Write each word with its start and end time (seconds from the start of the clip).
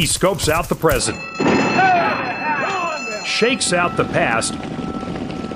He 0.00 0.06
scopes 0.06 0.48
out 0.48 0.66
the 0.70 0.74
present, 0.74 1.18
shakes 3.26 3.74
out 3.74 3.98
the 3.98 4.06
past, 4.06 4.54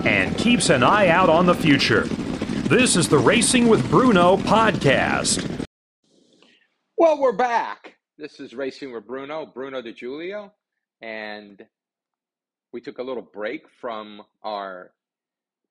and 0.04 0.36
keeps 0.36 0.68
an 0.68 0.82
eye 0.82 1.08
out 1.08 1.30
on 1.30 1.46
the 1.46 1.54
future. 1.54 2.02
This 2.68 2.94
is 2.94 3.08
the 3.08 3.16
Racing 3.16 3.68
with 3.68 3.88
Bruno 3.88 4.36
podcast. 4.36 5.66
Well, 6.98 7.18
we're 7.18 7.32
back. 7.32 7.96
This 8.18 8.38
is 8.38 8.52
Racing 8.52 8.92
with 8.92 9.06
Bruno, 9.06 9.46
Bruno 9.46 9.80
DiGiulio, 9.80 10.50
and 11.00 11.64
we 12.70 12.82
took 12.82 12.98
a 12.98 13.02
little 13.02 13.26
break 13.32 13.62
from 13.80 14.20
our 14.42 14.92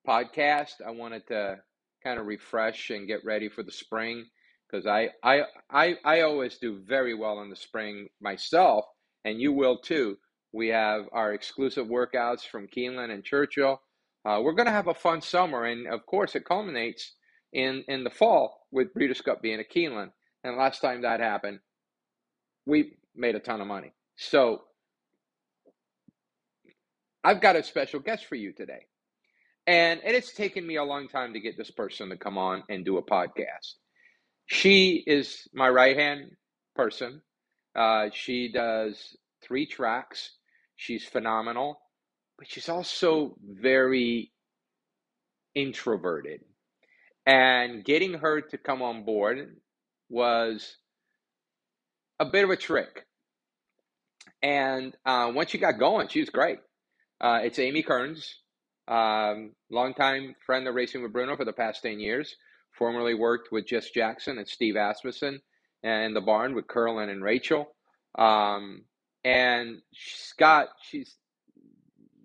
podcast. 0.04 0.82
I 0.84 0.90
wanted 0.90 1.28
to 1.28 1.60
kind 2.02 2.18
of 2.18 2.26
refresh 2.26 2.90
and 2.90 3.06
get 3.06 3.24
ready 3.24 3.48
for 3.48 3.62
the 3.62 3.70
spring 3.70 4.26
because 4.70 4.86
I, 4.86 5.10
I 5.22 5.42
I 5.70 5.96
I 6.04 6.20
always 6.22 6.58
do 6.58 6.80
very 6.86 7.14
well 7.14 7.40
in 7.42 7.50
the 7.50 7.56
spring 7.56 8.08
myself, 8.20 8.84
and 9.24 9.40
you 9.40 9.52
will 9.52 9.78
too. 9.78 10.16
We 10.52 10.68
have 10.68 11.04
our 11.12 11.32
exclusive 11.32 11.86
workouts 11.86 12.46
from 12.46 12.68
Keeneland 12.68 13.12
and 13.12 13.24
Churchill. 13.24 13.80
Uh, 14.24 14.40
we're 14.42 14.54
going 14.54 14.66
to 14.66 14.72
have 14.72 14.88
a 14.88 14.94
fun 14.94 15.20
summer, 15.20 15.64
and 15.64 15.86
of 15.86 16.06
course, 16.06 16.34
it 16.34 16.44
culminates 16.44 17.12
in 17.52 17.84
in 17.88 18.04
the 18.04 18.10
fall 18.10 18.66
with 18.70 18.94
Breeders' 18.94 19.20
Cup 19.20 19.42
being 19.42 19.60
at 19.60 19.70
Keeneland. 19.70 20.10
And 20.42 20.56
last 20.56 20.80
time 20.80 21.02
that 21.02 21.20
happened, 21.20 21.60
we 22.66 22.96
made 23.14 23.34
a 23.34 23.40
ton 23.40 23.60
of 23.60 23.66
money. 23.66 23.92
So 24.16 24.62
I've 27.22 27.40
got 27.40 27.56
a 27.56 27.62
special 27.62 28.00
guest 28.00 28.26
for 28.26 28.34
you 28.34 28.52
today. 28.52 28.86
And 29.66 30.00
it's 30.04 30.34
taken 30.34 30.66
me 30.66 30.76
a 30.76 30.84
long 30.84 31.08
time 31.08 31.32
to 31.32 31.40
get 31.40 31.56
this 31.56 31.70
person 31.70 32.10
to 32.10 32.18
come 32.18 32.36
on 32.36 32.64
and 32.68 32.84
do 32.84 32.98
a 32.98 33.02
podcast. 33.02 33.74
She 34.46 35.02
is 35.06 35.48
my 35.52 35.68
right 35.68 35.96
hand 35.96 36.32
person. 36.74 37.22
Uh, 37.74 38.10
she 38.12 38.52
does 38.52 39.16
three 39.42 39.66
tracks. 39.66 40.30
She's 40.76 41.04
phenomenal, 41.04 41.80
but 42.38 42.48
she's 42.48 42.68
also 42.68 43.36
very 43.42 44.32
introverted. 45.54 46.40
And 47.26 47.84
getting 47.84 48.14
her 48.14 48.40
to 48.40 48.58
come 48.58 48.82
on 48.82 49.04
board 49.04 49.56
was 50.10 50.76
a 52.20 52.26
bit 52.26 52.44
of 52.44 52.50
a 52.50 52.56
trick. 52.56 53.06
And 54.42 54.94
uh, 55.06 55.32
once 55.34 55.50
she 55.50 55.58
got 55.58 55.78
going, 55.78 56.08
she 56.08 56.20
was 56.20 56.28
great. 56.28 56.58
Uh, 57.20 57.40
it's 57.42 57.58
Amy 57.58 57.82
Kearns, 57.82 58.40
um, 58.88 59.52
longtime 59.70 60.34
friend 60.44 60.68
of 60.68 60.74
Racing 60.74 61.02
with 61.02 61.12
Bruno 61.12 61.36
for 61.36 61.46
the 61.46 61.52
past 61.52 61.82
10 61.82 61.98
years. 61.98 62.36
Formerly 62.78 63.14
worked 63.14 63.52
with 63.52 63.66
Jess 63.66 63.90
Jackson 63.90 64.38
and 64.38 64.48
Steve 64.48 64.76
Asmussen 64.76 65.40
and 65.82 66.14
the 66.14 66.20
barn 66.20 66.54
with 66.54 66.66
Curlin 66.66 67.08
and 67.08 67.22
Rachel. 67.22 67.74
Um, 68.16 68.84
and 69.24 69.80
she's 69.92 70.34
she's 70.82 71.14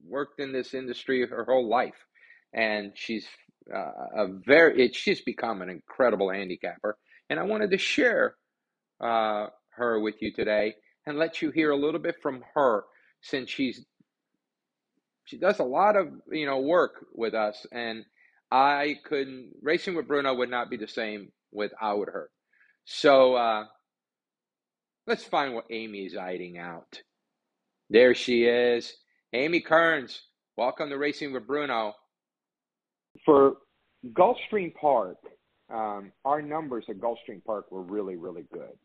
worked 0.06 0.40
in 0.40 0.52
this 0.52 0.74
industry 0.74 1.26
her 1.26 1.46
whole 1.46 1.68
life. 1.68 2.06
And 2.54 2.94
she's 2.96 3.28
uh, 3.74 3.92
a 4.16 4.28
very, 4.28 4.86
it, 4.86 4.96
she's 4.96 5.22
become 5.22 5.62
an 5.62 5.70
incredible 5.70 6.32
handicapper. 6.32 6.98
And 7.30 7.40
I 7.40 7.44
wanted 7.44 7.72
to 7.72 7.78
share 7.78 8.36
uh, 9.00 9.48
her 9.72 10.00
with 10.00 10.22
you 10.22 10.34
today 10.34 10.76
and 11.06 11.18
let 11.18 11.42
you 11.42 11.52
hear 11.52 11.72
a 11.72 11.78
little 11.78 12.00
bit 12.00 12.16
from 12.22 12.44
her 12.54 12.84
since 13.22 13.50
she's 13.50 13.86
she 15.26 15.38
does 15.38 15.60
a 15.60 15.64
lot 15.64 15.96
of 15.96 16.08
you 16.32 16.46
know 16.46 16.60
work 16.60 17.06
with 17.14 17.34
us 17.34 17.66
and 17.72 18.04
i 18.52 18.96
couldn't 19.06 19.52
racing 19.62 19.96
with 19.96 20.08
bruno 20.08 20.34
would 20.34 20.50
not 20.50 20.70
be 20.70 20.78
the 20.78 20.88
same 20.88 21.32
without 21.52 22.08
her. 22.08 22.30
So 22.86 23.36
uh 23.36 23.66
let's 25.08 25.24
find 25.24 25.54
what 25.54 25.66
amy's 25.70 26.16
hiding 26.16 26.58
out. 26.58 27.02
There 27.90 28.14
she 28.14 28.46
is. 28.46 28.94
Amy 29.34 29.62
kearns 29.62 30.22
welcome 30.58 30.90
to 30.90 30.98
racing 30.98 31.34
with 31.34 31.48
bruno. 31.48 31.94
For 33.26 33.58
gulfstream 34.14 34.74
park 34.76 35.18
um, 35.72 36.12
our 36.26 36.42
numbers 36.42 36.86
at 36.90 36.98
gulfstream 37.00 37.44
park 37.46 37.72
were 37.72 37.84
really 37.84 38.16
really 38.16 38.46
good. 38.52 38.78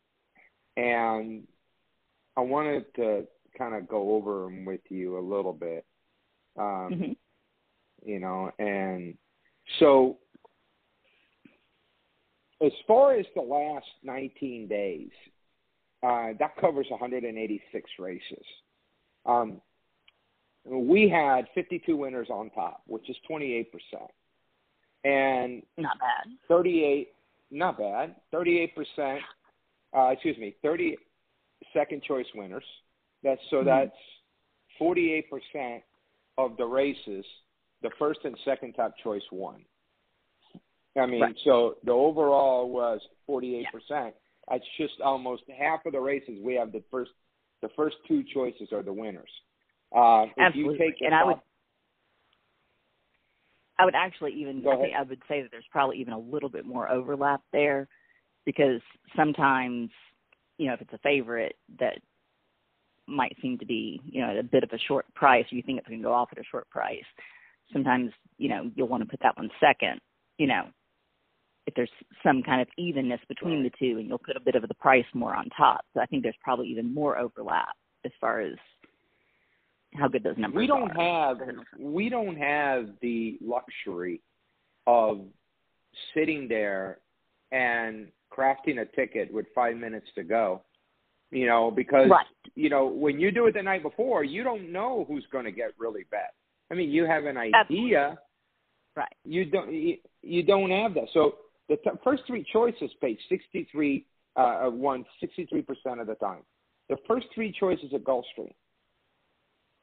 And 0.77 1.47
i 2.37 2.41
wanted 2.41 2.85
to 2.95 3.25
kind 3.57 3.73
of 3.73 3.87
go 3.87 4.15
over 4.15 4.43
them 4.43 4.65
with 4.65 4.81
you 4.89 5.17
a 5.17 5.21
little 5.21 5.53
bit 5.53 5.85
um, 6.57 6.65
mm-hmm. 6.91 7.11
You 8.05 8.19
know, 8.19 8.51
and 8.59 9.17
so 9.79 10.17
as 12.63 12.71
far 12.87 13.13
as 13.13 13.25
the 13.35 13.41
last 13.41 13.85
19 14.03 14.67
days, 14.67 15.09
uh, 16.03 16.29
that 16.39 16.55
covers 16.59 16.87
186 16.89 17.89
races. 17.99 18.45
Um, 19.25 19.61
we 20.65 21.09
had 21.09 21.47
52 21.53 21.95
winners 21.95 22.27
on 22.29 22.49
top, 22.51 22.81
which 22.87 23.09
is 23.09 23.15
28%. 23.29 23.65
And 25.03 25.61
not 25.77 25.99
bad. 25.99 26.31
38, 26.47 27.09
not 27.51 27.77
bad. 27.77 28.15
38%, 28.33 29.19
uh, 29.95 30.07
excuse 30.07 30.37
me, 30.37 30.55
30 30.63 30.97
second 31.73 32.01
choice 32.03 32.25
winners. 32.33 32.63
That's 33.23 33.41
so 33.49 33.57
mm-hmm. 33.57 33.67
that's 33.67 33.95
48% 34.81 35.81
of 36.37 36.57
the 36.57 36.65
races, 36.65 37.25
the 37.81 37.89
first 37.99 38.19
and 38.23 38.37
second 38.45 38.73
top 38.73 38.93
choice 39.03 39.23
won. 39.31 39.63
I 40.97 41.05
mean, 41.05 41.21
right. 41.21 41.35
so 41.43 41.75
the 41.83 41.91
overall 41.91 42.69
was 42.69 43.01
48%. 43.29 43.63
Yeah. 43.89 44.09
That's 44.49 44.63
just 44.77 44.93
almost 45.03 45.43
half 45.57 45.85
of 45.85 45.93
the 45.93 45.99
races 45.99 46.37
we 46.41 46.53
have 46.55 46.71
the 46.71 46.83
first 46.91 47.11
the 47.61 47.69
first 47.75 47.95
two 48.07 48.23
choices 48.33 48.71
are 48.71 48.83
the 48.83 48.93
winners. 48.93 49.29
Uh, 49.95 50.25
Absolutely. 50.37 50.93
and 51.01 51.11
top, 51.11 51.21
I 51.21 51.25
would 51.25 51.37
I 53.79 53.85
would 53.85 53.95
actually 53.95 54.33
even 54.33 54.63
I 54.67 54.75
think 54.77 54.93
I 54.97 55.01
would 55.01 55.21
say 55.27 55.41
that 55.41 55.51
there's 55.51 55.65
probably 55.71 55.97
even 55.97 56.13
a 56.13 56.19
little 56.19 56.49
bit 56.49 56.65
more 56.65 56.89
overlap 56.89 57.41
there 57.51 57.87
because 58.45 58.81
sometimes 59.15 59.89
you 60.57 60.67
know 60.67 60.73
if 60.73 60.81
it's 60.81 60.93
a 60.93 60.99
favorite 60.99 61.55
that 61.79 61.97
might 63.07 63.35
seem 63.41 63.57
to 63.59 63.65
be, 63.65 64.01
you 64.05 64.21
know, 64.21 64.31
at 64.31 64.37
a 64.37 64.43
bit 64.43 64.63
of 64.63 64.71
a 64.71 64.79
short 64.87 65.05
price, 65.13 65.45
you 65.49 65.61
think 65.61 65.77
it's 65.77 65.87
going 65.87 65.99
to 65.99 66.03
go 66.03 66.13
off 66.13 66.29
at 66.31 66.39
a 66.39 66.43
short 66.49 66.69
price. 66.69 67.03
Sometimes, 67.73 68.11
you 68.37 68.49
know, 68.49 68.69
you'll 68.75 68.87
want 68.87 69.03
to 69.03 69.09
put 69.09 69.19
that 69.21 69.37
one 69.37 69.49
second, 69.59 69.99
you 70.37 70.47
know, 70.47 70.63
if 71.67 71.73
there's 71.73 71.89
some 72.23 72.43
kind 72.43 72.61
of 72.61 72.67
evenness 72.77 73.19
between 73.27 73.63
the 73.63 73.71
two, 73.79 73.97
and 73.97 74.07
you'll 74.07 74.19
put 74.19 74.37
a 74.37 74.39
bit 74.39 74.55
of 74.55 74.67
the 74.67 74.73
price 74.75 75.05
more 75.13 75.33
on 75.35 75.49
top. 75.57 75.81
So 75.93 75.99
I 75.99 76.05
think 76.05 76.21
there's 76.21 76.35
probably 76.43 76.67
even 76.67 76.93
more 76.93 77.17
overlap 77.17 77.75
as 78.05 78.11
far 78.21 78.41
as 78.41 78.53
how 79.95 80.07
good 80.07 80.23
those 80.23 80.37
numbers 80.37 80.59
we 80.59 80.67
don't 80.67 80.91
are. 80.97 81.29
have 81.29 81.37
we 81.79 82.09
don't 82.09 82.35
have 82.35 82.89
the 83.01 83.37
luxury 83.41 84.21
of 84.85 85.21
sitting 86.13 86.47
there 86.47 86.99
and 87.51 88.09
crafting 88.31 88.81
a 88.81 88.85
ticket 88.85 89.33
with 89.33 89.45
five 89.55 89.77
minutes 89.77 90.07
to 90.15 90.23
go 90.23 90.61
you 91.31 91.47
know, 91.47 91.71
because 91.71 92.09
right. 92.09 92.25
you 92.55 92.69
know 92.69 92.87
when 92.87 93.19
you 93.19 93.31
do 93.31 93.47
it 93.47 93.55
the 93.55 93.61
night 93.61 93.83
before, 93.83 94.23
you 94.23 94.43
don't 94.43 94.71
know 94.71 95.05
who's 95.07 95.25
going 95.31 95.45
to 95.45 95.51
get 95.51 95.71
really 95.77 96.05
bet. 96.11 96.33
I 96.71 96.73
mean, 96.73 96.89
you 96.89 97.05
have 97.05 97.25
an 97.25 97.37
idea, 97.37 97.59
Absolutely. 97.59 97.95
right? 98.95 99.15
You 99.23 99.45
don't 99.45 99.73
you, 99.73 99.97
you 100.21 100.43
don't 100.43 100.71
have 100.71 100.93
that. 100.95 101.07
So 101.13 101.35
the 101.69 101.77
t- 101.77 101.89
first 102.03 102.23
three 102.27 102.45
choices 102.51 102.91
paid 103.01 103.17
sixty 103.29 103.67
three 103.71 104.05
uh, 104.35 104.69
won 104.71 105.05
sixty 105.19 105.45
three 105.45 105.61
percent 105.61 105.99
of 105.99 106.07
the 106.07 106.15
time. 106.15 106.41
The 106.89 106.97
first 107.07 107.27
three 107.33 107.51
choices 107.51 107.91
at 107.93 108.03
Gulfstream. 108.03 108.53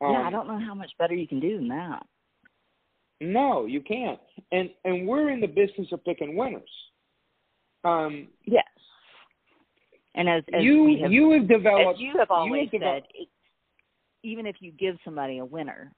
Um, 0.00 0.12
yeah, 0.12 0.22
I 0.22 0.26
um, 0.26 0.32
don't 0.32 0.48
know 0.48 0.58
how 0.58 0.74
much 0.74 0.90
better 0.98 1.14
you 1.14 1.28
can 1.28 1.40
do 1.40 1.58
than 1.58 1.68
that. 1.68 2.04
No, 3.20 3.66
you 3.66 3.80
can't. 3.80 4.20
And 4.50 4.70
and 4.84 5.06
we're 5.06 5.30
in 5.30 5.40
the 5.40 5.46
business 5.46 5.88
of 5.92 6.04
picking 6.04 6.36
winners. 6.36 6.62
Um, 7.84 8.28
yes. 8.44 8.64
And 10.14 10.28
as, 10.28 10.42
as 10.52 10.62
you 10.62 10.98
have, 11.02 11.10
you 11.10 11.30
have 11.32 11.48
developed, 11.48 11.98
you 11.98 12.12
have 12.18 12.30
always 12.30 12.68
you 12.70 12.80
have 12.80 13.02
said, 13.02 13.26
even 14.22 14.46
if 14.46 14.56
you 14.60 14.70
give 14.72 14.96
somebody 15.04 15.38
a 15.38 15.44
winner, 15.44 15.92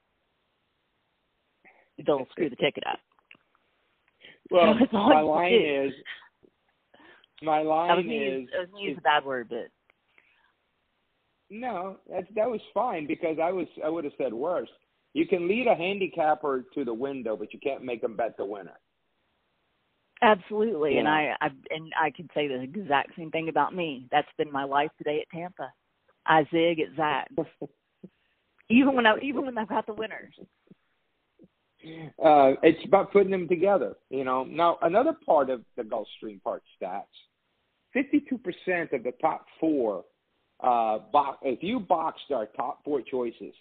they'll 2.05 2.27
screw 2.31 2.49
the 2.49 2.55
ticket 2.55 2.83
up. 2.89 2.99
Well, 4.51 4.75
so 4.91 4.97
my 4.97 5.21
line 5.21 5.53
is 5.53 5.93
my 7.41 7.61
line 7.61 7.91
I 7.91 7.95
was 7.95 8.05
is. 8.05 8.49
I 8.55 8.59
was 8.61 8.69
use 8.81 8.97
a 8.97 9.01
bad 9.01 9.25
word, 9.25 9.47
but 9.49 9.69
no, 11.49 11.97
that 12.09 12.25
that 12.35 12.49
was 12.49 12.61
fine 12.73 13.07
because 13.07 13.37
I 13.41 13.51
was 13.51 13.67
I 13.83 13.89
would 13.89 14.03
have 14.03 14.13
said 14.17 14.33
worse. 14.33 14.69
You 15.13 15.25
can 15.25 15.47
lead 15.47 15.67
a 15.67 15.75
handicapper 15.75 16.65
to 16.73 16.83
the 16.83 16.93
window, 16.93 17.37
but 17.37 17.53
you 17.53 17.59
can't 17.59 17.83
make 17.83 18.01
them 18.01 18.17
bet 18.17 18.35
the 18.37 18.45
winner. 18.45 18.77
Absolutely, 20.21 20.93
yeah. 20.93 20.99
and 20.99 21.07
I, 21.07 21.35
I 21.41 21.49
and 21.69 21.91
I 22.01 22.11
could 22.11 22.29
say 22.33 22.47
the 22.47 22.61
exact 22.61 23.11
same 23.17 23.31
thing 23.31 23.49
about 23.49 23.75
me. 23.75 24.07
That's 24.11 24.27
been 24.37 24.51
my 24.51 24.63
life 24.63 24.91
today 24.97 25.21
at 25.21 25.37
Tampa. 25.37 25.71
I 26.25 26.43
zig 26.51 26.79
at 26.79 26.95
Zach, 26.95 27.29
even 28.69 28.95
when 28.95 29.05
I 29.05 29.17
even 29.21 29.45
when 29.45 29.57
I've 29.57 29.69
got 29.69 29.85
the 29.85 29.93
winners. 29.93 30.33
Uh, 32.23 32.53
it's 32.63 32.83
about 32.85 33.11
putting 33.11 33.31
them 33.31 33.47
together, 33.47 33.95
you 34.09 34.23
know. 34.23 34.43
Now 34.43 34.77
another 34.81 35.13
part 35.25 35.49
of 35.49 35.61
the 35.77 35.83
Gulfstream 35.83 36.41
Park 36.43 36.63
stats: 36.81 37.03
fifty-two 37.93 38.39
percent 38.39 38.91
of 38.93 39.03
the 39.03 39.13
top 39.21 39.45
four 39.59 40.03
uh, 40.61 40.99
box, 41.11 41.39
if 41.43 41.61
you 41.61 41.79
boxed 41.79 42.31
our 42.33 42.45
top 42.47 42.83
four 42.83 43.01
choices, 43.01 43.53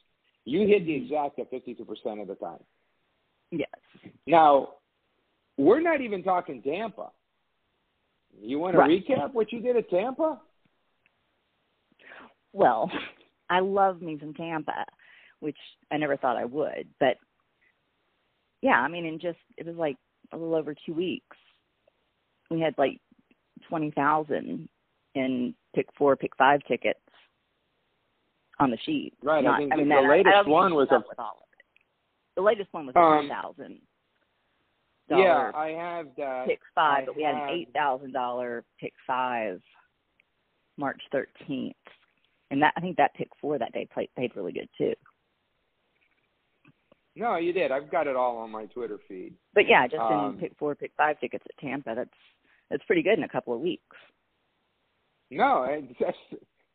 you 0.45 0.67
hit 0.67 0.87
the 0.87 0.95
exact 0.95 1.39
at 1.39 1.51
52% 1.53 2.21
of 2.21 2.29
the 2.29 2.35
time. 2.37 2.59
Yes. 3.51 3.69
Now, 4.27 4.75
we're 5.57 5.81
not 5.81 6.01
even 6.01 6.23
talking 6.23 6.63
Tampa. 6.63 7.11
You 8.41 8.59
want 8.59 8.75
to 8.75 8.79
Right. 8.79 9.05
recap 9.05 9.33
what 9.33 9.53
you 9.53 9.61
did 9.61 9.77
at 9.77 9.89
Tampa? 9.91 10.41
Well, 12.53 12.91
I 13.51 13.61
love 13.61 14.01
me 14.03 14.17
some 14.21 14.35
Tampa, 14.35 14.85
which 15.41 15.59
I 15.91 15.97
never 15.97 16.17
thought 16.17 16.37
I 16.37 16.45
would, 16.45 16.89
but 16.99 17.17
yeah, 18.65 18.81
I 18.81 18.89
mean, 18.89 19.05
in 19.05 19.19
just 19.21 19.39
it 19.59 19.67
was 19.67 19.77
like 19.77 19.97
a 20.33 20.37
little 20.39 20.55
over 20.55 20.75
two 20.87 20.95
weeks, 20.95 21.37
we 22.51 22.61
had 22.61 22.75
like 22.79 22.99
twenty 23.69 23.91
thousand 23.91 24.69
in 25.15 25.55
pick 25.75 25.87
four, 25.99 26.17
pick 26.17 26.35
five 26.37 26.61
tickets 26.67 26.99
on 28.59 28.71
the 28.71 28.79
sheet. 28.87 29.13
Right, 29.23 29.39
I 29.39 29.43
Not, 29.43 29.59
think 29.59 29.77
mean, 29.77 29.89
the 29.89 29.95
that- 29.97 30.05
I- 30.05 30.09
latest 30.09 30.35
I 30.35 30.43
don't 30.43 30.51
one 30.51 30.75
was 30.75 30.89
a- 30.91 31.05
with 31.07 31.19
all 31.19 31.37
of 31.43 31.49
it. 31.59 31.65
The 32.37 32.43
latest 32.43 32.73
one 32.73 32.87
was 32.87 32.97
Um, 32.97 33.21
ten 33.21 33.29
thousand. 33.29 33.81
Yeah, 35.11 35.53
I 35.55 35.69
have 35.69 36.07
that. 36.17 36.47
pick 36.47 36.61
five, 36.75 37.03
I 37.03 37.05
but 37.05 37.17
we 37.17 37.23
had 37.23 37.35
an 37.35 37.51
eight 37.51 37.69
thousand 37.75 38.13
dollar 38.13 38.65
pick 38.81 38.95
five 39.07 39.63
March 40.79 41.03
thirteenth. 41.13 41.77
And 42.51 42.63
that 42.63 42.73
I 42.77 42.81
think 42.81 42.97
that 42.97 43.13
pick 43.15 43.29
four 43.41 43.59
that 43.59 43.73
day 43.73 43.87
played 43.93 44.09
paid 44.17 44.35
really 44.35 44.53
good 44.53 44.69
too. 44.79 44.95
No, 47.17 47.37
you 47.37 47.53
did. 47.53 47.71
I've 47.71 47.91
got 47.91 48.07
it 48.07 48.17
all 48.17 48.39
on 48.39 48.51
my 48.51 48.67
Twitter 48.67 48.99
feed. 49.09 49.35
But 49.55 49.69
yeah, 49.69 49.87
just 49.87 50.01
Um, 50.01 50.35
in 50.35 50.41
pick 50.41 50.57
four, 50.59 50.75
pick 50.75 50.93
five 50.97 51.21
tickets 51.21 51.45
at 51.49 51.57
Tampa, 51.59 51.95
that's 51.95 52.11
that's 52.71 52.85
pretty 52.85 53.03
good 53.03 53.19
in 53.19 53.25
a 53.25 53.29
couple 53.29 53.55
of 53.55 53.61
weeks. 53.61 53.97
No, 55.31 55.87
just, 55.99 56.19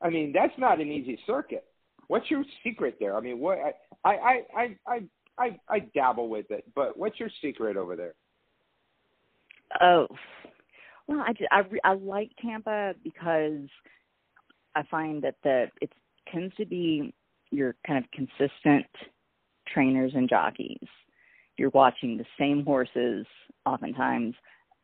I 0.01 0.09
mean 0.09 0.31
that's 0.31 0.57
not 0.57 0.79
an 0.79 0.91
easy 0.91 1.19
circuit. 1.25 1.65
What's 2.07 2.29
your 2.31 2.43
secret 2.63 2.97
there? 2.99 3.15
I 3.15 3.19
mean, 3.19 3.39
what 3.39 3.59
I 4.03 4.09
I 4.09 4.45
I 4.55 4.77
I 4.87 5.03
I, 5.37 5.59
I 5.69 5.79
dabble 5.79 6.29
with 6.29 6.51
it, 6.51 6.65
but 6.75 6.97
what's 6.97 7.19
your 7.19 7.29
secret 7.41 7.77
over 7.77 7.95
there? 7.95 8.13
Oh, 9.81 10.07
well, 11.07 11.23
I 11.25 11.33
just, 11.33 11.49
I 11.51 11.59
re- 11.59 11.79
I 11.83 11.93
like 11.93 12.31
Tampa 12.41 12.93
because 13.03 13.67
I 14.75 14.83
find 14.89 15.21
that 15.23 15.35
the 15.43 15.67
it 15.81 15.91
tends 16.31 16.55
to 16.55 16.65
be 16.65 17.13
your 17.51 17.75
kind 17.85 18.03
of 18.03 18.09
consistent 18.11 18.85
trainers 19.73 20.11
and 20.15 20.29
jockeys. 20.29 20.87
You're 21.57 21.71
watching 21.71 22.17
the 22.17 22.25
same 22.39 22.63
horses 22.63 23.25
oftentimes 23.65 24.35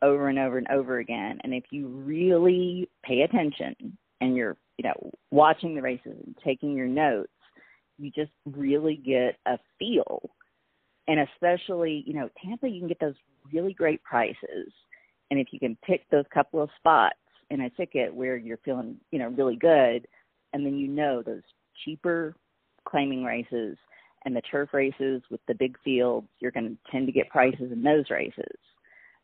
over 0.01 0.27
and 0.27 0.37
over 0.37 0.57
and 0.57 0.67
over 0.67 0.99
again, 0.99 1.39
and 1.43 1.53
if 1.53 1.63
you 1.71 1.87
really 1.87 2.89
pay 3.03 3.21
attention 3.21 3.97
and 4.21 4.35
you're 4.35 4.57
you 4.77 4.83
know 4.83 5.11
watching 5.31 5.73
the 5.73 5.81
races 5.81 6.17
and 6.25 6.35
taking 6.43 6.73
your 6.75 6.87
notes, 6.87 7.31
you 7.97 8.11
just 8.11 8.31
really 8.45 8.95
get 8.95 9.37
a 9.45 9.57
feel. 9.79 10.29
And 11.07 11.19
especially, 11.19 12.03
you 12.05 12.13
know, 12.13 12.29
Tampa, 12.43 12.67
you 12.67 12.79
can 12.79 12.87
get 12.87 12.99
those 12.99 13.15
really 13.53 13.73
great 13.73 14.03
prices. 14.03 14.71
And 15.29 15.39
if 15.39 15.47
you 15.51 15.59
can 15.59 15.77
pick 15.85 16.01
those 16.09 16.25
couple 16.33 16.61
of 16.61 16.69
spots 16.77 17.15
in 17.49 17.61
a 17.61 17.69
ticket 17.71 18.13
where 18.13 18.37
you're 18.37 18.57
feeling, 18.65 18.97
you 19.11 19.19
know, 19.19 19.29
really 19.29 19.55
good, 19.55 20.07
and 20.53 20.65
then 20.65 20.77
you 20.77 20.87
know 20.87 21.21
those 21.21 21.41
cheaper 21.83 22.35
claiming 22.87 23.23
races 23.23 23.77
and 24.25 24.35
the 24.35 24.41
turf 24.41 24.69
races 24.73 25.21
with 25.29 25.39
the 25.47 25.53
big 25.53 25.77
fields, 25.83 26.27
you're 26.39 26.51
going 26.51 26.69
to 26.69 26.91
tend 26.91 27.05
to 27.07 27.13
get 27.13 27.29
prices 27.29 27.71
in 27.71 27.83
those 27.83 28.09
races. 28.09 28.57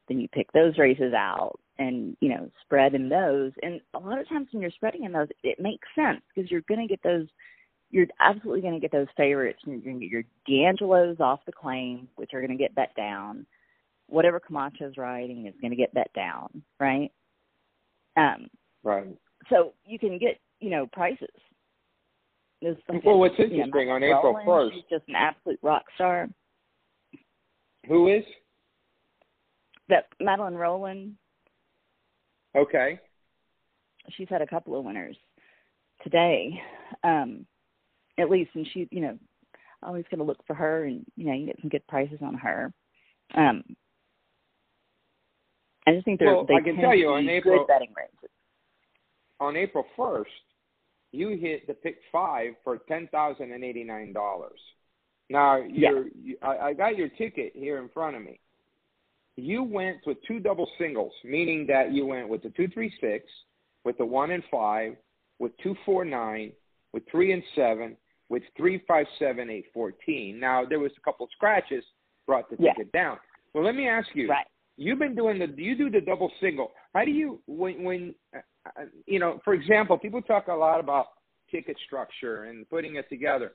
Then 0.08 0.20
you 0.20 0.28
pick 0.30 0.52
those 0.52 0.78
races 0.78 1.14
out 1.14 1.60
and, 1.78 2.16
you 2.22 2.30
know, 2.30 2.50
spread 2.64 2.94
in 2.94 3.10
those. 3.10 3.52
And 3.64 3.82
a 3.94 4.00
lot 4.00 4.20
of 4.20 4.28
times 4.30 4.48
when 4.52 4.62
you're 4.62 4.72
spreading 4.72 5.04
in 5.04 5.12
those, 5.12 5.28
it 5.44 5.60
makes 5.60 5.88
sense 5.96 6.22
because 6.34 6.52
you're 6.52 6.62
going 6.62 6.82
to 6.82 6.88
get 6.88 7.02
those 7.04 7.28
you're 7.92 8.08
absolutely 8.22 8.62
going 8.62 8.74
to 8.74 8.80
get 8.80 8.92
those 8.92 9.08
favorites. 9.18 9.60
And 9.66 9.74
you're 9.74 9.82
going 9.94 10.00
to 10.00 10.06
get 10.06 10.12
your 10.12 10.24
D'Angelo's 10.48 11.20
off 11.20 11.42
the 11.46 11.52
claim, 11.52 12.08
which 12.16 12.34
are 12.34 12.40
going 12.40 12.58
to 12.58 12.62
get 12.62 12.74
bet 12.74 12.96
down. 12.96 13.46
Whatever 14.08 14.40
Camacho's 14.40 14.98
riding 14.98 15.46
is 15.46 15.54
going 15.62 15.72
to 15.72 15.78
get 15.78 15.94
bet 15.94 16.12
down, 16.14 16.64
right? 16.80 17.12
Um, 18.18 18.48
Right. 18.84 19.08
so 19.50 19.74
you 19.86 20.00
can 20.00 20.18
get, 20.18 20.40
you 20.60 20.70
know, 20.70 20.88
prices. 20.88 21.28
There's 22.62 22.78
Well, 23.04 23.18
what's 23.18 23.38
you 23.40 23.48
know, 23.48 23.64
interesting 23.64 23.90
on 23.90 24.04
April 24.04 24.40
first, 24.46 24.76
she's 24.76 24.84
just 24.90 25.08
an 25.08 25.16
absolute 25.16 25.60
rock 25.64 25.84
star. 25.96 26.30
who 27.88 28.08
is? 28.08 28.24
That 29.90 30.06
Madeline 30.20 30.54
Rowland, 30.54 31.16
Okay. 32.56 33.00
she's 34.10 34.30
had 34.30 34.42
a 34.42 34.48
couple 34.48 34.78
of 34.78 34.86
winners 34.86 35.18
today, 36.04 36.62
um, 37.04 37.46
at 38.20 38.30
least, 38.30 38.52
and 38.54 38.68
she, 38.68 38.88
you 38.92 39.02
know, 39.02 39.18
always 39.84 40.06
going 40.12 40.20
to 40.20 40.24
look 40.24 40.46
for 40.46 40.54
her, 40.54 40.86
and 40.86 41.04
you 41.16 41.26
know, 41.26 41.34
you 41.34 41.48
get 41.48 41.60
some 41.62 41.70
good 41.70 41.86
prices 41.88 42.20
on 42.22 42.36
her. 42.36 42.72
Um, 43.34 43.64
I 45.88 45.94
just 45.94 46.06
think 46.06 46.20
they're. 46.20 46.36
Well, 46.36 46.46
they 46.46 46.56
I 46.56 46.62
can 46.62 46.76
tell 46.78 46.94
you 46.96 47.10
on 47.10 47.28
April- 47.28 47.66
betting 47.66 47.94
races. 47.98 48.30
On 49.40 49.58
April 49.58 49.84
first, 49.98 50.30
you 51.12 51.38
hit 51.38 51.68
the 51.68 51.74
pick 51.74 51.98
five 52.12 52.54
for 52.64 52.78
ten 52.88 53.08
thousand 53.12 53.52
and 53.52 53.64
eighty 53.64 53.84
nine 53.84 54.14
dollars. 54.14 54.60
Now 55.30 55.58
you're, 55.58 56.08
you, 56.22 56.38
I, 56.42 56.58
I 56.58 56.74
got 56.74 56.98
your 56.98 57.10
ticket 57.10 57.54
here 57.56 57.78
in 57.80 57.90
front 57.90 58.16
of 58.16 58.22
me. 58.22 58.40
You 59.38 59.64
went 59.64 59.98
with 60.06 60.18
two 60.28 60.40
double 60.40 60.70
singles, 60.78 61.14
meaning 61.24 61.66
that 61.68 61.94
you 61.94 62.06
went 62.06 62.28
with 62.28 62.44
the 62.44 62.50
two 62.50 62.68
three 62.68 62.94
six, 63.00 63.26
with 63.86 63.98
the 63.98 64.06
one 64.06 64.32
and 64.32 64.44
five, 64.52 64.96
with 65.40 65.52
two 65.64 65.76
four 65.86 66.04
nine, 66.06 66.52
with 66.94 67.04
three 67.10 67.32
and 67.32 67.44
seven, 67.56 67.96
with 68.30 68.44
three 68.58 68.84
five 68.88 69.06
seven 69.20 69.50
eight 69.50 69.66
fourteen. 69.74 70.40
Now 70.40 70.66
there 70.66 70.80
was 70.80 70.92
a 70.98 71.02
couple 71.02 71.26
of 71.26 71.32
scratches 71.36 71.84
brought 72.28 72.50
the 72.50 72.58
Yeah. 72.60 72.74
ticket 72.74 72.92
down. 72.92 73.18
Well, 73.54 73.64
let 73.64 73.76
me 73.76 73.88
ask 73.88 74.08
you. 74.14 74.30
Right. 74.30 74.46
You've 74.78 75.00
been 75.00 75.16
doing 75.16 75.40
the 75.40 75.48
you 75.62 75.76
do 75.78 75.90
the 75.90 76.02
double 76.02 76.32
single. 76.42 76.72
How 76.94 77.06
do 77.06 77.12
you 77.12 77.40
when 77.48 77.84
when 77.84 78.16
you 79.06 79.20
know, 79.20 79.40
for 79.44 79.54
example, 79.54 79.98
people 79.98 80.22
talk 80.22 80.48
a 80.48 80.54
lot 80.54 80.80
about 80.80 81.08
ticket 81.50 81.78
structure 81.86 82.46
and 82.46 82.70
putting 82.70 82.96
it 82.96 83.08
together. 83.10 83.54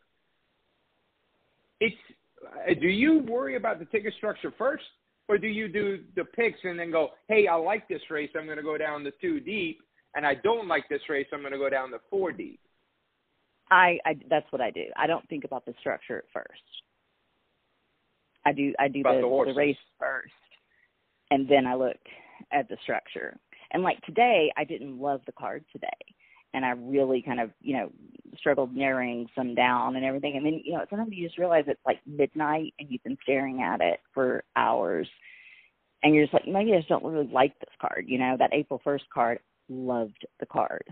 It's 1.80 1.96
uh, 2.44 2.74
do 2.80 2.88
you 2.88 3.20
worry 3.20 3.56
about 3.56 3.78
the 3.78 3.86
ticket 3.86 4.14
structure 4.16 4.52
first, 4.56 4.84
or 5.28 5.38
do 5.38 5.46
you 5.46 5.68
do 5.68 6.00
the 6.14 6.24
picks 6.24 6.58
and 6.64 6.78
then 6.78 6.90
go, 6.90 7.10
hey, 7.28 7.46
I 7.48 7.54
like 7.54 7.88
this 7.88 8.02
race, 8.10 8.30
I'm 8.36 8.44
going 8.44 8.58
to 8.58 8.62
go 8.62 8.78
down 8.78 9.04
the 9.04 9.12
two 9.20 9.40
deep, 9.40 9.80
and 10.14 10.26
I 10.26 10.34
don't 10.34 10.68
like 10.68 10.88
this 10.88 11.00
race, 11.08 11.26
I'm 11.32 11.40
going 11.40 11.52
to 11.52 11.58
go 11.58 11.70
down 11.70 11.90
the 11.90 12.00
four 12.10 12.32
deep. 12.32 12.60
I, 13.70 13.98
I 14.04 14.14
that's 14.30 14.50
what 14.50 14.60
I 14.60 14.70
do. 14.70 14.84
I 14.96 15.06
don't 15.06 15.28
think 15.28 15.44
about 15.44 15.66
the 15.66 15.74
structure 15.80 16.18
at 16.18 16.24
first. 16.32 16.62
I 18.44 18.52
do 18.52 18.72
I 18.78 18.86
do 18.86 19.02
the, 19.02 19.12
the 19.22 19.44
the, 19.46 19.54
race 19.54 19.76
first, 19.98 20.32
and 21.32 21.48
then 21.48 21.66
I 21.66 21.74
look 21.74 21.96
at 22.52 22.68
the 22.68 22.76
structure. 22.84 23.36
And 23.72 23.82
like 23.82 24.00
today, 24.02 24.52
I 24.56 24.64
didn't 24.64 25.00
love 25.00 25.20
the 25.26 25.32
card 25.32 25.64
today, 25.72 25.88
and 26.54 26.64
I 26.64 26.70
really 26.70 27.22
kind 27.22 27.40
of 27.40 27.50
you 27.60 27.76
know 27.76 27.90
struggled 28.38 28.74
narrowing 28.74 29.26
some 29.34 29.54
down 29.54 29.96
and 29.96 30.04
everything. 30.04 30.36
And 30.36 30.46
then 30.46 30.60
you 30.64 30.72
know 30.74 30.84
sometimes 30.88 31.12
you 31.12 31.26
just 31.26 31.38
realize 31.38 31.64
it's 31.66 31.80
like 31.86 32.00
midnight 32.06 32.74
and 32.78 32.88
you've 32.90 33.04
been 33.04 33.18
staring 33.22 33.62
at 33.62 33.80
it 33.80 34.00
for 34.14 34.44
hours, 34.56 35.08
and 36.02 36.14
you're 36.14 36.24
just 36.24 36.34
like 36.34 36.46
maybe 36.46 36.72
I 36.74 36.78
just 36.78 36.88
don't 36.88 37.04
really 37.04 37.28
like 37.32 37.58
this 37.60 37.74
card. 37.80 38.04
You 38.08 38.18
know 38.18 38.36
that 38.38 38.52
April 38.52 38.80
first 38.82 39.04
card 39.12 39.40
loved 39.68 40.26
the 40.40 40.46
card 40.46 40.84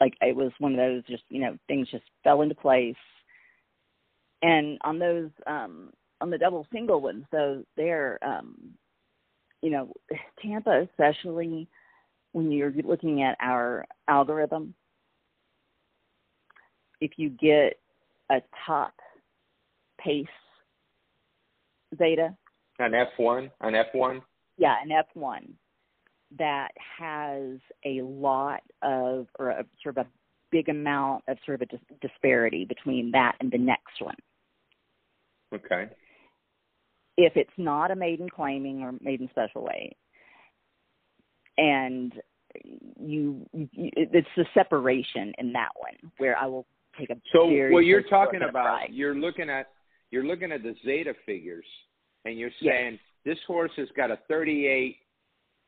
like 0.00 0.14
it 0.20 0.34
was 0.34 0.52
one 0.58 0.72
of 0.72 0.78
those 0.78 1.04
just 1.06 1.22
you 1.28 1.40
know 1.40 1.56
things 1.66 1.88
just 1.90 2.04
fell 2.24 2.42
into 2.42 2.54
place 2.54 2.96
and 4.42 4.78
on 4.82 4.98
those 4.98 5.30
um 5.46 5.90
on 6.20 6.30
the 6.30 6.38
double 6.38 6.66
single 6.72 7.00
ones 7.00 7.24
though 7.32 7.62
they're 7.76 8.18
um 8.22 8.54
you 9.62 9.70
know 9.70 9.92
tampa 10.42 10.86
especially 10.90 11.68
when 12.32 12.50
you're 12.52 12.72
looking 12.84 13.22
at 13.22 13.36
our 13.40 13.86
algorithm 14.06 14.74
if 17.00 17.12
you 17.16 17.30
get 17.30 17.78
a 18.30 18.40
top 18.66 18.92
pace 20.00 20.26
zeta 21.96 22.36
An 22.78 22.94
F 22.94 23.08
one, 23.16 23.50
an 23.60 23.74
F 23.74 23.86
one. 23.92 24.22
yeah, 24.56 24.76
an 24.82 24.90
F1 24.90 25.48
that 26.38 26.68
has 26.98 27.58
a 27.84 28.02
lot 28.02 28.60
of, 28.82 29.26
or 29.38 29.50
a 29.50 29.64
sort 29.82 29.96
of 29.96 30.06
a 30.06 30.08
big 30.50 30.68
amount 30.68 31.24
of 31.28 31.38
sort 31.44 31.60
of 31.60 31.62
a 31.62 31.66
dis- 31.66 31.98
disparity 32.00 32.64
between 32.64 33.10
that 33.12 33.36
and 33.40 33.50
the 33.50 33.58
next 33.58 34.00
one. 34.00 34.14
Okay. 35.54 35.88
If 37.20 37.36
it's 37.36 37.50
not 37.58 37.90
a 37.90 37.96
maiden 37.96 38.28
claiming 38.30 38.82
or 38.82 38.94
maiden 39.00 39.28
special 39.32 39.64
weight, 39.64 39.96
and 41.56 42.12
you, 43.00 43.44
you 43.52 43.68
it's 43.74 44.28
the 44.36 44.46
separation 44.54 45.32
in 45.38 45.52
that 45.52 45.70
one 45.76 46.12
where 46.18 46.38
I 46.38 46.46
will 46.46 46.64
take 46.96 47.10
a 47.10 47.16
So 47.32 47.46
what 47.72 47.84
you're 47.84 48.02
talking 48.02 48.38
look 48.38 48.48
at 48.50 48.54
a 48.54 48.60
about, 48.60 48.92
you're 48.92 49.16
looking 49.16 49.50
at 49.50 49.66
you're 50.12 50.24
looking 50.24 50.52
at 50.52 50.62
the 50.62 50.76
Zeta 50.84 51.12
figures, 51.26 51.66
and 52.24 52.38
you're 52.38 52.52
Yes. 52.60 52.72
saying 52.72 52.98
this 53.24 53.38
horse 53.48 53.72
has 53.76 53.88
got 53.96 54.12
a 54.12 54.18
38 54.28 54.96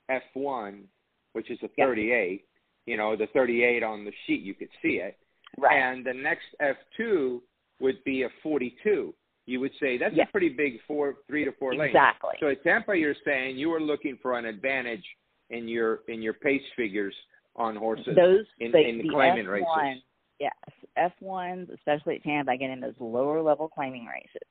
F1, 0.09 0.85
which 1.33 1.51
is 1.51 1.59
a 1.63 1.69
Yes. 1.77 1.89
38, 1.89 2.45
you 2.87 2.97
know, 2.97 3.17
the 3.17 3.27
38 3.35 3.83
on 3.83 4.05
the 4.05 4.13
sheet, 4.25 4.43
you 4.43 4.55
could 4.55 4.71
see 4.81 5.01
it. 5.01 5.19
Right. 5.59 5.77
And 5.77 6.07
the 6.07 6.15
next 6.15 6.47
F2 6.61 7.43
would 7.81 8.03
be 8.05 8.23
a 8.23 8.31
42. 8.43 9.13
You 9.51 9.59
would 9.59 9.73
say 9.81 9.99
that's 9.99 10.15
Yes. 10.15 10.29
a 10.29 10.31
pretty 10.31 10.49
big 10.51 10.81
four, 10.87 11.17
three 11.27 11.45
to 11.45 11.51
four 11.53 11.75
lanes. 11.75 11.91
exactly. 11.91 12.35
So 12.39 12.49
at 12.49 12.63
Tampa, 12.63 12.97
you're 12.97 13.17
saying 13.25 13.59
you 13.59 13.69
were 13.69 13.81
looking 13.81 14.17
for 14.23 14.39
an 14.39 14.45
advantage 14.45 15.05
in 15.51 15.67
your 15.67 16.03
in 16.07 16.23
your 16.23 16.35
pace 16.35 16.63
figures 16.77 17.15
on 17.57 17.75
horses 17.75 18.15
those 18.15 18.47
in, 18.61 18.71
the, 18.71 18.79
in 18.79 18.99
the 18.99 19.09
claiming 19.09 19.47
F1, 19.47 19.51
races. 19.51 20.03
Yes, 20.39 20.53
F 20.97 21.13
ones, 21.21 21.69
especially 21.75 22.17
at 22.17 22.23
Tampa, 22.23 22.53
I 22.53 22.57
get 22.57 22.71
in 22.71 22.79
those 22.81 22.95
lower 23.01 23.43
level 23.43 23.69
claiming 23.69 24.07
races. 24.07 24.49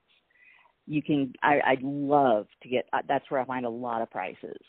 You 0.85 1.01
can. 1.01 1.31
I, 1.41 1.61
I'd 1.65 1.81
love 1.81 2.47
to 2.61 2.67
get. 2.67 2.85
uh, 2.91 3.01
That's 3.07 3.23
where 3.31 3.39
I 3.39 3.45
find 3.45 3.65
a 3.65 3.69
lot 3.69 4.01
of 4.01 4.11
prices 4.11 4.59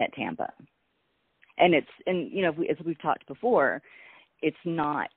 at 0.00 0.14
Tampa, 0.14 0.52
and 1.58 1.74
it's 1.74 1.90
and 2.06 2.30
you 2.30 2.42
know 2.42 2.52
we- 2.52 2.68
as 2.68 2.76
we've 2.84 3.02
talked 3.02 3.26
before, 3.26 3.82
it's 4.40 4.56
not 4.64 5.08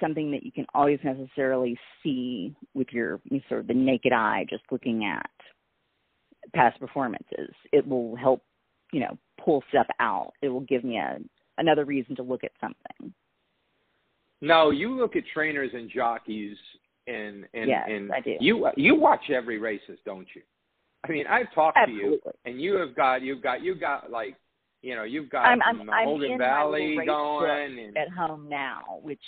something 0.00 0.30
that 0.32 0.42
you 0.42 0.52
can 0.52 0.66
always 0.74 0.98
necessarily 1.02 1.78
see 2.02 2.54
with 2.74 2.88
your 2.90 3.20
sort 3.48 3.60
of 3.60 3.66
the 3.66 3.74
naked 3.74 4.12
eye 4.12 4.44
just 4.48 4.62
looking 4.70 5.04
at 5.04 5.30
past 6.54 6.78
performances. 6.80 7.50
It 7.72 7.86
will 7.86 8.16
help, 8.16 8.42
you 8.92 9.00
know, 9.00 9.18
pull 9.42 9.62
stuff 9.70 9.86
out. 10.00 10.32
It 10.42 10.48
will 10.48 10.60
give 10.60 10.84
me 10.84 10.98
a 10.98 11.18
another 11.58 11.84
reason 11.84 12.14
to 12.16 12.22
look 12.22 12.44
at 12.44 12.52
something. 12.60 13.12
No, 14.40 14.70
you 14.70 14.96
look 14.96 15.16
at 15.16 15.24
trainers 15.34 15.70
and 15.74 15.90
jockeys, 15.90 16.56
and 17.06 17.46
and 17.54 17.68
Yes, 17.68 17.86
and 17.88 18.12
I 18.12 18.20
do. 18.20 18.36
you 18.40 18.68
you 18.76 18.94
watch 18.94 19.30
every 19.30 19.58
races, 19.58 19.98
don't 20.04 20.28
you? 20.34 20.42
I 21.04 21.10
mean, 21.10 21.26
I've 21.26 21.52
talked 21.54 21.78
to 21.86 21.92
you, 21.92 22.20
and 22.44 22.60
you 22.60 22.74
have 22.74 22.94
got 22.94 23.22
you've 23.22 23.42
got 23.42 23.62
you've 23.62 23.80
got 23.80 24.10
like 24.10 24.36
you 24.82 24.94
know 24.94 25.04
you've 25.04 25.30
got 25.30 25.46
I'm 25.46 25.60
I'm 25.62 25.78
some 25.78 25.90
I'm 25.90 26.06
Valley 26.38 26.96
my 26.96 27.02
little 27.02 27.40
race 27.40 27.68
going, 27.68 27.78
and 27.78 27.96
at 27.96 28.10
home 28.10 28.48
now, 28.48 29.00
which 29.02 29.20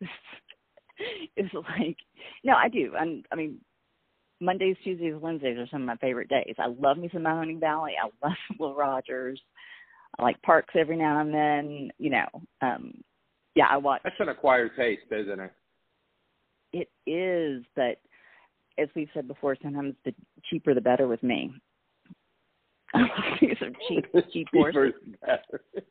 is 1.36 1.50
like 1.54 1.96
no, 2.44 2.54
I 2.54 2.68
do. 2.68 2.92
I'm, 2.98 3.22
I 3.32 3.34
mean, 3.34 3.58
Mondays, 4.40 4.76
Tuesdays, 4.84 5.14
Wednesdays 5.16 5.58
are 5.58 5.66
some 5.70 5.82
of 5.82 5.86
my 5.86 5.96
favorite 5.96 6.28
days. 6.28 6.54
I 6.58 6.66
love 6.66 6.98
me 6.98 7.08
some 7.12 7.22
Mahoning 7.22 7.60
Valley. 7.60 7.92
I 8.00 8.08
love 8.26 8.36
Will 8.58 8.74
Rogers. 8.74 9.40
I 10.18 10.22
like 10.22 10.36
Parx 10.42 10.64
every 10.76 10.96
now 10.96 11.20
and 11.20 11.32
then. 11.32 11.90
You 11.98 12.10
know, 12.10 12.26
um, 12.60 12.94
yeah, 13.54 13.66
I 13.70 13.76
watch. 13.76 14.02
that's 14.04 14.16
an 14.18 14.28
acquired 14.28 14.72
taste, 14.76 15.10
isn't 15.10 15.40
it? 15.40 15.52
It 16.72 16.88
is, 17.10 17.64
but 17.76 17.98
as 18.78 18.88
we've 18.96 19.08
said 19.14 19.28
before, 19.28 19.56
sometimes 19.62 19.94
the 20.04 20.12
cheaper 20.50 20.74
the 20.74 20.80
better 20.80 21.06
with 21.06 21.22
me. 21.22 21.52
These 23.40 23.56
are 23.60 23.70
cheap, 23.88 24.04
cheap 24.32 24.48
horses. 24.52 24.92
Cheaper's 24.92 24.94
better. 25.20 25.64
I 25.76 25.80
don't 25.80 25.86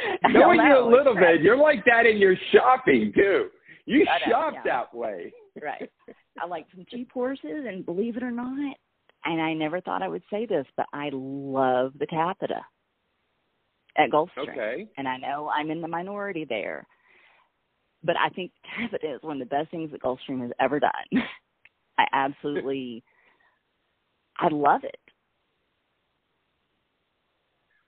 Knowing 0.30 0.60
you 0.60 0.78
a 0.78 0.88
little 0.88 1.14
right. 1.14 1.36
bit, 1.36 1.42
you're 1.42 1.56
like 1.56 1.84
that 1.86 2.06
in 2.06 2.18
your 2.18 2.36
shopping 2.52 3.12
too. 3.14 3.48
You 3.86 4.06
I 4.08 4.28
know, 4.28 4.32
shop 4.32 4.54
yeah. 4.54 4.62
that 4.64 4.94
way. 4.94 5.32
right. 5.62 5.90
I 6.40 6.46
like 6.46 6.66
some 6.74 6.84
cheap 6.90 7.10
horses, 7.12 7.64
and 7.66 7.84
believe 7.84 8.16
it 8.16 8.22
or 8.22 8.30
not, 8.30 8.76
and 9.24 9.40
I 9.40 9.54
never 9.54 9.80
thought 9.80 10.02
I 10.02 10.08
would 10.08 10.22
say 10.30 10.46
this, 10.46 10.66
but 10.76 10.86
I 10.92 11.10
love 11.12 11.92
the 11.98 12.06
Tapeta 12.06 12.60
at 13.96 14.10
Gulfstream. 14.10 14.50
Okay. 14.50 14.88
And 14.96 15.08
I 15.08 15.16
know 15.16 15.50
I'm 15.52 15.70
in 15.70 15.80
the 15.80 15.88
minority 15.88 16.46
there, 16.48 16.86
but 18.04 18.16
I 18.16 18.28
think 18.30 18.52
Tapeta 18.78 19.16
is 19.16 19.22
one 19.22 19.40
of 19.40 19.48
the 19.48 19.54
best 19.54 19.70
things 19.70 19.90
that 19.90 20.02
Gulfstream 20.02 20.42
has 20.42 20.52
ever 20.60 20.78
done. 20.80 20.92
I 21.98 22.04
absolutely, 22.12 23.02
I 24.38 24.48
love 24.48 24.84
it, 24.84 25.00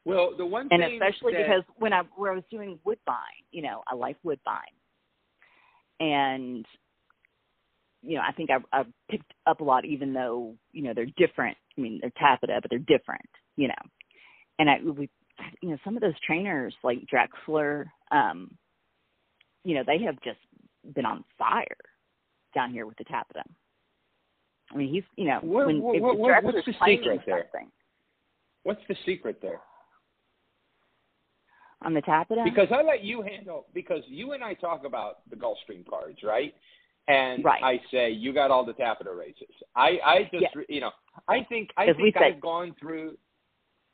Well, 0.04 0.33
the 0.37 0.47
one 0.47 0.69
and 0.71 0.83
thing 0.83 0.95
especially 1.00 1.35
that, 1.35 1.42
because 1.47 1.64
when 1.76 1.92
I 1.92 2.02
where 2.16 2.33
I 2.33 2.35
was 2.35 2.45
doing 2.50 2.78
Woodbine, 2.85 3.45
you 3.50 3.62
know, 3.62 3.83
I 3.87 3.95
like 3.95 4.16
Woodbine, 4.23 4.61
and 6.00 6.64
you 8.02 8.16
know, 8.16 8.23
I 8.26 8.33
think 8.33 8.50
I 8.50 8.57
I 8.73 8.85
picked 9.11 9.33
up 9.47 9.61
a 9.61 9.64
lot, 9.64 9.85
even 9.85 10.12
though 10.12 10.54
you 10.73 10.83
know 10.83 10.95
they're 10.95 11.07
different. 11.16 11.57
I 11.76 11.80
mean, 11.80 12.00
they're 12.00 12.11
Tapeta, 12.12 12.61
but 12.62 12.71
they're 12.71 12.78
different, 12.78 13.28
you 13.57 13.69
know. 13.69 13.75
And 14.59 14.71
I 14.71 14.78
we, 14.83 15.11
you 15.61 15.71
know, 15.71 15.76
some 15.85 15.97
of 15.97 16.02
those 16.02 16.19
trainers 16.26 16.75
like 16.83 17.00
Drexler, 17.12 17.87
um, 18.11 18.50
you 19.64 19.75
know, 19.75 19.83
they 19.87 19.99
have 19.99 20.19
just 20.23 20.38
been 20.95 21.04
on 21.04 21.25
fire 21.38 21.66
down 22.54 22.73
here 22.73 22.87
with 22.87 22.97
the 22.97 23.04
Tapeta. 23.04 23.42
I 24.73 24.76
mean, 24.76 24.92
he's 24.92 25.04
you 25.16 25.26
know 25.26 25.40
What- 25.42 25.66
when 25.66 25.83
what- 25.83 25.97
if 25.97 26.02
what- 26.02 26.42
what's 26.42 26.64
the 26.64 26.73
secret 26.73 27.21
there? 27.26 27.50
what's 28.62 28.87
the 28.87 28.95
secret 29.04 29.42
there? 29.42 29.61
On 31.83 31.95
the 31.95 32.03
Tapeta, 32.03 32.45
Because 32.45 32.69
I 32.71 32.83
let 32.83 33.03
you 33.03 33.23
handle 33.23 33.67
because 33.73 34.03
you 34.07 34.33
and 34.33 34.45
I 34.45 34.53
talk 34.55 34.85
about 34.85 35.29
the 35.31 35.37
Gulfstream 35.37 35.87
cards, 35.89 36.19
right? 36.23 36.55
And 37.09 37.43
Right. 37.43 37.63
I 37.63 37.81
say 37.91 38.11
you 38.11 38.35
got 38.35 38.51
all 38.51 38.65
the 38.67 38.75
Tapeta 38.75 39.17
races. 39.17 39.49
I 39.75 39.99
I 40.05 40.23
just 40.25 40.43
Yeah. 40.43 40.63
you 40.69 40.81
know 40.81 40.93
I 41.27 41.43
think 41.45 41.71
I 41.77 41.93
think. 41.95 42.17
I've 42.17 42.41
gone 42.41 42.75
through. 42.75 43.17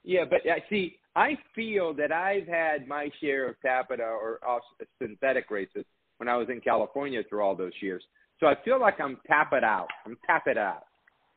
Yeah, 0.02 0.24
but 0.24 0.40
I 0.48 0.64
see. 0.68 0.98
I 1.14 1.36
feel 1.54 1.94
that 1.94 2.12
I've 2.12 2.46
had 2.46 2.86
my 2.86 3.10
share 3.20 3.48
of 3.48 3.56
Tapeta 3.64 4.00
or 4.00 4.40
uh, 4.42 4.56
off 4.56 4.62
synthetic 5.00 5.50
races 5.50 5.84
when 6.18 6.28
I 6.28 6.36
was 6.36 6.48
in 6.50 6.60
California 6.60 7.22
through 7.28 7.40
all 7.40 7.54
those 7.54 7.72
years. 7.80 8.04
So 8.40 8.46
I 8.46 8.54
feel 8.64 8.78
like 8.80 9.00
I'm 9.00 9.16
tap 9.26 9.52
it 9.52 9.64
out. 9.64 9.88
I'm 10.04 10.18
tap 10.26 10.46
it 10.46 10.58
out. 10.58 10.86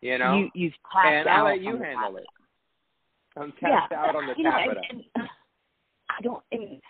You 0.01 0.17
know, 0.17 0.35
you 0.37 0.49
you've 0.53 0.73
tapped 0.91 1.07
and 1.07 1.27
out 1.27 1.37
I'll 1.37 1.45
let 1.45 1.61
you 1.61 1.77
handle 1.77 2.17
it. 2.17 2.25
I'm 3.37 3.53
tapped 3.59 3.93
out 3.93 4.15
on 4.15 4.27
the 4.27 4.33
Tapeta. 4.33 5.27
I 6.19 6.21
don't. 6.21 6.43
And 6.51 6.81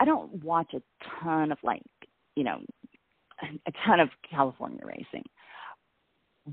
I 0.00 0.04
don't 0.04 0.42
watch 0.42 0.72
a 0.74 0.82
ton 1.20 1.52
of 1.52 1.58
like 1.62 1.82
you 2.34 2.44
know 2.44 2.60
a 3.42 3.72
ton 3.86 4.00
of 4.00 4.08
California 4.28 4.80
racing, 4.84 5.24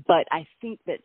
but 0.06 0.26
I 0.30 0.46
think 0.60 0.80
that 0.86 1.00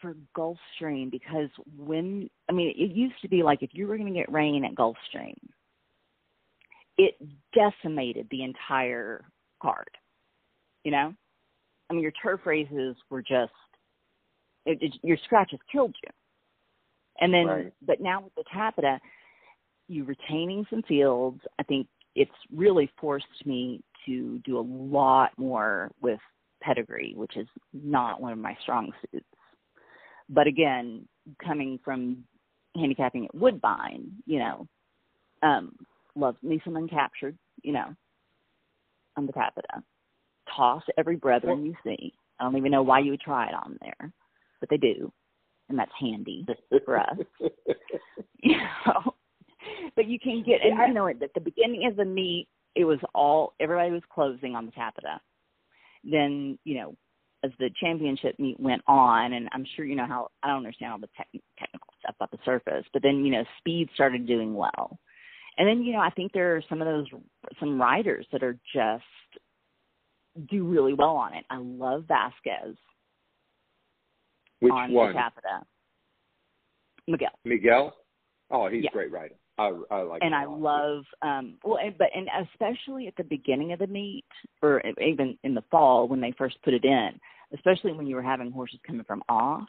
for 0.00 0.16
Gulfstream 0.36 1.10
because 1.10 1.48
when 1.76 2.28
I 2.50 2.52
mean 2.52 2.74
it 2.76 2.90
used 2.94 3.20
to 3.22 3.28
be 3.28 3.42
like 3.42 3.62
if 3.62 3.70
you 3.72 3.86
were 3.86 3.96
going 3.96 4.12
to 4.12 4.18
get 4.18 4.32
rain 4.32 4.64
at 4.64 4.74
Gulfstream, 4.74 5.36
it 6.98 7.14
decimated 7.54 8.26
the 8.30 8.42
entire 8.42 9.24
card. 9.62 9.90
You 10.84 10.90
know, 10.90 11.14
I 11.88 11.92
mean 11.92 12.02
your 12.02 12.12
turf 12.22 12.40
races 12.44 12.96
were 13.10 13.22
just 13.22 13.52
it, 14.66 14.78
it, 14.80 14.94
your 15.02 15.16
scratches 15.24 15.60
killed 15.70 15.94
you. 16.02 16.10
And 17.20 17.32
then, 17.32 17.46
Right. 17.46 17.72
but 17.86 18.00
now 18.00 18.22
with 18.22 18.34
the 18.34 18.44
Tapeta, 18.54 18.98
you 19.88 20.04
retaining 20.04 20.66
some 20.70 20.82
fields. 20.82 21.40
I 21.58 21.62
think 21.64 21.86
it's 22.14 22.30
really 22.54 22.90
forced 23.00 23.26
me 23.44 23.82
to 24.06 24.38
do 24.44 24.58
a 24.58 24.60
lot 24.60 25.30
more 25.36 25.90
with 26.00 26.20
pedigree, 26.62 27.14
which 27.16 27.36
is 27.36 27.46
not 27.72 28.20
one 28.20 28.32
of 28.32 28.38
my 28.38 28.56
strong 28.62 28.92
suits. 29.10 29.24
But 30.28 30.46
again, 30.46 31.06
coming 31.44 31.78
from 31.84 32.24
handicapping 32.76 33.26
at 33.26 33.34
Woodbine, 33.34 34.10
you 34.26 34.38
know, 34.38 34.68
um, 35.42 35.74
love 36.14 36.36
me 36.42 36.60
some 36.64 36.74
uncaptured, 36.74 37.36
you 37.62 37.72
know, 37.72 37.94
on 39.16 39.26
the 39.26 39.32
Tapeta. 39.32 39.82
Toss 40.54 40.82
every 40.96 41.16
brethren 41.16 41.58
Well- 41.58 41.66
you 41.66 41.76
see. 41.84 42.14
I 42.40 42.44
don't 42.44 42.56
even 42.56 42.72
know 42.72 42.82
why 42.82 42.98
you 42.98 43.12
would 43.12 43.20
try 43.20 43.46
it 43.46 43.54
on 43.54 43.78
there, 43.80 44.12
but 44.58 44.68
they 44.68 44.76
do, 44.76 45.12
and 45.68 45.78
that's 45.78 45.92
handy 45.98 46.44
for 46.84 46.98
us. 46.98 47.18
you 48.42 48.56
know. 48.56 49.14
But 49.96 50.06
you 50.06 50.18
can 50.18 50.42
get, 50.46 50.60
and 50.64 50.78
you 50.88 50.94
know, 50.94 51.08
at 51.08 51.18
the 51.34 51.40
beginning 51.40 51.86
of 51.86 51.96
the 51.96 52.04
meet, 52.04 52.48
it 52.74 52.84
was 52.84 52.98
all 53.14 53.54
everybody 53.60 53.90
was 53.90 54.02
closing 54.12 54.54
on 54.54 54.66
the 54.66 54.72
Tapeta. 54.72 55.18
Then, 56.04 56.58
you 56.64 56.76
know, 56.76 56.96
as 57.44 57.50
the 57.58 57.70
championship 57.80 58.38
meet 58.38 58.58
went 58.58 58.82
on, 58.86 59.32
and 59.32 59.48
I'm 59.52 59.66
sure 59.74 59.84
you 59.84 59.96
know 59.96 60.06
how 60.06 60.28
I 60.42 60.48
don't 60.48 60.58
understand 60.58 60.92
all 60.92 60.98
the 60.98 61.08
tech, 61.16 61.28
technical 61.58 61.88
stuff 62.00 62.14
about 62.16 62.30
the 62.30 62.38
surface, 62.44 62.84
but 62.92 63.02
then 63.02 63.24
you 63.24 63.32
know, 63.32 63.44
speed 63.58 63.88
started 63.94 64.26
doing 64.26 64.54
well, 64.54 64.98
and 65.58 65.68
then 65.68 65.82
you 65.82 65.92
know, 65.92 66.00
I 66.00 66.10
think 66.10 66.32
there 66.32 66.56
are 66.56 66.62
some 66.68 66.80
of 66.80 66.86
those 66.86 67.06
some 67.58 67.80
riders 67.80 68.26
that 68.32 68.42
are 68.42 68.58
just 68.74 69.04
do 70.50 70.64
really 70.64 70.94
well 70.94 71.16
on 71.16 71.34
it. 71.34 71.44
I 71.50 71.58
love 71.58 72.04
Vasquez 72.08 72.76
Which 74.60 74.72
on 74.72 74.92
one? 74.92 75.12
the 75.12 75.18
Tapeta. 75.18 75.62
Miguel. 77.08 77.30
Miguel? 77.44 77.96
Oh, 78.50 78.68
he's 78.68 78.84
Yeah. 78.84 78.90
a 78.90 78.92
great 78.92 79.10
rider. 79.10 79.34
I 79.62 79.96
I 79.96 80.02
like. 80.02 80.22
and 80.22 80.34
I 80.34 80.44
lot. 80.44 80.60
love 80.60 81.04
um 81.22 81.54
well 81.64 81.78
and, 81.78 81.96
but 81.98 82.08
and 82.14 82.28
especially 82.52 83.06
at 83.06 83.16
the 83.16 83.24
beginning 83.24 83.72
of 83.72 83.78
the 83.78 83.86
meet 83.86 84.24
or 84.62 84.82
even 85.00 85.38
in 85.44 85.54
the 85.54 85.64
fall 85.70 86.08
when 86.08 86.20
they 86.20 86.32
first 86.36 86.56
put 86.62 86.74
it 86.74 86.84
in 86.84 87.10
especially 87.54 87.92
when 87.92 88.06
you 88.06 88.16
were 88.16 88.22
having 88.22 88.50
horses 88.50 88.80
coming 88.86 89.04
from 89.04 89.22
off 89.28 89.68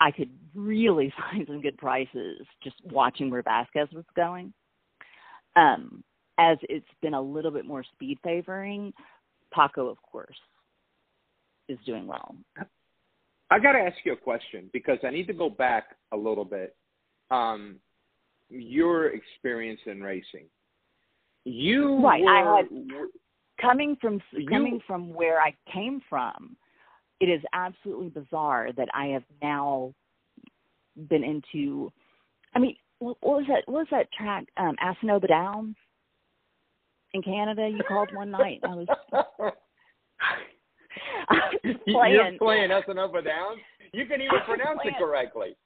I 0.00 0.10
could 0.10 0.30
really 0.54 1.12
find 1.30 1.46
some 1.46 1.60
good 1.60 1.78
prices 1.78 2.46
just 2.62 2.76
watching 2.84 3.30
where 3.30 3.42
Vasquez 3.42 3.88
was 3.92 4.04
going 4.16 4.52
um 5.56 6.02
as 6.38 6.58
it's 6.62 6.86
been 7.02 7.14
a 7.14 7.22
little 7.22 7.50
bit 7.50 7.66
more 7.66 7.84
speed 7.94 8.18
favoring 8.22 8.92
Paco 9.52 9.88
of 9.88 10.00
course 10.02 10.38
is 11.68 11.78
doing 11.84 12.06
well 12.06 12.36
I 13.50 13.58
got 13.58 13.72
to 13.72 13.78
ask 13.78 13.96
you 14.04 14.12
a 14.12 14.16
question 14.16 14.68
because 14.72 14.98
I 15.02 15.10
need 15.10 15.26
to 15.28 15.32
go 15.32 15.48
back 15.48 15.96
a 16.12 16.16
little 16.16 16.44
bit. 16.44 16.76
Um, 17.30 17.76
your 18.50 19.08
experience 19.08 19.80
in 19.86 20.00
racing. 20.02 20.46
You 21.44 22.02
right. 22.04 22.22
Were, 22.22 22.30
I 22.30 22.56
had 22.58 22.66
coming 23.60 23.96
from 24.00 24.20
you, 24.32 24.48
coming 24.48 24.80
from 24.86 25.12
where 25.12 25.40
I 25.40 25.54
came 25.72 26.00
from. 26.08 26.56
It 27.20 27.26
is 27.26 27.42
absolutely 27.52 28.10
bizarre 28.10 28.70
that 28.76 28.88
I 28.94 29.06
have 29.06 29.24
now 29.42 29.92
been 31.08 31.24
into. 31.24 31.92
I 32.54 32.58
mean, 32.60 32.76
what 33.00 33.16
was 33.22 33.44
that? 33.48 33.62
What 33.66 33.80
was 33.80 33.88
that 33.90 34.12
track? 34.12 34.44
Um, 34.56 34.76
Assiniboia 34.82 35.28
Downs 35.28 35.76
in 37.14 37.22
Canada. 37.22 37.68
You 37.68 37.82
called 37.86 38.10
one 38.14 38.30
night. 38.30 38.60
I 38.62 38.74
was. 38.74 38.86
I 41.28 41.38
was 41.64 41.76
playing. 41.88 42.14
You're 42.14 42.38
playing 42.38 42.70
Assiniboia 42.70 43.22
Downs. 43.22 43.60
You 43.92 44.06
can 44.06 44.20
even 44.20 44.40
pronounce 44.46 44.80
it 44.84 44.94
correctly. 44.98 45.56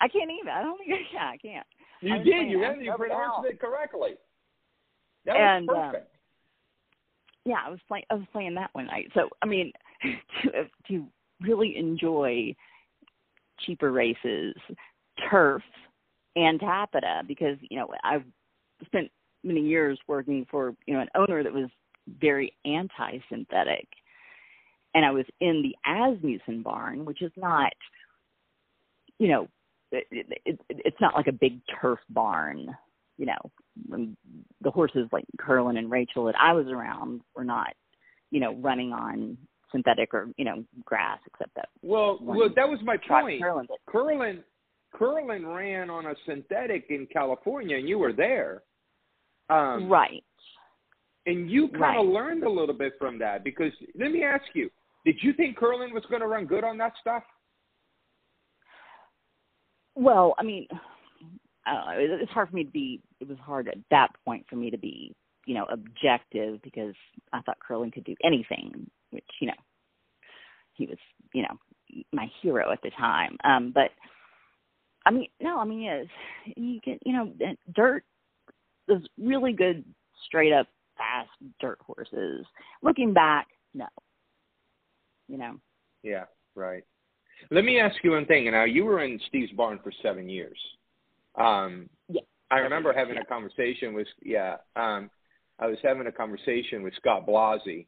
I 0.00 0.08
can't 0.08 0.30
even. 0.30 0.52
I 0.52 0.62
don't 0.62 0.78
think. 0.78 0.92
I, 0.92 0.96
yeah, 1.12 1.30
I 1.30 1.36
can't. 1.36 1.66
You 2.00 2.14
I 2.14 2.18
did. 2.18 2.50
You 2.50 2.62
had, 2.62 2.80
you 2.80 2.92
pronounced 2.96 3.48
it 3.48 3.60
correctly. 3.60 4.14
That 5.26 5.36
and, 5.36 5.66
was 5.66 5.76
perfect. 5.76 6.14
Um, 6.14 6.20
yeah, 7.44 7.56
I 7.66 7.70
was 7.70 7.78
playing. 7.88 8.04
I 8.10 8.14
was 8.14 8.26
playing 8.32 8.54
that 8.54 8.70
one 8.72 8.86
night. 8.86 9.10
So 9.14 9.28
I 9.42 9.46
mean, 9.46 9.72
to 10.42 10.50
to 10.88 11.06
really 11.40 11.76
enjoy 11.76 12.54
cheaper 13.66 13.92
races, 13.92 14.54
turf, 15.30 15.62
and 16.36 16.60
Tapeta 16.60 17.26
because 17.26 17.56
you 17.68 17.78
know 17.78 17.88
I've 18.04 18.24
spent 18.86 19.10
many 19.44 19.60
years 19.60 19.98
working 20.06 20.46
for 20.50 20.74
you 20.86 20.94
know 20.94 21.00
an 21.00 21.08
owner 21.14 21.42
that 21.42 21.52
was 21.52 21.68
very 22.20 22.54
anti-synthetic, 22.64 23.86
and 24.94 25.04
I 25.04 25.10
was 25.10 25.26
in 25.40 25.62
the 25.62 25.74
Asmussen 25.88 26.62
barn, 26.62 27.04
which 27.04 27.22
is 27.22 27.32
not, 27.36 27.72
you 29.18 29.28
know, 29.28 29.48
it, 29.92 30.06
it, 30.44 30.60
it's 30.68 31.00
not 31.00 31.14
like 31.14 31.26
a 31.26 31.32
big 31.32 31.60
turf 31.80 31.98
barn. 32.10 32.68
You 33.16 33.26
know, 33.26 34.06
the 34.62 34.70
horses 34.70 35.08
like 35.12 35.24
Curlin 35.38 35.76
and 35.76 35.90
Rachel 35.90 36.24
that 36.26 36.34
I 36.40 36.52
was 36.52 36.66
around 36.68 37.20
were 37.36 37.44
not, 37.44 37.74
you 38.30 38.40
know, 38.40 38.54
running 38.56 38.92
on 38.92 39.36
synthetic 39.72 40.14
or 40.14 40.28
you 40.36 40.44
know 40.44 40.64
grass, 40.84 41.18
except 41.26 41.54
that. 41.56 41.68
Well, 41.82 42.18
well, 42.22 42.48
that 42.54 42.68
was 42.68 42.78
my 42.82 42.96
point. 42.96 43.42
Curlin, 43.42 43.66
Curlin, 43.86 44.44
Curlin 44.94 45.46
ran 45.46 45.90
on 45.90 46.06
a 46.06 46.14
synthetic 46.26 46.86
in 46.90 47.06
California, 47.12 47.76
and 47.76 47.88
you 47.88 47.98
were 47.98 48.12
there. 48.12 48.62
Um, 49.48 49.88
right. 49.88 50.22
And 51.26 51.50
you 51.50 51.68
kind 51.68 51.80
right. 51.80 52.00
of 52.00 52.06
learned 52.06 52.44
a 52.44 52.50
little 52.50 52.74
bit 52.74 52.94
from 52.98 53.18
that 53.18 53.44
because 53.44 53.72
let 53.98 54.10
me 54.10 54.22
ask 54.24 54.44
you: 54.54 54.70
Did 55.04 55.16
you 55.22 55.32
think 55.34 55.56
Curlin 55.56 55.92
was 55.92 56.04
going 56.08 56.22
to 56.22 56.26
run 56.26 56.46
good 56.46 56.64
on 56.64 56.78
that 56.78 56.92
stuff? 57.00 57.22
Well, 59.94 60.34
I 60.38 60.42
mean, 60.42 60.66
I 61.66 61.74
don't 61.74 61.86
know. 61.86 62.18
It's 62.20 62.32
hard 62.32 62.48
for 62.48 62.56
me 62.56 62.64
to 62.64 62.70
be. 62.70 63.00
It 63.20 63.28
was 63.28 63.38
hard 63.38 63.68
at 63.68 63.78
that 63.90 64.08
point 64.24 64.46
for 64.48 64.56
me 64.56 64.70
to 64.70 64.78
be, 64.78 65.14
you 65.46 65.54
know, 65.54 65.66
objective 65.70 66.60
because 66.62 66.94
I 67.32 67.40
thought 67.42 67.58
Curlin 67.60 67.90
could 67.90 68.04
do 68.04 68.14
anything, 68.24 68.90
which 69.10 69.24
you 69.40 69.48
know, 69.48 69.54
he 70.74 70.86
was, 70.86 70.98
you 71.34 71.42
know, 71.42 72.04
my 72.12 72.30
hero 72.40 72.72
at 72.72 72.80
the 72.82 72.90
time. 72.90 73.36
Um, 73.44 73.72
but 73.74 73.90
I 75.06 75.10
mean, 75.10 75.28
no, 75.40 75.58
I 75.58 75.64
mean, 75.64 75.80
yes, 75.80 76.06
you 76.56 76.80
get, 76.80 76.98
you 77.04 77.12
know, 77.12 77.32
dirt 77.74 78.04
is 78.88 79.02
really 79.18 79.52
good, 79.52 79.84
straight 80.26 80.52
up 80.52 80.66
fast 80.96 81.30
dirt 81.60 81.78
horses. 81.84 82.46
Looking 82.82 83.12
back, 83.12 83.48
no, 83.74 83.86
you 85.28 85.38
know. 85.38 85.56
Yeah, 86.02 86.24
right. 86.54 86.84
Let 87.50 87.64
me 87.64 87.78
ask 87.78 87.96
you 88.02 88.12
one 88.12 88.26
thing. 88.26 88.50
Now, 88.50 88.64
you 88.64 88.84
were 88.84 89.02
in 89.02 89.20
Steve's 89.28 89.52
barn 89.52 89.80
for 89.82 89.92
seven 90.02 90.28
years. 90.28 90.58
Um, 91.36 91.88
yeah. 92.08 92.20
I 92.50 92.58
remember 92.58 92.92
having 92.92 93.14
yeah. 93.14 93.22
a 93.22 93.24
conversation 93.24 93.94
with, 93.94 94.08
yeah, 94.22 94.56
um, 94.76 95.10
I 95.58 95.66
was 95.66 95.78
having 95.82 96.06
a 96.06 96.12
conversation 96.12 96.82
with 96.82 96.94
Scott 96.96 97.26
Blasi, 97.26 97.86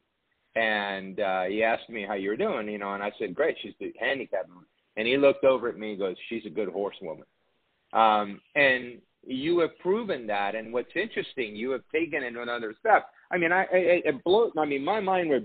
and 0.55 1.19
uh, 1.19 1.43
he 1.43 1.63
asked 1.63 1.89
me 1.89 2.05
how 2.07 2.13
you 2.13 2.29
were 2.29 2.37
doing, 2.37 2.69
you 2.69 2.77
know, 2.77 2.93
and 2.93 3.03
I 3.03 3.11
said, 3.19 3.33
great, 3.33 3.57
she's 3.61 3.73
the 3.79 3.93
handicap. 3.99 4.47
And 4.95 5.07
he 5.07 5.17
looked 5.17 5.43
over 5.43 5.67
at 5.67 5.77
me 5.77 5.91
and 5.91 5.99
goes, 5.99 6.15
she's 6.29 6.45
a 6.45 6.49
good 6.49 6.69
horsewoman. 6.69 7.25
Um, 7.93 8.39
and 8.55 8.99
you 9.25 9.59
have 9.59 9.77
proven 9.79 10.27
that. 10.27 10.55
And 10.55 10.71
what's 10.71 10.95
interesting, 10.95 11.55
you 11.55 11.71
have 11.71 11.81
taken 11.91 12.23
it 12.23 12.35
another 12.35 12.75
step. 12.79 13.07
I 13.31 13.37
mean, 13.37 13.51
I, 13.51 13.61
I 13.63 13.67
it 14.05 14.23
blew. 14.23 14.51
I 14.57 14.65
mean, 14.65 14.85
my 14.85 14.99
mind 14.99 15.29
was, 15.29 15.41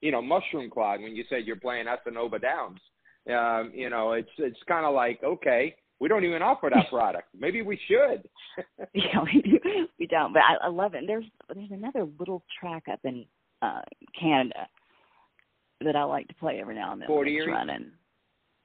you 0.00 0.10
know, 0.10 0.22
mushroom 0.22 0.70
cloud 0.70 1.02
when 1.02 1.14
you 1.14 1.24
said 1.28 1.44
you're 1.44 1.56
playing 1.56 1.86
Assiniboia 1.86 2.38
Downs. 2.38 2.80
Um, 3.26 3.72
you 3.74 3.90
know, 3.90 4.12
it's 4.12 4.30
it's 4.38 4.58
kind 4.66 4.86
of 4.86 4.94
like 4.94 5.22
okay, 5.22 5.74
we 6.00 6.08
don't 6.08 6.24
even 6.24 6.42
offer 6.42 6.70
that 6.74 6.88
product. 6.90 7.28
Maybe 7.38 7.62
we 7.62 7.78
should. 7.88 8.28
yeah, 8.94 9.20
we 9.22 9.42
do. 9.42 9.86
We 9.98 10.06
don't, 10.06 10.32
but 10.32 10.42
I, 10.42 10.66
I 10.66 10.68
love 10.68 10.94
it. 10.94 10.98
And 10.98 11.08
there's 11.08 11.24
there's 11.54 11.70
another 11.70 12.06
little 12.18 12.42
track 12.60 12.84
up 12.90 13.00
in 13.04 13.24
uh 13.62 13.80
Canada 14.18 14.66
that 15.84 15.94
I 15.96 16.04
like 16.04 16.26
to 16.28 16.34
play 16.34 16.60
every 16.60 16.74
now 16.74 16.92
and 16.92 17.00
then. 17.00 17.06
Fort 17.08 17.28
Erie? 17.28 17.50
running. 17.52 17.90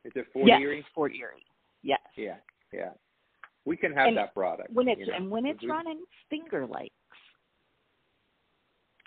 Is 0.05 0.11
it 0.15 0.25
Fort 0.33 0.47
yes, 0.47 0.59
Erie? 0.61 0.85
Fort 0.95 1.13
Erie. 1.13 1.45
Yes. 1.83 1.99
Yeah, 2.15 2.35
yeah. 2.71 2.89
We 3.65 3.77
can 3.77 3.93
have 3.93 4.07
And 4.07 4.17
that 4.17 4.33
product. 4.33 4.71
When 4.73 4.87
it's 4.87 4.99
you 4.99 5.07
know. 5.07 5.13
and 5.15 5.29
when 5.31 5.45
it's 5.45 5.61
We- 5.61 5.69
running 5.69 6.03
Finger 6.29 6.65
Lakes. 6.65 6.93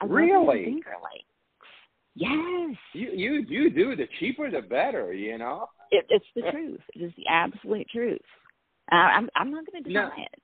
I 0.01 0.05
Really? 0.07 0.65
Finger 0.65 0.95
Lakes. 1.03 1.16
Yes. 2.17 2.77
You 2.95 3.11
you 3.13 3.45
you 3.47 3.71
do. 3.71 3.95
The 3.95 4.09
cheaper, 4.19 4.51
the 4.51 4.63
better. 4.63 5.13
You 5.13 5.39
know. 5.39 5.69
It, 5.91 6.07
it's 6.09 6.25
the 6.35 6.51
truth. 6.51 6.81
It 6.95 7.03
is 7.03 7.13
the 7.17 7.27
absolute 7.29 7.87
truth. 7.91 8.19
Uh, 8.91 8.97
I'm 8.97 9.29
I'm 9.37 9.51
not 9.51 9.65
going 9.71 9.85
to 9.85 9.89
deny 9.89 10.11
it. 10.17 10.41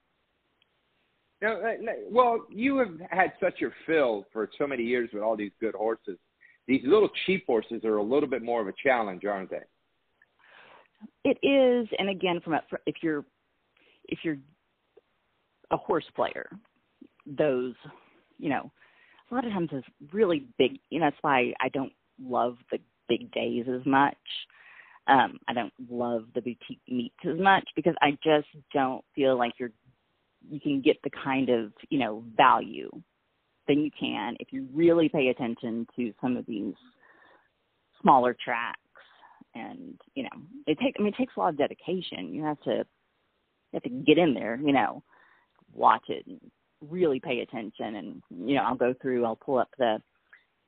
No, 1.40 1.54
uh, 1.54 1.72
no, 1.80 1.92
well, 2.08 2.46
you 2.50 2.76
have 2.78 2.92
had 3.10 3.32
such 3.40 3.54
your 3.58 3.72
fill 3.84 4.26
for 4.32 4.48
so 4.58 4.66
many 4.66 4.84
years 4.84 5.10
with 5.12 5.24
all 5.24 5.36
these 5.36 5.50
good 5.60 5.74
horses. 5.74 6.16
These 6.68 6.82
little 6.84 7.10
cheap 7.26 7.44
horses 7.46 7.84
are 7.84 7.96
a 7.96 8.02
little 8.02 8.28
bit 8.28 8.42
more 8.42 8.60
of 8.60 8.68
a 8.68 8.72
challenge, 8.80 9.24
aren't 9.24 9.50
they? 9.50 9.62
It 11.24 11.38
is, 11.42 11.88
and 11.98 12.08
again, 12.10 12.40
from 12.44 12.54
a, 12.54 12.62
if 12.86 12.96
you're 13.02 13.24
if 14.08 14.20
you're 14.22 14.38
a 15.72 15.76
horse 15.76 16.04
player, 16.14 16.48
those 17.26 17.74
you 18.38 18.50
know, 18.50 18.70
a 19.32 19.34
lot 19.34 19.46
of 19.46 19.52
times 19.52 19.70
it's 19.72 19.86
really 20.12 20.44
big. 20.58 20.78
You 20.90 21.00
know, 21.00 21.06
that's 21.06 21.22
why 21.22 21.54
I 21.60 21.68
don't 21.70 21.92
love 22.22 22.56
the 22.70 22.78
big 23.08 23.32
days 23.32 23.64
as 23.68 23.84
much. 23.86 24.16
Um, 25.08 25.38
I 25.48 25.54
don't 25.54 25.72
love 25.90 26.26
the 26.34 26.42
boutique 26.42 26.82
meets 26.88 27.16
as 27.28 27.38
much 27.38 27.64
because 27.74 27.94
I 28.00 28.12
just 28.22 28.46
don't 28.72 29.04
feel 29.14 29.36
like 29.36 29.52
you're 29.58 29.72
you 30.48 30.60
can 30.60 30.80
get 30.80 30.96
the 31.02 31.10
kind 31.10 31.48
of 31.48 31.72
you 31.88 31.98
know 31.98 32.24
value 32.36 32.90
than 33.68 33.80
you 33.80 33.90
can 33.98 34.36
if 34.40 34.48
you 34.52 34.68
really 34.72 35.08
pay 35.08 35.28
attention 35.28 35.86
to 35.96 36.12
some 36.20 36.36
of 36.36 36.44
these 36.46 36.74
smaller 38.00 38.36
tracks 38.44 38.78
and 39.54 40.00
you 40.14 40.24
know 40.24 40.42
it 40.66 40.78
take 40.80 40.94
I 40.98 41.02
mean 41.02 41.12
it 41.12 41.16
takes 41.16 41.34
a 41.36 41.40
lot 41.40 41.50
of 41.50 41.58
dedication. 41.58 42.32
You 42.32 42.44
have 42.44 42.60
to 42.62 42.84
you 43.72 43.74
have 43.74 43.82
to 43.82 43.88
get 43.88 44.18
in 44.18 44.34
there, 44.34 44.56
you 44.62 44.72
know, 44.72 45.02
watch 45.72 46.04
it 46.08 46.26
and 46.26 46.40
really 46.88 47.20
pay 47.20 47.40
attention 47.40 47.96
and 47.96 48.22
you 48.46 48.56
know, 48.56 48.62
I'll 48.62 48.74
go 48.74 48.94
through, 49.00 49.24
I'll 49.24 49.36
pull 49.36 49.58
up 49.58 49.70
the 49.78 50.00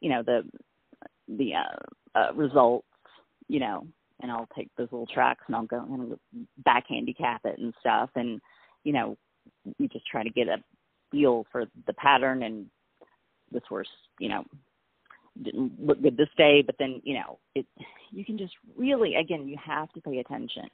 you 0.00 0.11
know, 0.11 0.22
the 0.22 0.42
the 1.29 1.55
uh, 1.55 2.18
uh 2.18 2.33
results, 2.35 2.87
you 3.48 3.61
know, 3.61 3.87
and 4.22 4.31
I'll 4.31 4.48
take 4.57 4.68
those 4.77 4.88
little 4.92 5.07
tracks 5.07 5.44
and 5.46 5.57
I'll 5.57 5.66
go 5.66 5.79
and 5.79 6.16
back 6.64 6.85
handicap 6.88 7.42
it 7.44 7.59
and 7.59 7.74
stuff 7.81 8.11
and 8.14 8.40
you 8.85 8.92
know, 8.92 9.16
you 9.79 9.88
just 9.88 10.07
try 10.07 10.22
to 10.22 10.31
get 10.31 10.48
a 10.48 10.62
feel 11.11 11.46
for 11.50 11.66
the 11.87 11.92
pattern 11.94 12.42
and 12.42 12.66
this 13.50 13.62
horse, 13.68 13.88
you 14.18 14.29
know, 14.29 14.44
didn't 15.42 15.72
look 15.85 16.00
good 16.03 16.16
this 16.16 16.29
day, 16.37 16.62
but 16.62 16.77
then, 16.79 17.00
you 17.05 17.14
know, 17.14 17.38
it 17.55 17.66
you 18.11 18.24
can 18.24 18.38
just 18.38 18.55
really 18.77 19.16
again 19.16 19.48
you 19.48 19.57
have 19.64 19.92
to 19.92 20.00
pay 20.00 20.18
attention 20.18 20.68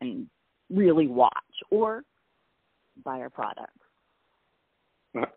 and 0.00 0.26
really 0.70 1.06
watch 1.06 1.32
or 1.70 2.02
buy 3.04 3.20
our 3.20 3.30
products. 3.30 3.72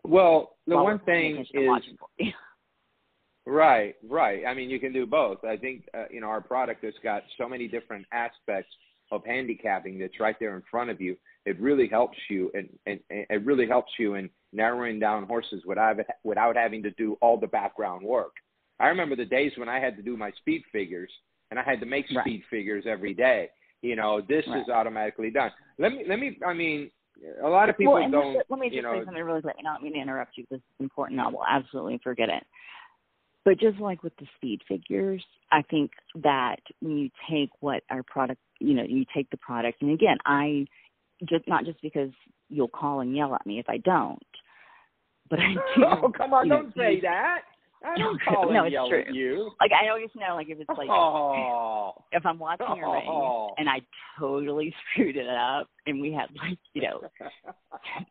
Well, 0.04 0.56
the 0.66 0.76
one 0.76 0.98
thing 1.00 1.38
is 1.38 1.48
watching 1.54 1.96
for 1.98 2.08
you. 2.18 2.32
right, 3.46 3.94
right. 4.08 4.44
I 4.46 4.54
mean, 4.54 4.70
you 4.70 4.78
can 4.78 4.92
do 4.92 5.06
both. 5.06 5.44
I 5.44 5.56
think 5.56 5.84
uh, 5.96 6.04
you 6.10 6.20
know 6.20 6.28
our 6.28 6.40
product 6.40 6.84
has 6.84 6.94
got 7.02 7.22
so 7.38 7.48
many 7.48 7.68
different 7.68 8.06
aspects 8.12 8.70
of 9.10 9.22
handicapping 9.26 9.98
that's 9.98 10.18
right 10.20 10.36
there 10.40 10.56
in 10.56 10.62
front 10.70 10.90
of 10.90 11.00
you. 11.00 11.16
It 11.46 11.60
really 11.60 11.88
helps 11.88 12.16
you, 12.30 12.50
and, 12.54 12.68
and, 12.86 13.00
and 13.10 13.26
it 13.28 13.44
really 13.44 13.66
helps 13.66 13.92
you 13.98 14.14
in 14.14 14.30
narrowing 14.52 14.98
down 14.98 15.24
horses 15.24 15.62
without 15.66 15.96
without 16.22 16.56
having 16.56 16.82
to 16.84 16.90
do 16.92 17.18
all 17.20 17.38
the 17.38 17.46
background 17.46 18.04
work. 18.04 18.32
I 18.80 18.88
remember 18.88 19.16
the 19.16 19.24
days 19.24 19.52
when 19.56 19.68
I 19.68 19.78
had 19.78 19.96
to 19.96 20.02
do 20.02 20.16
my 20.16 20.30
speed 20.38 20.62
figures, 20.72 21.10
and 21.50 21.60
I 21.60 21.62
had 21.62 21.80
to 21.80 21.86
make 21.86 22.06
Right. 22.14 22.24
speed 22.24 22.42
figures 22.50 22.84
every 22.86 23.14
day. 23.14 23.50
You 23.82 23.96
know, 23.96 24.20
this 24.20 24.46
Right. 24.48 24.62
is 24.62 24.68
automatically 24.68 25.30
done. 25.30 25.50
Let 25.78 25.92
me 25.92 26.04
let 26.08 26.18
me. 26.18 26.38
I 26.46 26.54
mean, 26.54 26.90
a 27.42 27.48
lot 27.48 27.68
of 27.68 27.76
people 27.76 27.94
well, 27.94 28.10
don't. 28.10 28.34
let, 28.34 28.46
let 28.50 28.60
me 28.60 28.68
just 28.68 28.76
you 28.76 28.82
know, 28.82 28.98
say 28.98 29.04
something 29.04 29.22
really 29.22 29.42
quick. 29.42 29.56
I 29.58 29.62
don't 29.62 29.82
mean 29.82 29.94
to 29.94 30.00
interrupt 30.00 30.36
you. 30.36 30.44
This 30.50 30.58
is 30.58 30.80
important. 30.80 31.20
I 31.20 31.28
will 31.28 31.44
absolutely 31.48 32.00
forget 32.02 32.28
it. 32.28 32.44
But 33.44 33.60
just 33.60 33.78
like 33.78 34.02
with 34.02 34.16
the 34.16 34.26
speed 34.36 34.62
figures, 34.66 35.22
I 35.52 35.62
think 35.62 35.92
that 36.22 36.60
when 36.80 36.96
you 36.96 37.10
take 37.30 37.50
what 37.60 37.82
our 37.90 38.02
product, 38.02 38.40
you 38.58 38.74
know, 38.74 38.84
you 38.84 39.04
take 39.14 39.28
the 39.30 39.36
product, 39.36 39.82
and 39.82 39.90
again, 39.90 40.16
I 40.24 40.66
just 41.28 41.46
not 41.46 41.64
just 41.64 41.80
because 41.82 42.10
you'll 42.48 42.68
call 42.68 43.00
and 43.00 43.14
yell 43.14 43.34
at 43.34 43.46
me 43.46 43.58
if 43.58 43.68
I 43.68 43.78
don't. 43.78 44.18
But 45.28 45.40
I 45.40 45.54
do. 45.76 45.84
oh, 45.84 46.12
come 46.16 46.32
on! 46.32 46.48
Don't 46.48 46.74
say 46.74 47.00
that. 47.02 47.42
I 47.84 47.98
don't 47.98 48.20
call 48.22 48.50
no, 48.50 48.58
and 48.64 48.66
it's 48.66 48.72
yell 48.72 48.88
true. 48.88 49.00
at 49.06 49.14
you. 49.14 49.50
Like 49.60 49.70
I 49.72 49.88
always 49.88 50.08
know, 50.14 50.34
like 50.34 50.48
if 50.48 50.58
it's 50.58 50.68
like 50.76 50.88
oh. 50.90 51.92
if 52.12 52.24
I'm 52.24 52.38
watching 52.38 52.66
a 52.66 52.90
race 52.92 53.04
Oh. 53.06 53.54
and 53.58 53.68
I 53.68 53.80
totally 54.18 54.74
screwed 54.92 55.16
it 55.16 55.28
up, 55.28 55.68
and 55.86 56.00
we 56.00 56.12
had 56.12 56.28
like 56.36 56.58
you 56.72 56.82
know 56.82 57.00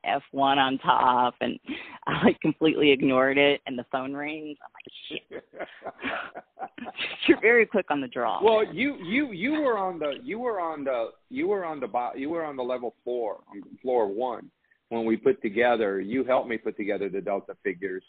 F 0.03 0.21
one 0.31 0.59
on 0.59 0.77
top, 0.79 1.35
and 1.41 1.59
I 2.05 2.23
like 2.25 2.39
completely 2.41 2.91
ignored 2.91 3.37
it, 3.37 3.61
and 3.65 3.77
the 3.77 3.85
phone 3.91 4.13
rings. 4.13 4.57
I'm 4.63 4.71
like, 4.73 5.19
shit. 5.31 5.43
You're 7.27 7.41
very 7.41 7.65
quick 7.65 7.85
on 7.89 8.01
the 8.01 8.07
draw. 8.07 8.43
well, 8.43 8.63
you 8.73 8.95
you 9.03 9.31
you 9.31 9.61
were 9.61 9.77
on 9.77 9.99
the 9.99 10.13
you 10.23 10.39
were 10.39 10.59
on 10.59 10.83
the 10.83 11.09
you 11.29 11.47
were 11.47 11.65
on 11.65 11.79
the 11.79 11.87
bo- 11.87 12.13
you 12.15 12.29
were 12.29 12.43
on 12.43 12.55
the 12.55 12.63
level 12.63 12.95
four 13.03 13.39
on 13.49 13.61
floor 13.81 14.07
one 14.07 14.49
when 14.89 15.05
we 15.05 15.17
put 15.17 15.41
together. 15.41 15.99
You 15.99 16.23
helped 16.23 16.47
me 16.47 16.57
put 16.57 16.77
together 16.77 17.09
the 17.09 17.21
Delta 17.21 17.55
figures, 17.63 18.03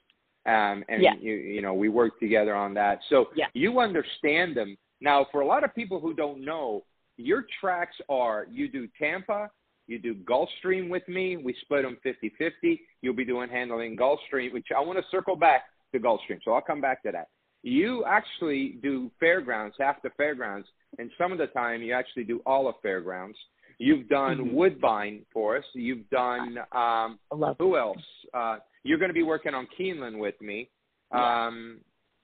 um, 0.46 0.84
and 0.88 1.02
Yeah. 1.02 1.14
you 1.18 1.34
you 1.34 1.62
know 1.62 1.74
we 1.74 1.88
worked 1.88 2.20
together 2.20 2.54
on 2.54 2.74
that. 2.74 3.00
So 3.08 3.30
Yeah. 3.34 3.46
you 3.54 3.80
understand 3.80 4.56
them 4.56 4.76
now. 5.00 5.24
For 5.32 5.40
a 5.40 5.46
lot 5.46 5.64
of 5.64 5.74
people 5.74 6.00
who 6.00 6.14
don't 6.14 6.40
know, 6.44 6.84
your 7.16 7.46
tracks 7.60 7.96
are 8.08 8.46
you 8.50 8.68
do 8.68 8.86
Tampa. 8.98 9.50
You 9.86 9.98
do 9.98 10.14
Gulfstream 10.14 10.88
with 10.88 11.06
me. 11.08 11.36
We 11.36 11.52
split 11.60 11.82
them 11.82 11.98
50-50. 12.02 12.80
You'll 13.02 13.12
be 13.14 13.24
doing 13.24 13.50
handling 13.50 13.96
Gulfstream, 13.98 14.52
which 14.54 14.68
I 14.74 14.80
want 14.80 14.98
to 14.98 15.04
circle 15.10 15.36
back 15.36 15.64
to 15.92 16.00
Gulfstream. 16.00 16.42
So 16.42 16.52
I'll 16.54 16.62
come 16.62 16.80
back 16.80 17.02
to 17.02 17.12
that. 17.12 17.28
You 17.62 18.04
actually 18.06 18.78
do 18.82 19.10
fairgrounds, 19.20 19.76
half 19.78 20.00
the 20.02 20.08
fairgrounds, 20.16 20.66
and 20.98 21.10
some 21.18 21.32
of 21.32 21.38
the 21.38 21.48
time 21.48 21.82
you 21.82 21.92
actually 21.92 22.24
do 22.24 22.40
all 22.46 22.66
of 22.66 22.76
fairgrounds. 22.82 23.38
You've 23.78 24.08
done 24.08 24.38
Mhm. 24.38 24.52
Woodbine 24.52 25.26
for 25.32 25.56
us. 25.58 25.64
You've 25.74 26.08
done 26.08 26.58
um, 26.72 27.18
I 27.30 27.34
love 27.34 27.56
who 27.58 27.76
else? 27.76 28.02
Uh, 28.32 28.58
you're 28.84 28.98
going 28.98 29.08
to 29.08 29.14
be 29.14 29.22
working 29.22 29.54
on 29.54 29.66
Keeneland 29.78 30.18
with 30.18 30.40
me. 30.40 30.68
Yeah. 31.12 31.46
Um, 31.46 31.80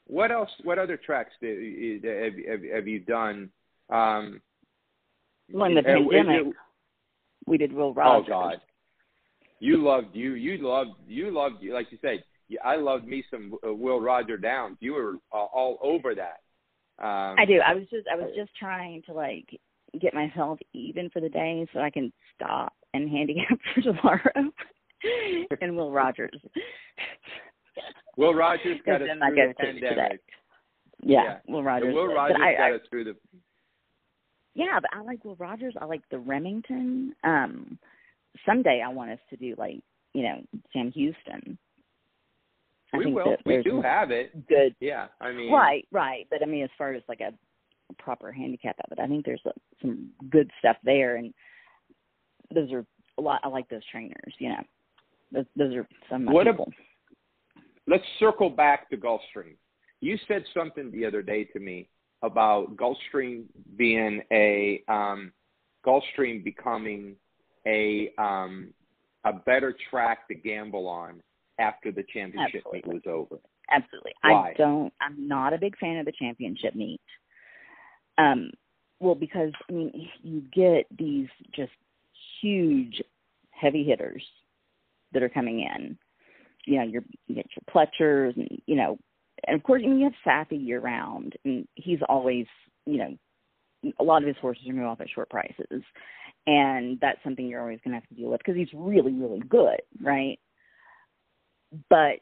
what 0.07 0.31
else? 0.31 0.51
What 0.65 0.79
other 0.79 0.97
tracks 0.97 1.33
do, 1.41 1.47
you- 1.47 2.01
have, 2.05 2.61
have, 2.61 2.75
have 2.75 2.89
you 2.89 3.01
done? 3.01 3.51
Um, 3.91 4.41
When 5.51 5.75
the 5.75 5.81
uh, 5.81 5.85
pandemic, 5.85 6.47
it- 6.47 6.55
we 7.47 7.59
did 7.59 7.73
Will 7.73 7.95
Rogers. 7.95 8.27
Oh 8.29 8.31
God, 8.31 8.61
you 9.61 9.83
loved 9.83 10.15
you 10.15 10.35
you 10.35 10.59
loved 10.59 10.91
you 11.09 11.31
loved 11.31 11.65
like 11.65 11.91
you 11.91 11.99
said. 12.01 12.23
I 12.65 12.77
loved 12.77 13.07
me 13.07 13.25
some 13.31 13.55
uh, 13.67 13.73
Will 13.73 14.01
Roger 14.01 14.37
Downs. 14.37 14.77
You 14.81 14.95
were 14.95 15.15
uh, 15.33 15.37
all 15.45 15.79
over 15.83 16.15
that. 16.17 16.41
Um, 16.99 17.37
I 17.39 17.45
do. 17.47 17.61
I 17.61 17.75
was 17.75 17.85
just 17.91 18.07
I 18.13 18.17
was 18.17 18.31
just 18.37 18.51
trying 18.59 19.03
to 19.07 19.13
like 19.13 19.49
get 20.01 20.15
myself 20.15 20.59
even 20.73 21.11
for 21.11 21.21
the 21.21 21.29
day 21.29 21.67
so 21.73 21.81
I 21.81 21.91
can 21.91 22.13
stop 22.35 22.73
and 22.95 23.09
handicap 23.09 23.59
for 23.75 23.81
tomorrow. 23.81 24.53
and 25.61 25.77
Will 25.77 25.91
Rogers. 25.93 26.39
Will 28.17 28.35
Rogers 28.35 28.79
got 28.87 29.03
us 29.03 29.09
through 29.09 29.49
the 29.49 29.55
pandemic. 29.59 30.21
Yeah, 31.03 31.23
Yeah. 31.25 31.39
Will 31.49 31.63
Rogers. 31.63 31.95
Will 31.95 32.07
Rogers 32.13 32.37
I, 32.41 32.53
got 32.55 32.63
I, 32.63 32.75
us 32.75 32.81
through 32.91 33.05
the. 33.05 33.17
yeah, 34.55 34.79
but 34.81 34.91
I 34.93 35.03
like 35.03 35.25
Will 35.25 35.37
Rogers. 35.37 35.75
I 35.81 35.85
like 35.87 36.03
the 36.11 36.19
Remington. 36.19 37.15
Um 37.25 37.79
someday 38.47 38.83
I 38.85 38.89
want 38.93 39.11
us 39.11 39.19
to 39.31 39.37
do 39.37 39.55
like, 39.59 39.81
you 40.15 40.23
know, 40.23 40.41
Sam 40.73 40.93
Houston. 40.93 41.59
I 42.93 42.99
We 42.99 43.05
think 43.05 43.17
will. 43.17 43.37
We 43.47 43.63
do 43.63 43.81
have 43.83 44.11
it. 44.11 44.47
good 44.49 44.75
Yeah, 44.81 45.07
I 45.21 45.33
mean. 45.33 45.53
Right, 45.53 45.87
right. 45.93 46.27
But 46.31 46.43
I 46.43 46.47
mean, 46.47 46.65
as 46.65 46.71
far 46.77 46.93
as 46.93 47.03
like 47.09 47.21
a 47.21 47.33
proper 48.03 48.31
handicap 48.33 48.77
of 48.85 48.93
it, 48.93 49.01
I 49.01 49.07
think 49.07 49.25
there's 49.25 49.41
uh 49.47 49.53
some 49.81 50.11
good 50.31 50.51
stuff 50.59 50.77
there, 50.85 51.17
and 51.17 51.33
those 52.55 52.71
are 52.73 52.85
a 53.19 53.21
lot. 53.23 53.41
I 53.45 53.49
like 53.49 53.69
those 53.69 53.87
trainers. 53.91 54.35
You 54.39 54.51
know, 54.51 54.63
those, 55.33 55.45
those 55.57 55.75
are 55.75 55.89
some 56.09 56.27
What 56.27 56.47
people. 56.47 56.73
let's 57.87 58.05
circle 58.19 58.51
back 58.51 58.91
to 58.91 58.97
Gulfstream. 58.97 59.57
You 60.01 60.17
said 60.27 60.45
something 60.55 60.91
the 60.91 61.05
other 61.05 61.23
day 61.23 61.45
to 61.45 61.61
me 61.61 61.89
about 62.23 62.77
Gulfstream 62.77 63.45
being 63.77 64.23
a 64.33 64.83
um, 64.89 65.33
Gulfstream 65.87 66.45
becoming 66.45 67.17
a 67.67 68.11
um, 68.19 68.73
a 69.25 69.33
better 69.33 69.75
track 69.91 70.29
to 70.29 70.35
gamble 70.35 70.89
on 70.89 71.23
after 71.59 71.93
the 71.93 72.05
championship 72.13 72.63
meet 72.73 72.87
was 72.87 73.03
over. 73.07 73.37
Absolutely. 73.71 74.13
Why? 74.23 74.51
I 74.51 74.55
don't. 74.57 74.93
I'm 75.01 75.29
not 75.29 75.53
a 75.53 75.59
big 75.59 75.79
fan 75.79 75.99
of 75.99 76.07
the 76.07 76.13
championship 76.19 76.75
meet. 76.75 77.01
Um, 78.19 78.51
well, 78.99 79.15
because 79.15 79.53
I 79.69 79.73
mean, 79.73 80.09
you 80.23 80.43
get 80.53 80.87
these 80.99 81.29
just 81.55 81.73
huge, 82.41 83.03
heavy 83.51 83.85
hitters 83.85 84.23
that 85.13 85.23
are 85.23 85.29
coming 85.29 85.61
in. 85.61 85.99
You 86.67 86.79
know, 86.79 86.85
you're, 86.85 87.05
you 87.27 87.35
get 87.37 87.47
your 87.57 87.65
Pletchers, 87.75 88.37
and 88.37 88.61
you 88.67 88.77
know, 88.77 88.99
and 89.47 89.57
of 89.57 89.63
course, 89.63 89.83
you 89.85 90.05
have 90.05 90.13
Saffie 90.27 90.65
year 90.65 90.81
round, 90.81 91.35
and 91.45 91.67
he's 91.75 92.01
always, 92.09 92.47
you 92.87 92.99
know, 92.99 93.93
a 93.99 94.05
lot 94.05 94.23
of 94.23 94.29
his 94.29 94.37
horses 94.41 94.69
are 94.69 94.85
off 94.85 95.01
at 95.01 95.09
short 95.15 95.31
prices, 95.31 95.83
and 96.47 96.99
that's 97.01 97.19
something 97.25 97.47
you're 97.47 97.61
always 97.61 97.81
going 97.85 97.93
to 97.93 98.01
have 98.01 98.09
to 98.09 98.15
deal 98.15 98.31
with 98.31 98.39
because 98.39 98.57
he's 98.57 98.69
really, 98.75 99.13
really 99.13 99.41
good, 99.49 99.81
right? 100.03 100.39
But 101.89 102.21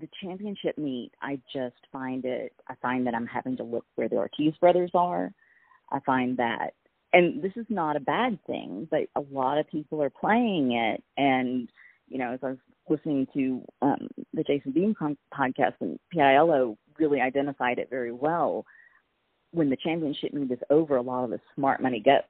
the 0.00 0.08
championship 0.22 0.78
meet, 0.78 1.12
I 1.20 1.40
just 1.52 1.76
find 1.92 2.24
it. 2.24 2.52
I 2.68 2.74
find 2.80 3.06
that 3.06 3.14
I'm 3.14 3.26
having 3.26 3.56
to 3.58 3.64
look 3.64 3.84
where 3.96 4.08
the 4.08 4.16
Ortiz 4.16 4.54
brothers 4.60 4.90
are. 4.94 5.32
I 5.90 5.98
find 6.00 6.36
that, 6.36 6.74
and 7.12 7.42
this 7.42 7.52
is 7.56 7.66
not 7.68 7.96
a 7.96 8.00
bad 8.00 8.38
thing, 8.46 8.86
but 8.90 9.08
a 9.16 9.24
lot 9.32 9.58
of 9.58 9.68
people 9.68 10.02
are 10.02 10.10
playing 10.10 10.72
it, 10.72 11.02
and 11.16 11.68
you 12.10 12.18
know, 12.18 12.32
as 12.32 12.40
I 12.42 12.48
was 12.48 12.58
listening 12.88 13.26
to 13.34 13.62
um, 13.82 14.08
the 14.34 14.42
Jason 14.42 14.72
Beem 14.72 14.94
con- 14.94 15.16
podcast, 15.32 15.74
and 15.80 15.98
PILO 16.14 16.76
really 16.98 17.20
identified 17.20 17.78
it 17.78 17.88
very 17.88 18.12
well. 18.12 18.64
When 19.52 19.70
the 19.70 19.76
championship 19.76 20.32
meet 20.34 20.50
is 20.50 20.58
over, 20.70 20.96
a 20.96 21.02
lot 21.02 21.24
of 21.24 21.30
the 21.30 21.40
smart 21.54 21.80
money 21.82 22.00
goes, 22.00 22.20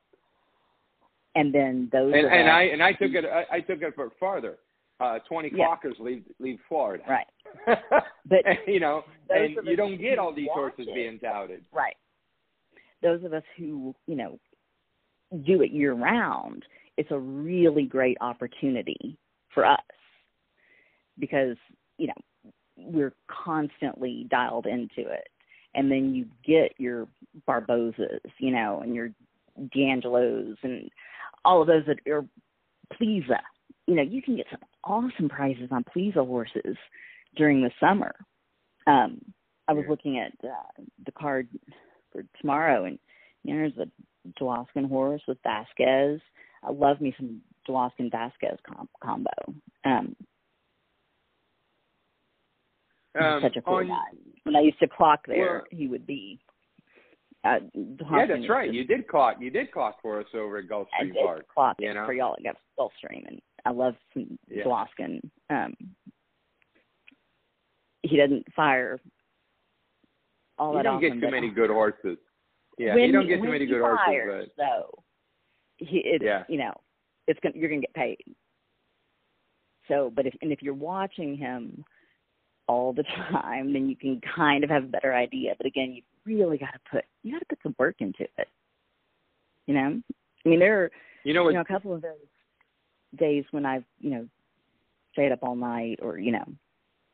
and 1.34 1.52
then 1.54 1.88
those 1.92 2.12
And, 2.14 2.26
and 2.26 2.50
I 2.50 2.62
and 2.64 2.82
I 2.82 2.92
took 2.92 3.12
it 3.12 3.24
I, 3.24 3.56
I 3.56 3.60
took 3.60 3.82
it 3.82 3.94
for 3.94 4.10
farther. 4.20 4.58
Uh, 5.00 5.18
Twenty 5.26 5.50
Yeah. 5.54 5.66
clockers 5.66 5.98
leave 5.98 6.22
leave 6.38 6.58
Florida. 6.68 7.02
right, 7.08 7.26
But 8.26 8.46
And, 8.46 8.58
you 8.66 8.80
know, 8.80 9.02
and 9.30 9.56
you 9.64 9.74
don't 9.76 9.98
get 9.98 10.18
all 10.18 10.34
these 10.34 10.48
horses 10.52 10.86
it- 10.88 10.94
being 10.94 11.18
touted. 11.18 11.64
Right. 11.72 11.96
Those 13.02 13.24
of 13.24 13.32
us 13.32 13.42
who, 13.56 13.94
you 14.06 14.14
know, 14.14 14.38
do 15.46 15.62
it 15.62 15.70
year 15.70 15.94
round, 15.94 16.64
it's 16.98 17.10
a 17.12 17.18
really 17.18 17.84
great 17.84 18.18
opportunity 18.20 19.16
for 19.52 19.64
us 19.64 19.78
because, 21.18 21.56
you 21.98 22.08
know, 22.08 22.52
we're 22.76 23.14
constantly 23.28 24.26
dialed 24.30 24.66
into 24.66 25.10
it. 25.10 25.28
And 25.74 25.90
then 25.90 26.14
you 26.14 26.26
get 26.44 26.72
your 26.78 27.06
Barbosas, 27.46 28.20
you 28.38 28.50
know, 28.50 28.80
and 28.82 28.94
your 28.94 29.10
D'Angelos 29.72 30.56
and 30.62 30.90
all 31.44 31.60
of 31.60 31.68
those 31.68 31.84
that 31.86 32.10
are 32.10 32.24
Plesa. 32.96 33.40
You 33.86 33.94
know, 33.94 34.02
you 34.02 34.22
can 34.22 34.36
get 34.36 34.46
some 34.50 34.60
awesome 34.84 35.28
prices 35.28 35.68
on 35.70 35.84
Plesa 35.84 36.24
horses 36.24 36.76
during 37.36 37.62
the 37.62 37.70
summer. 37.78 38.14
Um, 38.86 39.20
I 39.68 39.72
was 39.72 39.84
looking 39.88 40.18
at 40.18 40.32
uh, 40.42 40.82
the 41.06 41.12
card 41.12 41.48
for 42.10 42.24
tomorrow, 42.40 42.84
and 42.84 42.98
you 43.44 43.54
know, 43.54 43.60
there's 43.60 43.88
a 43.88 44.42
Dwoskin 44.42 44.88
horse 44.88 45.22
with 45.28 45.38
Vasquez. 45.44 46.20
I 46.62 46.70
love 46.72 47.00
me 47.00 47.14
some 47.16 47.40
Dwoskin 47.68 48.10
Vasquez 48.10 48.58
com- 48.66 48.88
combo. 49.02 49.30
Um, 49.84 50.16
Um, 53.18 53.42
such 53.42 53.56
a 53.56 53.62
cool 53.62 53.74
on- 53.74 53.88
guy. 53.88 54.10
When 54.44 54.54
I 54.56 54.60
used 54.60 54.78
to 54.78 54.86
clock 54.88 55.26
there, 55.26 55.52
Well- 55.58 55.66
he 55.70 55.88
would 55.88 56.06
be. 56.06 56.38
Uh, 57.42 57.60
Yeah, 57.74 58.26
that's 58.26 58.48
right. 58.48 58.72
You 58.72 58.84
did 58.84 59.08
clock. 59.08 59.40
You 59.40 59.50
did 59.50 59.72
clock 59.72 60.00
for 60.02 60.20
us 60.20 60.32
over 60.34 60.58
at 60.58 60.64
I 60.64 60.68
Gulfstream 60.68 61.14
did 61.14 61.24
Park. 61.24 61.48
clock 61.48 61.76
you 61.80 61.92
know? 61.94 62.04
for 62.06 62.12
y'all 62.12 62.36
at 62.44 62.56
Gulfstream, 62.78 63.26
and 63.26 63.42
I 63.64 63.70
love 63.70 63.96
some 64.12 64.38
Yeah. 64.46 64.62
Dwoskin. 64.64 65.28
Um, 65.48 65.74
he 68.02 68.16
doesn't 68.16 68.52
fire 68.54 69.00
all 70.58 70.72
You 70.72 70.76
that 70.78 70.82
don't 70.84 71.00
get 71.00 71.14
too 71.14 71.30
many 71.30 71.48
good 71.50 71.70
horses. 71.70 72.18
Yeah, 72.78 72.94
when 72.94 73.04
you 73.06 73.12
don't 73.12 73.26
get 73.26 73.42
too 73.42 73.50
many 73.50 73.66
good 73.66 73.80
fires, 73.82 74.30
horses. 74.30 74.52
though. 74.56 75.02
He, 75.78 75.98
it's 76.00 76.22
Yeah. 76.24 76.44
you 76.48 76.58
know, 76.58 76.74
it's 77.26 77.40
gonna 77.40 77.54
you're 77.56 77.68
gonna 77.68 77.80
get 77.80 77.94
paid. 77.94 78.18
So, 79.88 80.12
but 80.14 80.26
if 80.26 80.34
and 80.42 80.52
if 80.52 80.62
you're 80.62 80.74
watching 80.74 81.36
him 81.36 81.84
all 82.68 82.92
the 82.92 83.02
time, 83.30 83.72
then 83.72 83.88
you 83.88 83.96
can 83.96 84.20
kind 84.36 84.64
of 84.64 84.70
have 84.70 84.84
a 84.84 84.88
better 84.88 85.14
idea. 85.14 85.54
But 85.56 85.66
again, 85.66 85.92
you 85.92 86.02
really 86.24 86.58
got 86.58 86.72
to 86.72 86.80
put 86.90 87.04
you 87.22 87.32
got 87.32 87.40
to 87.40 87.46
put 87.46 87.58
some 87.62 87.74
work 87.78 87.96
into 87.98 88.22
it. 88.38 88.48
You 89.66 89.74
know, 89.74 90.00
I 90.44 90.48
mean, 90.48 90.60
there 90.60 90.84
are 90.84 90.90
you 91.24 91.34
know 91.34 91.48
you 91.48 91.54
know 91.54 91.60
a 91.60 91.64
couple 91.64 91.94
of 91.94 92.02
those 92.02 92.14
days 93.18 93.44
when 93.50 93.66
I've 93.66 93.84
you 93.98 94.10
know 94.10 94.28
stayed 95.12 95.32
up 95.32 95.40
all 95.42 95.56
night, 95.56 95.98
or 96.02 96.18
you 96.18 96.32
know, 96.32 96.44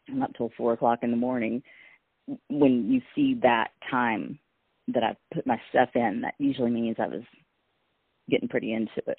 I'm 0.08 0.22
up 0.22 0.32
till 0.36 0.50
four 0.56 0.72
o'clock 0.72 1.00
in 1.02 1.10
the 1.10 1.16
morning. 1.16 1.62
When 2.48 2.90
you 2.90 3.00
see 3.14 3.38
that 3.42 3.68
time 3.90 4.38
that 4.88 5.02
I 5.02 5.16
put 5.32 5.46
my 5.46 5.60
stuff 5.70 5.90
in, 5.94 6.20
that 6.22 6.34
usually 6.38 6.70
means 6.70 6.96
I 6.98 7.06
was 7.06 7.22
getting 8.28 8.48
pretty 8.48 8.72
into 8.72 9.00
it. 9.06 9.18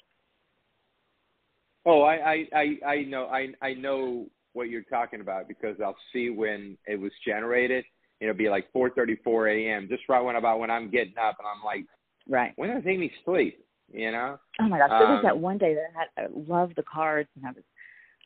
Oh, 1.88 2.02
I, 2.02 2.16
I, 2.16 2.46
I, 2.54 2.86
I 2.86 3.02
know, 3.04 3.28
I, 3.28 3.48
I 3.62 3.72
know 3.72 4.26
what 4.52 4.68
you're 4.68 4.82
talking 4.82 5.22
about 5.22 5.48
because 5.48 5.76
I'll 5.82 5.96
see 6.12 6.28
when 6.28 6.76
it 6.86 7.00
was 7.00 7.12
generated. 7.26 7.82
It'll 8.20 8.34
be 8.34 8.50
like 8.50 8.70
4:34 8.74 9.54
a.m. 9.56 9.88
Just 9.88 10.02
right 10.06 10.20
when 10.20 10.36
about 10.36 10.58
when 10.58 10.70
I'm 10.70 10.90
getting 10.90 11.16
up, 11.16 11.36
and 11.38 11.48
I'm 11.48 11.64
like, 11.64 11.86
right. 12.28 12.52
When 12.56 12.68
does 12.74 12.82
Amy 12.86 13.10
sleep? 13.24 13.64
You 13.90 14.12
know? 14.12 14.38
Oh 14.60 14.68
my 14.68 14.78
gosh, 14.78 14.90
there 14.90 15.08
was 15.08 15.18
Um, 15.18 15.22
that 15.22 15.38
one 15.38 15.56
day 15.56 15.74
that 15.74 15.84
I 15.94 15.98
had 15.98 16.26
I 16.26 16.52
loved 16.52 16.76
the 16.76 16.82
cards, 16.82 17.30
and 17.36 17.46
I 17.46 17.52
was 17.52 17.64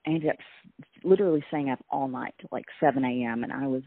I 0.06 0.10
ended 0.10 0.30
up 0.30 0.36
literally 1.04 1.44
staying 1.48 1.70
up 1.70 1.78
all 1.88 2.08
night 2.08 2.34
till 2.40 2.48
like 2.50 2.64
7 2.80 3.04
a.m. 3.04 3.44
and 3.44 3.52
I 3.52 3.68
was 3.68 3.82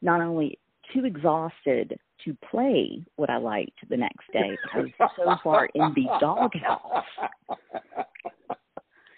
not 0.00 0.22
only 0.22 0.58
too 0.94 1.04
exhausted 1.04 1.98
to 2.24 2.36
play 2.50 3.04
what 3.16 3.28
I 3.28 3.36
liked 3.36 3.76
the 3.90 3.96
next 3.98 4.32
day, 4.32 4.56
I 4.72 4.78
was 4.80 4.90
so 5.16 5.36
far 5.44 5.66
in 5.74 5.92
the 5.94 6.06
doghouse. 6.18 7.04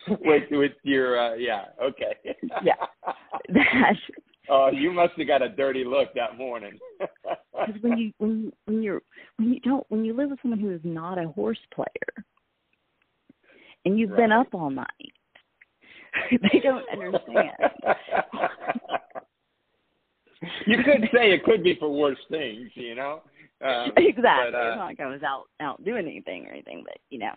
with 0.24 0.44
with 0.50 0.72
your 0.82 1.18
uh, 1.18 1.34
yeah 1.34 1.66
okay. 1.82 2.16
Yeah. 2.62 2.74
That 3.48 3.94
oh 4.48 4.70
you 4.72 4.92
must 4.92 5.12
have 5.16 5.26
got 5.26 5.42
a 5.42 5.48
dirty 5.48 5.84
look 5.84 6.08
that 6.14 6.36
morning. 6.38 6.78
Because 6.98 7.80
when 7.82 7.98
you 7.98 8.12
when 8.18 8.42
you 8.42 8.52
when 8.66 8.82
you're 8.82 9.02
when 9.36 9.52
you 9.52 9.60
don't 9.60 9.84
when 9.88 10.04
you 10.04 10.14
live 10.14 10.30
with 10.30 10.38
someone 10.42 10.60
who 10.60 10.70
is 10.70 10.80
not 10.84 11.18
a 11.18 11.28
horse 11.28 11.58
player 11.74 12.24
and 13.84 13.98
you've 13.98 14.16
been 14.16 14.32
up 14.32 14.48
all 14.52 14.70
night 14.70 14.86
they 16.30 16.60
don't 16.60 16.84
understand. 16.92 17.50
You 20.66 20.78
could 20.82 21.08
say 21.12 21.32
it 21.32 21.44
could 21.44 21.62
be 21.62 21.76
for 21.78 21.90
worse 21.90 22.18
things 22.30 22.70
you 22.74 22.94
know? 22.94 23.22
Um, 23.62 23.92
exactly. 23.96 24.22
but, 24.22 24.54
uh, 24.54 24.68
it's 24.68 24.76
not 24.76 24.86
like 24.86 25.00
i 25.00 25.06
was 25.06 25.22
out 25.22 25.44
out 25.60 25.84
doing 25.84 26.06
anything 26.06 26.46
or 26.46 26.52
anything 26.52 26.82
but 26.84 26.96
you 27.10 27.18
know. 27.18 27.34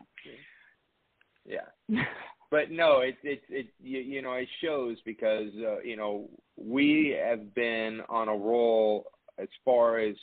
Yeah 1.45 2.05
but 2.53 2.69
no 2.69 2.99
it 2.99 3.17
it 3.23 3.41
it 3.49 3.65
you, 3.81 3.97
you 3.97 4.21
know 4.21 4.33
it 4.33 4.47
shows 4.61 4.97
because 5.05 5.49
uh, 5.67 5.79
you 5.79 5.95
know 5.97 6.29
we 6.55 7.17
have 7.19 7.55
been 7.55 7.99
on 8.09 8.27
a 8.27 8.37
roll 8.37 9.07
as 9.39 9.47
far 9.65 9.97
as 9.97 10.15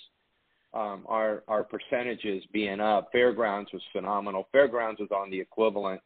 um 0.72 1.04
our 1.08 1.42
our 1.48 1.64
percentages 1.64 2.44
being 2.52 2.78
up. 2.78 3.08
Fairgrounds 3.10 3.72
was 3.72 3.82
phenomenal. 3.92 4.46
Fairgrounds 4.52 5.00
was 5.00 5.10
on 5.10 5.28
the 5.28 5.40
equivalent 5.40 6.00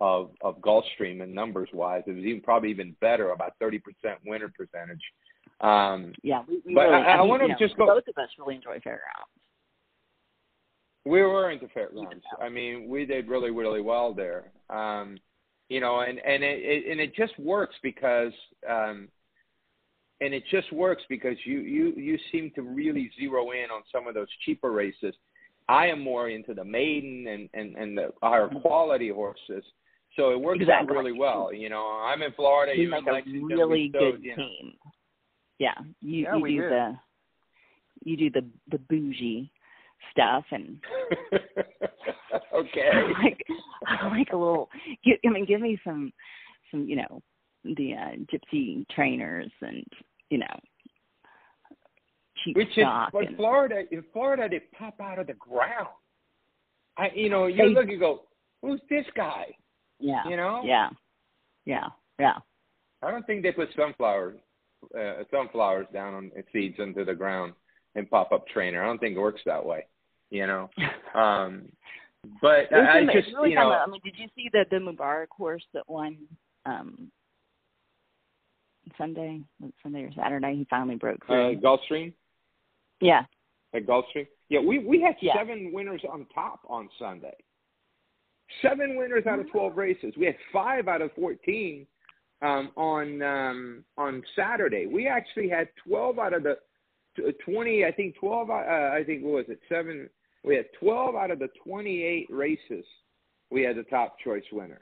of 0.00 0.32
of 0.40 0.58
gulfstream 0.62 1.22
in 1.22 1.32
numbers 1.32 1.68
wise. 1.72 2.02
It 2.08 2.16
was 2.16 2.24
even 2.24 2.42
probably 2.42 2.70
even 2.70 2.96
better 3.00 3.30
about 3.30 3.52
30% 3.62 3.80
winner 4.26 4.48
percentage. 4.48 5.04
Um 5.60 6.12
yeah 6.24 6.42
we, 6.48 6.60
we 6.66 6.74
But 6.74 6.88
really, 6.88 6.94
I- 7.04 7.12
I 7.12 7.18
mean, 7.20 7.28
wanna 7.28 7.44
you 7.44 7.48
know, 7.50 7.56
just 7.56 7.76
go- 7.76 7.86
both 7.86 8.08
of 8.08 8.18
us 8.18 8.30
really 8.36 8.56
enjoy 8.56 8.80
fairgrounds. 8.80 9.30
We 11.04 11.22
were 11.22 11.52
into 11.52 11.68
fairgrounds. 11.68 12.24
I 12.40 12.48
mean, 12.48 12.88
we 12.88 13.06
did 13.06 13.28
really, 13.28 13.52
really 13.52 13.80
well 13.80 14.12
there. 14.12 14.50
Um, 14.68 15.18
you 15.68 15.80
know, 15.80 16.00
and 16.00 16.18
and 16.18 16.42
it, 16.42 16.58
it 16.62 16.90
and 16.90 17.00
it 17.00 17.14
just 17.14 17.38
works 17.38 17.74
because 17.82 18.32
um, 18.68 19.08
and 20.20 20.34
it 20.34 20.42
just 20.50 20.72
works 20.72 21.02
because 21.08 21.36
you 21.44 21.60
you 21.60 21.92
you 21.96 22.18
seem 22.32 22.50
to 22.54 22.62
really 22.62 23.10
zero 23.18 23.50
in 23.52 23.70
on 23.70 23.82
some 23.92 24.06
of 24.06 24.14
those 24.14 24.28
cheaper 24.44 24.70
races. 24.70 25.14
I 25.68 25.86
am 25.88 26.02
more 26.02 26.30
into 26.30 26.54
the 26.54 26.64
maiden 26.64 27.26
and 27.28 27.48
and 27.54 27.76
and 27.76 27.98
the 27.98 28.12
higher 28.22 28.48
quality 28.48 29.10
horses. 29.10 29.64
So 30.16 30.30
it 30.30 30.40
works 30.40 30.60
Exactly. 30.62 30.96
out 30.96 31.04
really 31.04 31.16
well. 31.16 31.52
You 31.52 31.68
know, 31.68 31.86
I'm 32.04 32.22
in 32.22 32.32
Florida. 32.32 32.72
You're 32.74 32.90
make 32.90 33.02
in 33.02 33.08
a 33.08 33.12
Lexington. 33.12 33.44
really 33.46 33.68
we 33.68 33.88
still, 33.90 34.12
good 34.12 34.24
you 34.24 34.30
know, 34.30 34.36
team 34.36 34.72
yeah 35.58 35.74
you 36.00 36.22
Yeah, 36.22 36.36
you 36.36 36.46
do 36.46 36.62
do. 36.62 36.68
the 36.68 36.98
you 38.04 38.16
do 38.16 38.30
the 38.30 38.46
the 38.70 38.78
bougie 38.78 39.50
stuff 40.12 40.44
and 40.50 40.78
okay. 42.54 42.90
I 42.92 43.22
like 43.22 43.44
like 44.12 44.28
a 44.32 44.36
little. 44.36 44.68
Give, 45.04 45.16
I 45.26 45.30
mean, 45.30 45.44
give 45.46 45.60
me 45.60 45.78
some, 45.84 46.12
some 46.70 46.88
you 46.88 46.96
know, 46.96 47.22
the 47.64 47.94
uh, 47.94 48.16
gypsy 48.32 48.86
trainers 48.90 49.50
and 49.60 49.84
you 50.30 50.38
know, 50.38 50.60
cheap 52.44 52.56
Which 52.56 52.76
is, 52.76 52.84
but 53.12 53.26
and, 53.26 53.36
Florida, 53.36 53.82
in 53.90 54.04
Florida, 54.12 54.48
they 54.50 54.60
pop 54.76 55.00
out 55.00 55.18
of 55.18 55.26
the 55.26 55.34
ground. 55.34 55.88
I, 56.96 57.10
you 57.14 57.30
know, 57.30 57.46
you 57.46 57.56
They- 57.56 57.74
look 57.74 57.88
and 57.88 58.00
go, 58.00 58.22
who's 58.62 58.80
this 58.90 59.06
guy? 59.16 59.46
yeah, 60.00 60.28
You 60.28 60.36
know, 60.36 60.62
yeah, 60.64 60.90
yeah, 61.64 61.86
yeah. 62.18 62.34
I 63.02 63.10
don't 63.10 63.26
think 63.26 63.42
they 63.42 63.52
put 63.52 63.68
sunflower, 63.76 64.34
uh, 64.98 65.24
sunflowers 65.30 65.86
down 65.92 66.14
on 66.14 66.32
seeds 66.52 66.76
into 66.78 67.04
the 67.04 67.14
ground 67.14 67.52
and 67.94 68.08
pop 68.10 68.32
up 68.32 68.46
trainer. 68.48 68.82
I 68.82 68.86
don't 68.86 68.98
think 68.98 69.16
it 69.16 69.20
works 69.20 69.40
that 69.46 69.64
way. 69.64 69.86
You 70.30 70.46
know, 70.46 70.70
um, 71.14 71.68
but 72.42 72.66
It 72.70 72.74
I, 72.74 72.98
I 72.98 73.04
just, 73.06 73.34
really 73.34 73.50
you 73.50 73.56
know, 73.56 73.62
kind 73.70 73.74
of. 73.74 73.88
I 73.88 73.90
mean, 73.90 74.00
did 74.04 74.14
you 74.18 74.28
see 74.36 74.50
the 74.52 74.64
the 74.70 74.76
Mubarak 74.76 75.28
horse 75.30 75.64
that 75.74 75.88
won 75.88 76.18
um 76.66 77.10
Sunday? 78.96 79.40
Sunday 79.82 80.02
or 80.02 80.12
Saturday? 80.16 80.54
He 80.56 80.66
finally 80.68 80.96
broke 80.96 81.22
uh, 81.24 81.26
through. 81.26 81.60
Gulfstream 81.60 82.12
yeah, 83.00 83.22
at 83.74 83.86
Gulfstream. 83.86 84.26
Yeah, 84.48 84.60
we 84.60 84.78
we 84.78 85.00
had 85.00 85.14
Yeah. 85.20 85.34
seven 85.36 85.72
winners 85.72 86.02
on 86.10 86.26
top 86.34 86.60
on 86.68 86.88
Sunday. 86.98 87.36
Seven 88.62 88.96
winners 88.96 89.26
out 89.26 89.38
of 89.38 89.50
twelve 89.50 89.76
races. 89.76 90.14
We 90.16 90.26
had 90.26 90.36
five 90.52 90.88
out 90.88 91.02
of 91.02 91.12
fourteen 91.12 91.86
um, 92.42 92.72
on 92.76 93.22
um, 93.22 93.84
on 93.96 94.22
Saturday. 94.34 94.86
We 94.86 95.06
actually 95.06 95.48
had 95.48 95.68
twelve 95.86 96.18
out 96.18 96.32
of 96.32 96.42
the 96.42 96.54
t- 96.54 96.60
twenty. 97.44 97.84
I 97.84 97.92
think 97.92 98.16
twelve. 98.16 98.50
Uh, 98.50 98.54
I 98.54 99.02
think 99.06 99.22
what 99.22 99.32
was 99.32 99.44
it? 99.48 99.60
Seven. 99.68 100.08
We 100.44 100.56
had 100.56 100.66
twelve 100.78 101.14
out 101.14 101.30
of 101.30 101.38
the 101.38 101.48
twenty-eight 101.64 102.28
races. 102.30 102.84
We 103.50 103.62
had 103.62 103.76
the 103.76 103.84
top 103.84 104.16
choice 104.24 104.44
winner. 104.52 104.80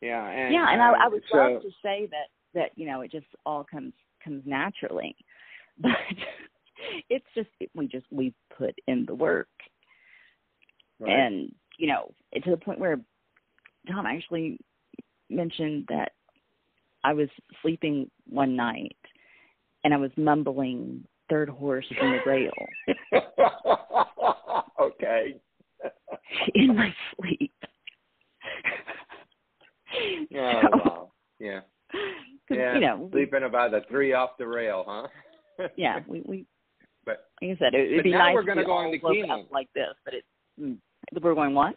Yeah, 0.00 0.26
and 0.28 0.52
yeah, 0.52 0.66
and 0.70 0.82
I, 0.82 0.92
I 0.92 1.06
um, 1.06 1.12
would 1.12 1.22
so, 1.30 1.38
love 1.38 1.62
to 1.62 1.70
say 1.82 2.08
that 2.10 2.28
that 2.54 2.70
you 2.76 2.86
know 2.86 3.00
it 3.00 3.10
just 3.10 3.26
all 3.44 3.64
comes 3.64 3.92
comes 4.22 4.42
naturally, 4.44 5.16
but 5.78 5.90
it's 7.08 7.26
just 7.34 7.48
we 7.74 7.86
just 7.88 8.06
we 8.10 8.34
put 8.56 8.74
in 8.86 9.04
the 9.06 9.14
work, 9.14 9.48
right. 11.00 11.10
and 11.10 11.52
you 11.78 11.88
know 11.88 12.12
to 12.42 12.50
the 12.50 12.56
point 12.56 12.78
where 12.78 13.00
Tom 13.90 14.06
actually 14.06 14.58
mentioned 15.30 15.86
that 15.88 16.12
I 17.04 17.12
was 17.12 17.28
sleeping 17.62 18.10
one 18.28 18.56
night 18.56 18.96
and 19.84 19.94
I 19.94 19.96
was 19.96 20.10
mumbling 20.16 21.04
third 21.28 21.48
horse 21.48 21.86
in 22.00 22.10
the 22.12 22.18
rail 22.30 22.52
okay. 24.80 25.34
in 26.54 26.74
my 26.76 26.92
sleep. 27.16 27.52
Oh 30.34 30.60
So, 30.62 30.68
wow. 30.78 31.12
Yeah. 31.38 31.60
Yeah. 32.50 32.74
you 32.74 32.80
know, 32.80 32.96
we- 33.12 33.22
sleeping 33.22 33.44
about 33.44 33.70
the 33.70 33.80
three 33.88 34.12
off 34.12 34.30
the 34.38 34.46
rail, 34.46 34.84
huh? 34.86 35.68
yeah, 35.76 36.00
we 36.06 36.20
we 36.26 36.44
But 37.04 37.28
like 37.40 37.52
I 37.52 37.58
said, 37.58 37.74
it, 37.74 37.92
it'd 37.92 38.04
be 38.04 38.10
nice 38.12 38.34
we're 38.34 38.42
gonna 38.42 38.60
we 38.60 38.66
go 38.66 38.72
all 38.72 38.92
into 38.92 38.98
woke 39.02 39.14
Keeneland. 39.14 39.44
up 39.46 39.52
like 39.52 39.68
this, 39.74 39.94
but 40.04 40.12
it's 40.14 40.26
mm, 40.60 40.76
we're 41.22 41.34
going 41.34 41.54
what? 41.54 41.76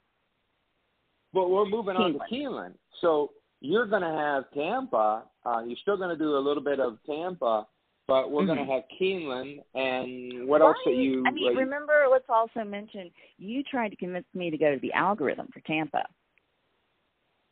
but 1.33 1.49
we're 1.49 1.65
moving 1.65 1.95
on 1.95 2.13
to 2.13 2.19
Keeneland. 2.19 2.31
Keeneland. 2.31 2.73
So 3.01 3.31
you're 3.61 3.85
gonna 3.87 4.15
have 4.17 4.51
Tampa. 4.53 5.23
Uh, 5.45 5.61
you're 5.65 5.77
still 5.81 5.95
gonna 5.97 6.17
do 6.17 6.35
a 6.35 6.39
little 6.39 6.63
bit 6.63 6.79
of 6.79 6.97
Tampa, 7.05 7.67
but 8.09 8.31
we're 8.31 8.45
gonna 8.45 8.65
Mhm. 8.65 8.73
have 8.73 8.83
Keeneland. 8.99 9.63
And 9.75 10.47
what 10.47 10.61
else 10.61 10.77
that 10.85 10.95
you? 10.95 11.23
I 11.25 11.31
mean, 11.31 11.55
uh, 11.55 11.59
remember, 11.59 12.07
let's 12.09 12.27
also 12.29 12.63
mention 12.63 13.11
you 13.37 13.63
tried 13.63 13.89
to 13.89 13.95
convince 13.95 14.27
me 14.33 14.49
to 14.49 14.57
go 14.57 14.73
to 14.73 14.79
the 14.79 14.91
algorithm 14.93 15.47
for 15.53 15.59
Tampa. 15.61 16.05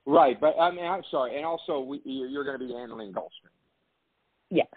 right, 0.05 0.39
but 0.39 0.57
I 0.59 0.71
mean, 0.71 0.85
I'm 0.85 1.03
sorry. 1.11 1.35
And 1.37 1.45
also, 1.45 1.79
we, 1.79 2.01
you're, 2.03 2.27
you're 2.27 2.43
gonna 2.43 2.57
be 2.59 2.73
handling 2.73 3.13
Gulfstream. 3.13 3.51
Yes. 4.49 4.67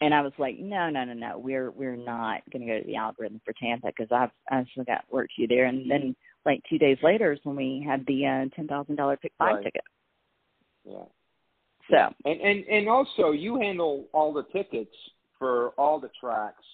And 0.00 0.12
I 0.12 0.22
was 0.22 0.32
like, 0.38 0.58
no, 0.58 0.90
no, 0.90 1.04
no, 1.04 1.12
no. 1.12 1.38
We're 1.38 1.70
we're 1.70 1.96
not 1.96 2.42
going 2.50 2.66
to 2.66 2.72
go 2.72 2.80
to 2.80 2.86
the 2.86 2.96
algorithm 2.96 3.40
for 3.44 3.52
Tampa 3.54 3.86
because 3.88 4.10
I've 4.10 4.30
I've 4.50 4.66
still 4.72 4.84
got 4.84 5.04
work 5.10 5.28
to 5.36 5.46
do 5.46 5.54
there. 5.54 5.66
And 5.66 5.88
then 5.90 6.16
like 6.44 6.62
two 6.68 6.78
days 6.78 6.98
later 7.02 7.32
is 7.32 7.38
when 7.44 7.56
we 7.56 7.80
had 7.86 8.04
the 8.06 8.26
uh, 8.26 8.54
ten 8.56 8.66
thousand 8.66 8.96
dollar 8.96 9.16
pick 9.16 9.32
five 9.38 9.54
Right. 9.56 9.64
ticket. 9.64 9.82
Yeah. 10.84 11.04
So 11.90 12.14
And 12.24 12.40
and 12.40 12.64
and 12.64 12.88
also, 12.88 13.32
you 13.32 13.56
handle 13.58 14.06
all 14.12 14.32
the 14.32 14.44
tickets 14.52 14.94
for 15.38 15.70
all 15.70 16.00
the 16.00 16.10
tracks 16.18 16.64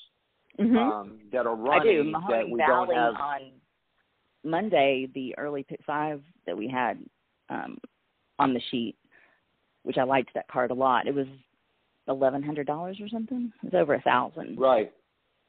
mhm. 0.58 0.76
um, 0.76 1.18
that 1.32 1.46
are 1.46 1.54
I 1.72 1.82
do. 1.82 1.88
running 1.88 2.12
that 2.28 2.48
we 2.48 2.58
Valley 2.58 2.94
don't 2.94 3.14
have. 3.14 3.14
on 3.16 3.40
Monday, 4.44 5.08
the 5.14 5.36
early 5.36 5.62
pick 5.64 5.80
five 5.86 6.22
that 6.46 6.56
we 6.56 6.68
had 6.68 6.98
um, 7.48 7.78
on 8.38 8.54
the 8.54 8.60
sheet, 8.70 8.96
which 9.82 9.98
I 9.98 10.04
liked 10.04 10.32
that 10.34 10.48
card 10.48 10.70
a 10.70 10.74
lot. 10.74 11.06
It 11.06 11.14
was 11.14 11.26
eleven 12.08 12.42
hundred 12.42 12.66
dollars 12.66 12.98
or 13.00 13.08
something. 13.08 13.52
It 13.62 13.72
was 13.72 13.80
over 13.80 13.94
a 13.94 14.00
thousand. 14.02 14.58
Right. 14.58 14.92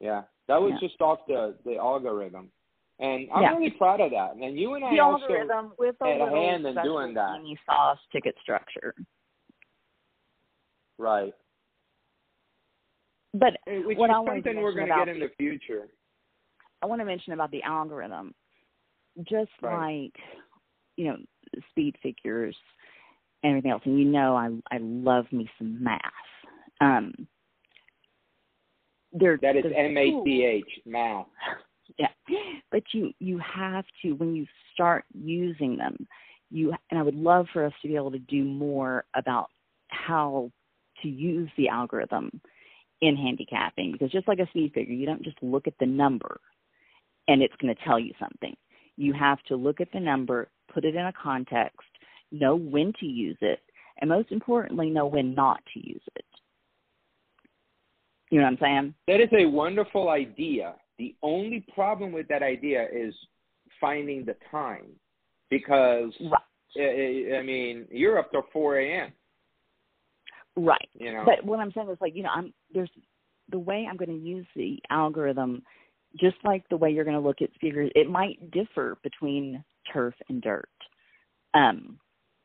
Yeah. 0.00 0.22
That 0.48 0.60
was 0.60 0.72
Yeah. 0.72 0.88
just 0.88 1.00
off 1.00 1.20
the 1.28 1.56
the 1.64 1.76
algorithm, 1.76 2.50
and 2.98 3.28
I'm 3.32 3.42
Yeah. 3.42 3.54
really 3.56 3.70
proud 3.70 4.00
of 4.00 4.10
that. 4.10 4.34
And 4.34 4.58
you 4.58 4.74
and 4.74 4.84
I 4.84 4.90
The 4.90 4.98
also 5.00 5.22
algorithm 5.24 5.72
with 5.78 5.96
a 6.00 6.06
had 6.06 6.20
a 6.20 6.30
hand 6.30 6.66
in 6.66 6.74
doing 6.82 7.14
that. 7.14 7.38
sauce 7.66 8.00
ticket 8.10 8.36
structure. 8.42 8.94
Right. 10.98 11.32
But 13.34 13.56
Which 13.66 13.96
What 13.96 14.10
is 14.10 14.14
I 14.14 14.18
wanted 14.18 14.44
to 14.44 14.50
something 14.50 14.62
we're 14.62 14.74
going 14.74 14.88
to 14.88 14.94
get 15.04 15.08
in 15.08 15.20
the 15.20 15.30
future. 15.38 15.88
I 16.82 16.86
want 16.86 17.00
to 17.00 17.04
mention 17.04 17.32
about 17.32 17.50
the 17.50 17.62
algorithm. 17.62 18.34
Just 19.22 19.50
Right. 19.62 20.10
like, 20.14 20.24
you 20.96 21.06
know, 21.06 21.16
speed 21.70 21.96
figures 22.02 22.56
and 23.42 23.50
everything 23.50 23.70
else. 23.70 23.82
And 23.84 23.98
you 23.98 24.06
know, 24.06 24.36
I 24.36 24.48
I 24.74 24.78
love 24.78 25.26
me 25.32 25.48
some 25.58 25.82
math. 25.82 26.00
Um, 26.80 27.12
there, 29.12 29.38
that 29.42 29.56
is 29.56 29.64
M 29.74 29.96
A 29.96 30.24
C 30.24 30.44
H 30.44 30.80
math. 30.86 31.26
Yeah, 31.98 32.08
but 32.70 32.82
you 32.92 33.12
you 33.18 33.38
have 33.38 33.84
to 34.00 34.12
when 34.12 34.34
you 34.34 34.46
start 34.72 35.04
using 35.12 35.76
them, 35.76 36.06
you 36.50 36.72
and 36.90 36.98
I 36.98 37.02
would 37.02 37.16
love 37.16 37.46
for 37.52 37.66
us 37.66 37.72
to 37.82 37.88
be 37.88 37.96
able 37.96 38.12
to 38.12 38.18
do 38.18 38.44
more 38.44 39.04
about 39.14 39.50
how 39.88 40.50
to 41.02 41.08
use 41.08 41.50
the 41.56 41.68
algorithm 41.68 42.40
in 43.00 43.16
handicapping 43.16 43.92
because 43.92 44.10
just 44.10 44.28
like 44.28 44.38
a 44.38 44.48
speed 44.48 44.72
figure, 44.74 44.94
you 44.94 45.06
don't 45.06 45.22
just 45.22 45.42
look 45.42 45.66
at 45.66 45.74
the 45.80 45.86
number 45.86 46.40
and 47.28 47.42
it's 47.42 47.54
going 47.60 47.74
to 47.74 47.84
tell 47.84 47.98
you 47.98 48.12
something. 48.20 48.54
You 48.96 49.12
have 49.12 49.42
to 49.48 49.56
look 49.56 49.80
at 49.80 49.90
the 49.92 50.00
number, 50.00 50.50
put 50.72 50.84
it 50.84 50.94
in 50.94 51.06
a 51.06 51.12
context, 51.12 51.80
know 52.30 52.56
when 52.56 52.92
to 53.00 53.06
use 53.06 53.38
it, 53.40 53.60
and 54.00 54.08
most 54.08 54.32
importantly, 54.32 54.90
know 54.90 55.06
when 55.06 55.34
not 55.34 55.60
to 55.74 55.86
use 55.86 56.02
it. 56.16 56.24
You 58.30 58.38
know 58.38 58.44
what 58.44 58.52
I'm 58.52 58.58
saying? 58.60 58.94
That 59.08 59.20
is 59.20 59.28
a 59.38 59.46
wonderful 59.46 60.08
idea. 60.08 60.74
The 60.98 61.14
only 61.22 61.66
problem 61.74 62.12
with 62.12 62.28
that 62.28 62.42
idea 62.42 62.86
is 62.92 63.14
finding 63.80 64.24
the 64.24 64.36
time 64.50 64.86
because, 65.50 66.12
right. 66.20 66.40
I 66.74 67.42
mean, 67.42 67.86
you're 67.90 68.18
up 68.18 68.30
till 68.30 68.46
4 68.50 68.78
a.m. 68.78 69.12
Right. 70.56 70.88
You 70.94 71.12
know. 71.12 71.24
But 71.24 71.44
what 71.44 71.60
I'm 71.60 71.72
saying 71.72 71.88
is 71.88 71.98
like, 72.00 72.14
you 72.14 72.22
know, 72.22 72.30
I'm 72.34 72.52
there's 72.72 72.90
the 73.50 73.58
way 73.58 73.86
I'm 73.88 73.96
going 73.96 74.10
to 74.10 74.26
use 74.26 74.46
the 74.54 74.78
algorithm 74.90 75.62
just 76.18 76.36
like 76.44 76.68
the 76.68 76.76
way 76.76 76.90
you're 76.90 77.04
going 77.04 77.16
to 77.16 77.26
look 77.26 77.42
at 77.42 77.50
figures, 77.60 77.90
it 77.94 78.08
might 78.08 78.50
differ 78.50 78.98
between 79.02 79.64
turf 79.92 80.14
and 80.28 80.42
dirt. 80.42 80.68
Um, 81.54 81.98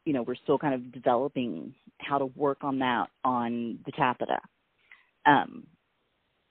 you 0.05 0.13
know, 0.13 0.21
we're 0.21 0.35
still 0.35 0.57
kind 0.57 0.73
of 0.73 0.91
developing 0.91 1.73
how 1.99 2.17
to 2.17 2.27
work 2.27 2.59
on 2.61 2.79
that 2.79 3.07
on 3.25 3.79
the 3.85 3.91
Tapeta. 3.91 4.37
Um, 5.25 5.67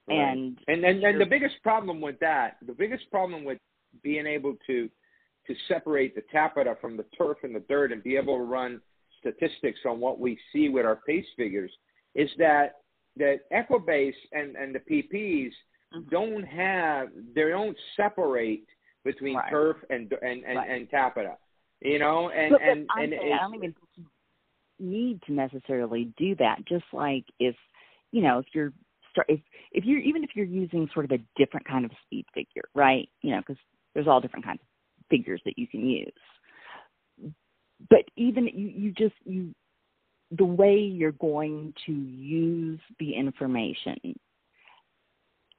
right. 0.08 0.18
and, 0.18 0.58
and 0.68 0.84
and 0.84 1.02
and 1.02 1.20
the 1.20 1.26
biggest 1.26 1.54
problem 1.62 2.00
with 2.00 2.18
that, 2.20 2.58
the 2.66 2.74
biggest 2.74 3.10
problem 3.10 3.44
with 3.44 3.58
being 4.02 4.26
able 4.26 4.56
to 4.66 4.90
to 5.46 5.54
separate 5.68 6.14
the 6.14 6.22
Tapeta 6.34 6.78
from 6.80 6.96
the 6.96 7.06
turf 7.16 7.38
and 7.44 7.54
the 7.54 7.60
dirt 7.60 7.92
and 7.92 8.02
be 8.02 8.16
able 8.16 8.36
to 8.36 8.42
run 8.42 8.80
statistics 9.26 9.80
on 9.86 10.00
what 10.00 10.20
we 10.20 10.38
see 10.52 10.68
with 10.68 10.86
our 10.86 10.96
pace 11.06 11.26
figures 11.36 11.70
is 12.14 12.30
that 12.38 12.76
that 13.16 13.40
Equibase 13.52 14.14
and, 14.32 14.56
and 14.56 14.74
the 14.74 14.80
PPs 14.80 15.50
mm-hmm. 15.94 16.08
don't 16.10 16.44
have 16.44 17.08
they 17.34 17.48
don't 17.48 17.76
separate 17.96 18.66
between 19.04 19.36
right. 19.36 19.50
turf 19.50 19.76
and 19.90 20.12
and 20.22 20.44
and, 20.44 20.56
right. 20.56 20.70
and 20.70 20.90
Tapeta. 20.90 21.34
You 21.80 21.98
know, 21.98 22.30
and 22.30 22.52
but, 22.52 22.62
and, 22.62 22.86
but 22.86 23.02
and 23.02 23.14
I 23.34 23.38
don't 23.42 23.54
even 23.56 23.74
need 24.78 25.20
to 25.26 25.32
necessarily 25.32 26.12
do 26.16 26.34
that. 26.36 26.58
Just 26.66 26.84
like 26.92 27.24
if 27.38 27.54
you 28.12 28.22
know 28.22 28.38
if 28.38 28.46
you're 28.54 28.72
if 29.28 29.40
if 29.72 29.84
you're 29.84 30.00
even 30.00 30.24
if 30.24 30.30
you're 30.34 30.46
using 30.46 30.88
sort 30.92 31.04
of 31.04 31.12
a 31.12 31.22
different 31.36 31.66
kind 31.66 31.84
of 31.84 31.90
speed 32.04 32.24
figure, 32.34 32.64
right? 32.74 33.08
You 33.22 33.32
know, 33.32 33.40
because 33.40 33.60
there's 33.94 34.08
all 34.08 34.20
different 34.20 34.44
kinds 34.44 34.60
of 34.60 34.66
figures 35.10 35.40
that 35.44 35.58
you 35.58 35.66
can 35.66 35.88
use 35.88 36.12
but 37.90 38.04
even 38.16 38.46
you, 38.46 38.68
you 38.68 38.92
just 38.92 39.14
you 39.24 39.54
the 40.30 40.44
way 40.44 40.76
you're 40.76 41.12
going 41.12 41.72
to 41.86 41.92
use 41.92 42.80
the 42.98 43.14
information 43.14 43.96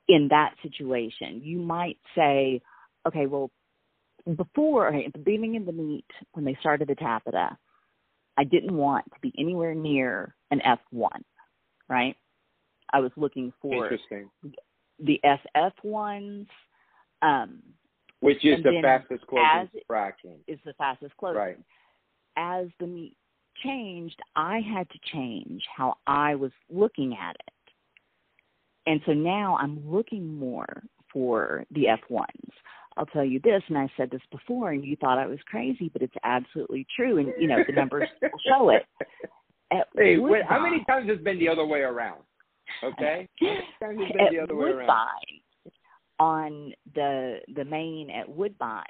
in 0.07 0.27
that 0.29 0.53
situation 0.61 1.41
you 1.43 1.59
might 1.59 1.97
say 2.15 2.61
okay 3.07 3.25
well 3.25 3.51
before 4.35 4.93
at 4.93 5.13
the 5.13 5.19
beginning 5.19 5.57
of 5.57 5.65
the 5.65 5.71
meet 5.71 6.05
when 6.33 6.43
they 6.45 6.57
started 6.59 6.87
the 6.87 6.95
Tapeta 6.95 7.55
i 8.37 8.43
didn't 8.43 8.75
want 8.75 9.05
to 9.13 9.19
be 9.21 9.33
anywhere 9.37 9.73
near 9.73 10.35
an 10.51 10.61
f1 10.65 11.09
right? 11.89 12.17
I 12.91 12.99
was 12.99 13.11
looking 13.15 13.53
for 13.61 13.89
the 14.99 15.19
sf 15.23 15.71
ones 15.83 16.47
um 17.21 17.61
which 18.19 18.43
is 18.43 18.63
the 18.63 18.79
fastest 18.81 19.27
closing 19.27 19.69
fraction 19.85 20.35
is 20.47 20.59
the 20.65 20.73
fastest 20.73 21.15
closing 21.17 21.37
right 21.37 21.57
as 22.37 22.67
the 22.79 22.87
meet 22.87 23.17
changed, 23.63 24.19
I 24.35 24.59
had 24.59 24.89
to 24.89 24.99
change 25.11 25.63
how 25.75 25.95
I 26.05 26.35
was 26.35 26.51
looking 26.69 27.17
at 27.19 27.35
it. 27.35 27.53
And 28.85 29.01
so 29.05 29.13
now 29.13 29.57
I'm 29.59 29.85
looking 29.85 30.37
more 30.37 30.83
for 31.11 31.65
the 31.71 31.85
F1s. 31.85 32.51
I'll 32.95 33.05
tell 33.07 33.25
you 33.25 33.39
this, 33.43 33.61
and 33.67 33.77
I 33.77 33.91
said 33.95 34.09
this 34.09 34.21
before, 34.31 34.71
and 34.71 34.83
you 34.83 34.95
thought 34.95 35.19
I 35.19 35.27
was 35.27 35.39
crazy, 35.45 35.89
but 35.91 36.01
it's 36.01 36.15
absolutely 36.23 36.87
true. 36.95 37.17
And, 37.17 37.33
you 37.39 37.47
know, 37.47 37.57
the 37.65 37.73
numbers 37.73 38.07
show 38.47 38.69
it. 38.69 38.85
At 39.71 39.87
hey, 39.95 40.17
wait, 40.17 40.43
how 40.47 40.61
many 40.61 40.83
times 40.85 41.09
has 41.09 41.19
been 41.19 41.37
the 41.37 41.49
other 41.49 41.65
way 41.65 41.81
around? 41.81 42.21
Okay? 42.83 43.27
How 43.39 43.87
many 43.87 43.99
times 43.99 43.99
has 43.99 44.11
been 44.13 44.25
at 44.25 44.31
the 44.31 44.39
other 44.39 44.55
way 44.55 44.69
Woodbine, 44.69 44.87
around? 44.87 45.73
On 46.19 46.73
the 46.95 47.39
the 47.53 47.65
main 47.65 48.09
at 48.09 48.27
Woodbine, 48.27 48.83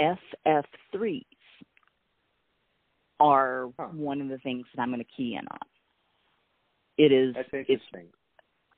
FF3s 0.00 1.24
are 3.20 3.68
huh. 3.78 3.86
one 3.92 4.20
of 4.20 4.28
the 4.28 4.38
things 4.38 4.66
that 4.74 4.82
I'm 4.82 4.90
going 4.90 5.00
to 5.00 5.16
key 5.16 5.36
in 5.38 5.46
on. 5.50 5.58
It 6.96 7.12
is. 7.12 7.34
That's 7.34 7.48
interesting. 7.52 8.08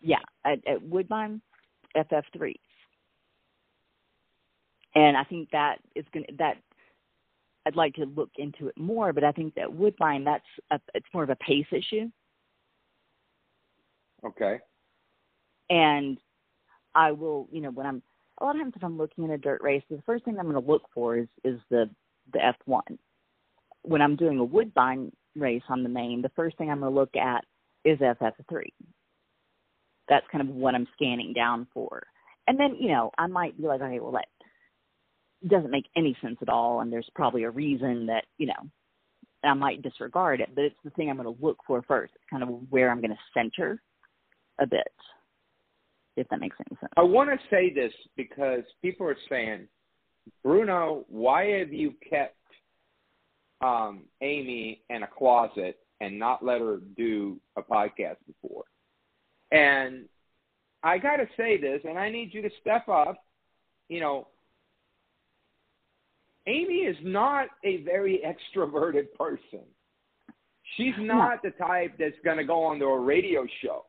yeah, 0.00 0.18
at, 0.44 0.66
at 0.66 0.82
Woodbine, 0.82 1.40
FF3s, 1.96 2.54
and 4.94 5.16
I 5.16 5.24
think 5.24 5.50
that 5.50 5.76
is 5.94 6.04
going 6.12 6.26
to 6.26 6.32
that. 6.38 6.56
I'd 7.66 7.76
like 7.76 7.94
to 7.94 8.04
look 8.04 8.30
into 8.38 8.68
it 8.68 8.78
more, 8.78 9.12
but 9.12 9.24
I 9.24 9.32
think 9.32 9.54
that 9.56 9.72
Woodbine, 9.72 10.22
that's 10.22 10.44
a, 10.70 10.78
it's 10.94 11.06
more 11.12 11.24
of 11.24 11.30
a 11.30 11.36
pace 11.36 11.66
issue. 11.72 12.08
Okay. 14.24 14.60
And 15.68 16.16
I 16.94 17.10
will, 17.10 17.48
you 17.50 17.60
know, 17.60 17.70
when 17.70 17.86
I'm 17.86 18.02
a 18.40 18.44
lot 18.44 18.54
of 18.54 18.62
times 18.62 18.74
if 18.76 18.84
I'm 18.84 18.96
looking 18.96 19.24
at 19.24 19.30
a 19.30 19.38
dirt 19.38 19.62
race, 19.62 19.82
the 19.90 20.00
first 20.06 20.24
thing 20.24 20.38
I'm 20.38 20.48
going 20.48 20.62
to 20.62 20.70
look 20.70 20.82
for 20.94 21.16
is 21.16 21.28
is 21.44 21.58
the 21.70 21.90
the 22.32 22.38
F1 22.38 22.98
when 23.86 24.02
I'm 24.02 24.16
doing 24.16 24.38
a 24.38 24.44
woodbine 24.44 25.12
race 25.36 25.62
on 25.68 25.82
the 25.82 25.88
main, 25.88 26.22
the 26.22 26.30
first 26.30 26.58
thing 26.58 26.70
I'm 26.70 26.80
going 26.80 26.92
to 26.92 26.98
look 26.98 27.16
at 27.16 27.44
is 27.84 27.98
FF3. 27.98 28.64
That's 30.08 30.26
kind 30.30 30.48
of 30.48 30.54
what 30.54 30.74
I'm 30.74 30.88
scanning 30.94 31.32
down 31.32 31.66
for. 31.72 32.02
And 32.48 32.58
then, 32.58 32.76
you 32.78 32.88
know, 32.88 33.10
I 33.18 33.26
might 33.26 33.56
be 33.56 33.64
like, 33.64 33.80
okay, 33.80 34.00
well, 34.00 34.12
that 34.12 34.28
doesn't 35.48 35.70
make 35.70 35.86
any 35.96 36.16
sense 36.22 36.36
at 36.42 36.48
all. 36.48 36.80
And 36.80 36.92
there's 36.92 37.08
probably 37.14 37.44
a 37.44 37.50
reason 37.50 38.06
that, 38.06 38.24
you 38.38 38.46
know, 38.46 38.70
I 39.44 39.54
might 39.54 39.82
disregard 39.82 40.40
it, 40.40 40.50
but 40.54 40.64
it's 40.64 40.76
the 40.84 40.90
thing 40.90 41.08
I'm 41.08 41.16
going 41.16 41.32
to 41.32 41.44
look 41.44 41.58
for 41.66 41.82
first. 41.82 42.12
It's 42.14 42.24
kind 42.30 42.42
of 42.42 42.48
where 42.70 42.90
I'm 42.90 43.00
going 43.00 43.10
to 43.10 43.18
center 43.34 43.80
a 44.58 44.66
bit, 44.66 44.88
if 46.16 46.28
that 46.28 46.40
makes 46.40 46.56
any 46.68 46.76
sense. 46.80 46.92
I 46.96 47.02
want 47.02 47.30
to 47.30 47.38
say 47.50 47.72
this 47.72 47.92
because 48.16 48.62
people 48.82 49.06
are 49.06 49.16
saying, 49.28 49.68
Bruno, 50.42 51.04
why 51.08 51.58
have 51.58 51.72
you 51.72 51.94
kept 52.08 52.36
um, 53.60 54.02
Amy 54.20 54.82
in 54.90 55.02
a 55.02 55.06
closet 55.06 55.78
and 56.00 56.18
not 56.18 56.44
let 56.44 56.60
her 56.60 56.80
do 56.96 57.38
a 57.56 57.62
podcast 57.62 58.16
before. 58.26 58.64
And 59.50 60.04
I 60.82 60.98
got 60.98 61.16
to 61.16 61.26
say 61.36 61.60
this, 61.60 61.80
and 61.84 61.98
I 61.98 62.10
need 62.10 62.34
you 62.34 62.42
to 62.42 62.50
step 62.60 62.88
up. 62.88 63.24
You 63.88 64.00
know, 64.00 64.28
Amy 66.46 66.80
is 66.80 66.96
not 67.02 67.48
a 67.64 67.82
very 67.82 68.22
extroverted 68.56 69.12
person. 69.18 69.64
She's 70.76 70.94
not 70.98 71.42
the 71.42 71.50
type 71.50 71.92
that's 71.98 72.16
going 72.24 72.38
to 72.38 72.44
go 72.44 72.64
onto 72.64 72.86
a 72.86 73.00
radio 73.00 73.46
show. 73.62 73.84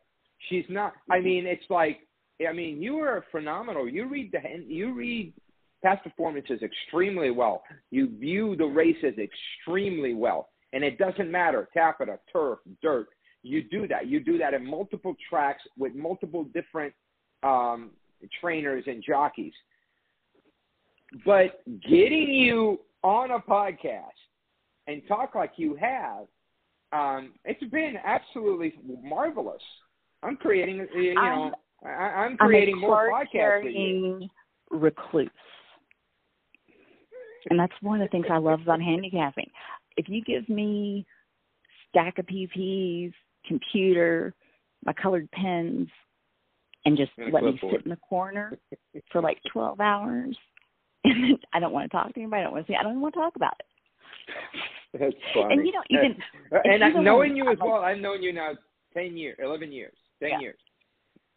She's 0.49 0.65
not. 0.69 0.93
I 1.10 1.19
mean, 1.19 1.47
it's 1.47 1.65
like, 1.69 2.01
I 2.47 2.53
mean, 2.53 2.82
you 2.82 2.97
are 2.97 3.25
phenomenal. 3.32 3.89
You 3.89 4.08
read 4.08 4.32
the 4.32 4.39
you 4.67 4.93
read 4.93 5.34
past 5.83 6.03
performances 6.03 6.61
extremely 6.61 7.31
well. 7.31 7.63
You 7.91 8.10
view 8.17 8.56
the 8.56 8.65
races 8.65 9.13
extremely 9.17 10.13
well. 10.13 10.49
And 10.73 10.83
it 10.83 10.97
doesn't 10.97 11.31
matter, 11.31 11.69
Tapeta, 11.75 12.17
turf, 12.31 12.60
dirt. 12.81 13.08
You 13.43 13.63
do 13.63 13.87
that. 13.87 14.08
You 14.08 14.19
do 14.19 14.37
that 14.37 14.54
in 14.54 14.65
multiple 14.65 15.15
tracks 15.29 15.62
with 15.77 15.95
multiple 15.95 16.45
different 16.54 16.93
um, 17.43 17.91
trainers 18.41 18.83
and 18.87 19.04
jockeys. 19.08 19.54
But 21.25 21.62
getting 21.87 22.33
you 22.33 22.81
on 23.04 23.31
a 23.31 23.39
podcast 23.39 24.02
and 24.87 25.02
talk 25.08 25.35
like 25.35 25.54
you 25.56 25.75
have, 25.75 26.25
um, 26.91 27.33
it's 27.45 27.63
been 27.71 27.95
absolutely 28.04 28.73
marvelous. 29.02 29.62
I'm 30.23 30.35
creating, 30.35 30.85
you 30.95 31.13
know, 31.13 31.52
I'm, 31.85 32.31
I'm 32.31 32.37
creating 32.37 32.75
I'm 32.75 32.81
more 32.81 33.12
podcasts 33.12 34.29
recluse. 34.71 35.29
And 37.50 37.60
that's 37.60 37.73
one 37.81 38.02
of 38.02 38.08
the 38.08 38.12
things 38.12 38.25
I 38.29 38.37
love 38.37 38.62
about 38.62 38.81
handicapping. 38.81 39.50
If 39.95 40.10
you 40.10 40.21
give 40.23 40.48
me 40.50 41.06
stack 41.89 42.17
of 42.19 42.25
PPs, 42.25 43.13
computer, 43.48 44.33
my 44.85 44.93
colored 44.93 45.29
pens, 45.31 45.87
and 46.85 46.98
just 46.98 47.12
and 47.17 47.33
let 47.33 47.43
me 47.43 47.60
sit 47.71 47.83
in 47.83 47.89
the 47.89 47.98
corner 47.98 48.58
for 49.12 49.21
like 49.21 49.39
12 49.52 49.79
hours, 49.79 50.37
and 51.04 51.37
I 51.54 51.60
don't 51.60 51.73
want 51.73 51.89
to 51.89 51.98
talk 51.98 52.13
to 52.13 52.19
anybody. 52.19 52.41
I 52.41 52.43
don't 52.43 52.54
want 52.54 52.67
to 52.67 52.71
see. 52.71 52.75
I 52.75 52.83
don't 52.83 52.93
even 52.93 53.02
want 53.02 53.13
to 53.15 53.19
talk 53.19 53.35
about 53.35 53.54
it. 53.60 53.65
That's 55.00 55.15
funny. 55.33 55.56
And 55.56 55.65
you 55.65 55.73
know, 55.73 55.83
even 55.89 56.15
and 56.95 57.04
knowing 57.04 57.35
you 57.35 57.52
as 57.52 57.58
well, 57.60 57.81
I've 57.81 58.00
known 58.00 58.21
you 58.23 58.33
now 58.33 58.52
ten 58.93 59.17
years, 59.17 59.37
eleven 59.43 59.71
years, 59.71 59.93
ten 60.21 60.29
Yeah. 60.31 60.39
years. 60.39 60.60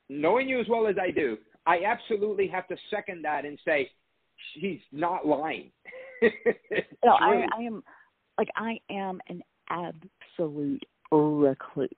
Knowing 0.09 0.49
you 0.49 0.61
as 0.61 0.67
well 0.69 0.87
as 0.89 0.97
I 1.01 1.13
do, 1.13 1.39
I 1.67 1.85
absolutely 1.85 2.49
have 2.49 2.67
to 2.69 2.77
second 2.91 3.23
that 3.25 3.45
and 3.45 3.59
say 3.65 3.91
she's 4.55 4.81
not 4.93 5.27
lying. 5.27 5.71
No. 7.05 7.13
I, 7.13 7.47
I 7.57 7.63
am 7.63 7.83
like 8.39 8.49
I 8.57 8.79
am 8.91 9.21
an 9.29 9.43
absolute 9.71 10.85
recluse. 11.11 11.91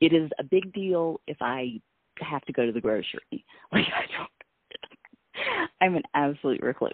It 0.00 0.12
is 0.12 0.30
a 0.38 0.44
big 0.44 0.72
deal 0.72 1.20
if 1.26 1.36
I 1.40 1.80
have 2.20 2.42
to 2.46 2.52
go 2.52 2.64
to 2.66 2.72
the 2.72 2.80
grocery. 2.80 3.20
Like 3.72 3.84
I 3.86 4.16
don't. 4.16 5.70
I'm 5.80 5.96
an 5.96 6.02
absolute 6.14 6.62
recluse. 6.62 6.92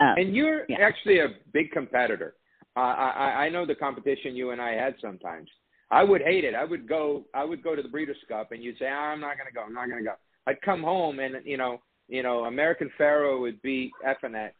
Um, 0.00 0.14
And 0.16 0.34
you're 0.34 0.64
Yeah. 0.68 0.78
actually 0.80 1.20
a 1.20 1.28
big 1.52 1.70
competitor. 1.72 2.34
Uh, 2.76 2.80
I, 2.80 3.08
I 3.10 3.44
I 3.44 3.48
know 3.50 3.66
the 3.66 3.74
competition 3.74 4.34
you 4.34 4.50
and 4.50 4.60
I 4.60 4.72
had 4.72 4.94
sometimes. 5.00 5.50
I 5.90 6.02
would 6.02 6.22
hate 6.22 6.44
it. 6.44 6.54
I 6.54 6.64
would 6.64 6.88
go. 6.88 7.26
I 7.34 7.44
would 7.44 7.62
go 7.62 7.76
to 7.76 7.82
the 7.82 7.88
Breeders' 7.88 8.16
Cup, 8.28 8.52
and 8.52 8.62
you'd 8.64 8.78
say, 8.78 8.86
"I'm 8.88 9.20
not 9.20 9.36
going 9.36 9.46
to 9.46 9.52
go. 9.52 9.60
I'm 9.62 9.74
not 9.74 9.88
going 9.90 10.02
to 10.02 10.08
go." 10.10 10.14
I'd 10.46 10.60
come 10.62 10.82
home, 10.82 11.18
and 11.20 11.34
you 11.44 11.58
know, 11.58 11.82
you 12.08 12.22
know, 12.22 12.44
American 12.46 12.90
Pharoah 12.96 13.38
would 13.40 13.60
beat 13.60 13.92
Effinex, 14.06 14.52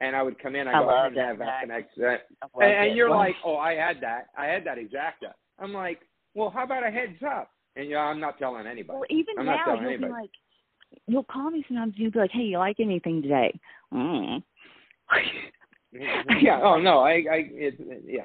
and 0.00 0.14
I 0.14 0.22
would 0.22 0.38
come 0.40 0.54
in. 0.54 0.68
I 0.68 0.72
I 0.72 0.82
go, 0.82 0.88
I 0.88 1.02
love 1.02 1.12
didn't 1.12 1.26
have 1.26 1.38
that 1.38 1.64
I 1.70 1.76
love 1.76 2.18
And, 2.60 2.88
and 2.88 2.96
you're 2.96 3.10
Well, 3.10 3.18
like, 3.18 3.36
"Oh, 3.44 3.56
I 3.56 3.74
had 3.74 4.00
that. 4.02 4.26
I 4.36 4.46
had 4.46 4.64
that 4.64 4.78
exacta." 4.78 5.32
I'm 5.58 5.72
like, 5.72 6.00
"Well, 6.34 6.50
how 6.50 6.64
about 6.64 6.86
a 6.86 6.90
heads 6.90 7.22
up?" 7.26 7.50
And 7.76 7.86
you 7.86 7.94
know, 7.94 8.00
I'm 8.00 8.20
not 8.20 8.38
telling 8.38 8.66
anybody. 8.66 8.98
well, 8.98 9.06
even 9.10 9.34
I'm 9.38 9.46
now 9.46 9.64
you'll 9.66 9.88
anybody. 9.88 10.06
be 10.06 10.12
like, 10.12 10.30
you'll 11.06 11.24
call 11.24 11.50
me 11.50 11.64
sometimes. 11.68 11.94
You'll 11.96 12.12
be 12.12 12.18
like, 12.18 12.30
"Hey, 12.32 12.42
you 12.42 12.58
like 12.58 12.80
anything 12.80 13.22
today?" 13.22 13.58
Mm. 13.92 14.42
yeah. 16.40 16.60
Oh 16.62 16.78
no. 16.78 17.00
I. 17.00 17.10
I. 17.30 17.48
It, 17.50 18.04
yeah. 18.06 18.22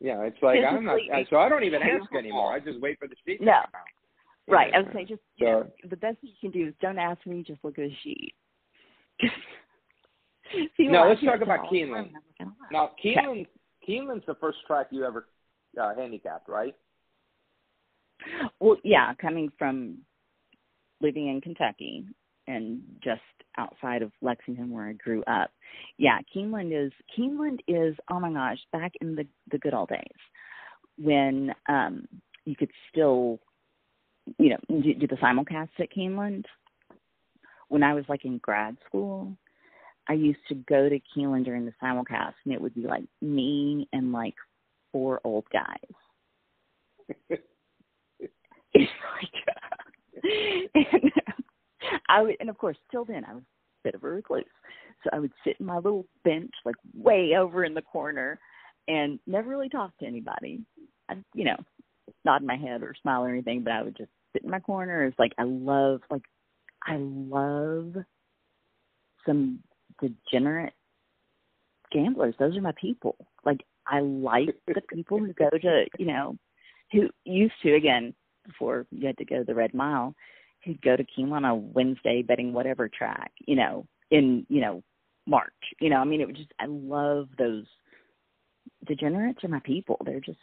Yeah. 0.00 0.22
It's 0.22 0.42
like 0.42 0.60
I'm 0.68 0.84
not. 0.84 0.96
Physically, 0.96 1.26
So 1.30 1.36
I 1.36 1.48
don't 1.48 1.64
even 1.64 1.82
ask 1.82 2.12
anymore. 2.14 2.52
I 2.52 2.60
just 2.60 2.80
wait 2.80 2.98
for 2.98 3.06
the 3.08 3.16
sheet. 3.24 3.40
No. 3.40 3.60
Right. 4.48 4.70
Yeah. 4.70 4.78
I 4.78 4.82
would 4.82 4.92
say 4.92 5.04
just 5.04 5.22
you 5.36 5.46
know, 5.46 5.66
the 5.88 5.96
best 5.96 6.20
thing 6.20 6.30
you 6.30 6.50
can 6.50 6.58
do 6.58 6.68
is 6.68 6.74
don't 6.80 6.98
ask 6.98 7.24
me, 7.26 7.42
just 7.42 7.62
look 7.64 7.78
at 7.78 7.84
a 7.84 7.96
sheet. 8.02 8.34
No, 10.78 11.08
let's 11.08 11.22
talk 11.22 11.40
about. 11.42 11.66
Keeneland. 11.70 12.08
I'm 12.08 12.12
not 12.12 12.22
gonna 12.38 12.50
lie. 12.60 12.68
Now, 12.72 12.90
Keeneland. 13.02 13.46
Keeneland's 13.86 14.26
the 14.26 14.34
first 14.36 14.58
track 14.66 14.88
you 14.90 15.04
ever 15.04 15.26
uh, 15.80 15.94
handicapped, 15.94 16.48
right? 16.48 16.74
Well, 18.60 18.76
yeah, 18.82 19.12
coming 19.20 19.50
from 19.58 19.98
living 21.00 21.28
in 21.28 21.40
Kentucky 21.40 22.06
and 22.46 22.80
just 23.02 23.20
outside 23.58 24.02
of 24.02 24.12
Lexington 24.22 24.70
where 24.70 24.88
I 24.88 24.92
grew 24.92 25.22
up. 25.24 25.50
Yeah, 25.98 26.18
Keeneland 26.34 26.86
is 26.86 26.92
Keeneland 27.16 27.60
is 27.68 27.96
oh 28.10 28.20
my 28.20 28.32
gosh, 28.32 28.58
back 28.72 28.92
in 29.00 29.14
the 29.14 29.26
the 29.50 29.58
good 29.58 29.74
old 29.74 29.88
days 29.88 30.00
when 30.98 31.52
um 31.68 32.06
you 32.44 32.56
could 32.56 32.70
still 32.90 33.38
you 34.38 34.50
know 34.50 34.80
do, 34.80 34.94
do 34.94 35.06
the 35.06 35.16
simulcasts 35.16 35.78
at 35.78 35.92
Keeneland. 35.92 36.44
When 37.68 37.82
I 37.82 37.94
was 37.94 38.04
like 38.08 38.24
in 38.24 38.38
grad 38.38 38.76
school, 38.86 39.36
I 40.08 40.14
used 40.14 40.40
to 40.48 40.54
go 40.54 40.88
to 40.88 41.00
Keeneland 41.16 41.44
during 41.44 41.64
the 41.64 41.74
simulcast 41.82 42.34
and 42.44 42.54
it 42.54 42.60
would 42.60 42.74
be 42.74 42.86
like 42.86 43.04
me 43.20 43.88
and 43.92 44.12
like 44.12 44.34
four 44.92 45.20
old 45.24 45.44
guys. 45.52 47.38
It's 48.78 48.92
like, 49.22 50.22
and 50.74 51.12
I 52.08 52.22
would, 52.22 52.36
and 52.40 52.50
of 52.50 52.58
course, 52.58 52.76
till 52.90 53.06
then 53.06 53.24
I 53.24 53.32
was 53.32 53.42
a 53.42 53.88
bit 53.88 53.94
of 53.94 54.04
a 54.04 54.08
recluse, 54.08 54.44
so 55.02 55.10
I 55.12 55.18
would 55.18 55.32
sit 55.44 55.56
in 55.60 55.66
my 55.66 55.76
little 55.76 56.04
bench, 56.24 56.50
like 56.64 56.74
way 56.94 57.36
over 57.38 57.64
in 57.64 57.72
the 57.72 57.80
corner, 57.80 58.38
and 58.88 59.18
never 59.26 59.48
really 59.48 59.70
talk 59.70 59.96
to 59.98 60.06
anybody. 60.06 60.60
I, 61.08 61.14
you 61.32 61.44
know, 61.44 61.56
nod 62.24 62.42
my 62.42 62.56
head 62.56 62.82
or 62.82 62.94
smile 63.00 63.24
or 63.24 63.30
anything, 63.30 63.62
but 63.62 63.72
I 63.72 63.82
would 63.82 63.96
just 63.96 64.10
sit 64.32 64.44
in 64.44 64.50
my 64.50 64.60
corner. 64.60 65.04
It's 65.04 65.18
like 65.18 65.32
I 65.38 65.44
love, 65.44 66.02
like, 66.10 66.24
I 66.86 66.96
love 66.98 67.94
some 69.24 69.60
degenerate 70.00 70.72
gamblers. 71.92 72.34
Those 72.38 72.56
are 72.56 72.62
my 72.62 72.74
people. 72.80 73.16
Like 73.44 73.64
I 73.86 74.00
like 74.00 74.56
the 74.66 74.80
people 74.92 75.18
who 75.18 75.32
go 75.32 75.50
to, 75.50 75.86
you 75.98 76.06
know, 76.06 76.36
who 76.92 77.08
used 77.24 77.54
to 77.62 77.74
again 77.74 78.14
before 78.46 78.86
you 78.90 79.06
had 79.06 79.18
to 79.18 79.24
go 79.24 79.38
to 79.38 79.44
the 79.44 79.54
red 79.54 79.74
mile, 79.74 80.14
who'd 80.64 80.82
go 80.82 80.96
to 80.96 81.04
Keeneland 81.04 81.32
on 81.32 81.44
a 81.44 81.54
Wednesday 81.54 82.22
betting 82.22 82.52
whatever 82.52 82.88
track, 82.88 83.32
you 83.46 83.56
know, 83.56 83.86
in 84.10 84.46
you 84.48 84.60
know 84.60 84.82
March. 85.26 85.52
You 85.80 85.90
know, 85.90 85.96
I 85.96 86.04
mean, 86.04 86.20
it 86.20 86.28
was 86.28 86.36
just 86.36 86.52
I 86.60 86.66
love 86.66 87.28
those 87.38 87.64
degenerates 88.86 89.42
are 89.44 89.48
my 89.48 89.60
people. 89.60 90.00
They're 90.04 90.20
just 90.20 90.38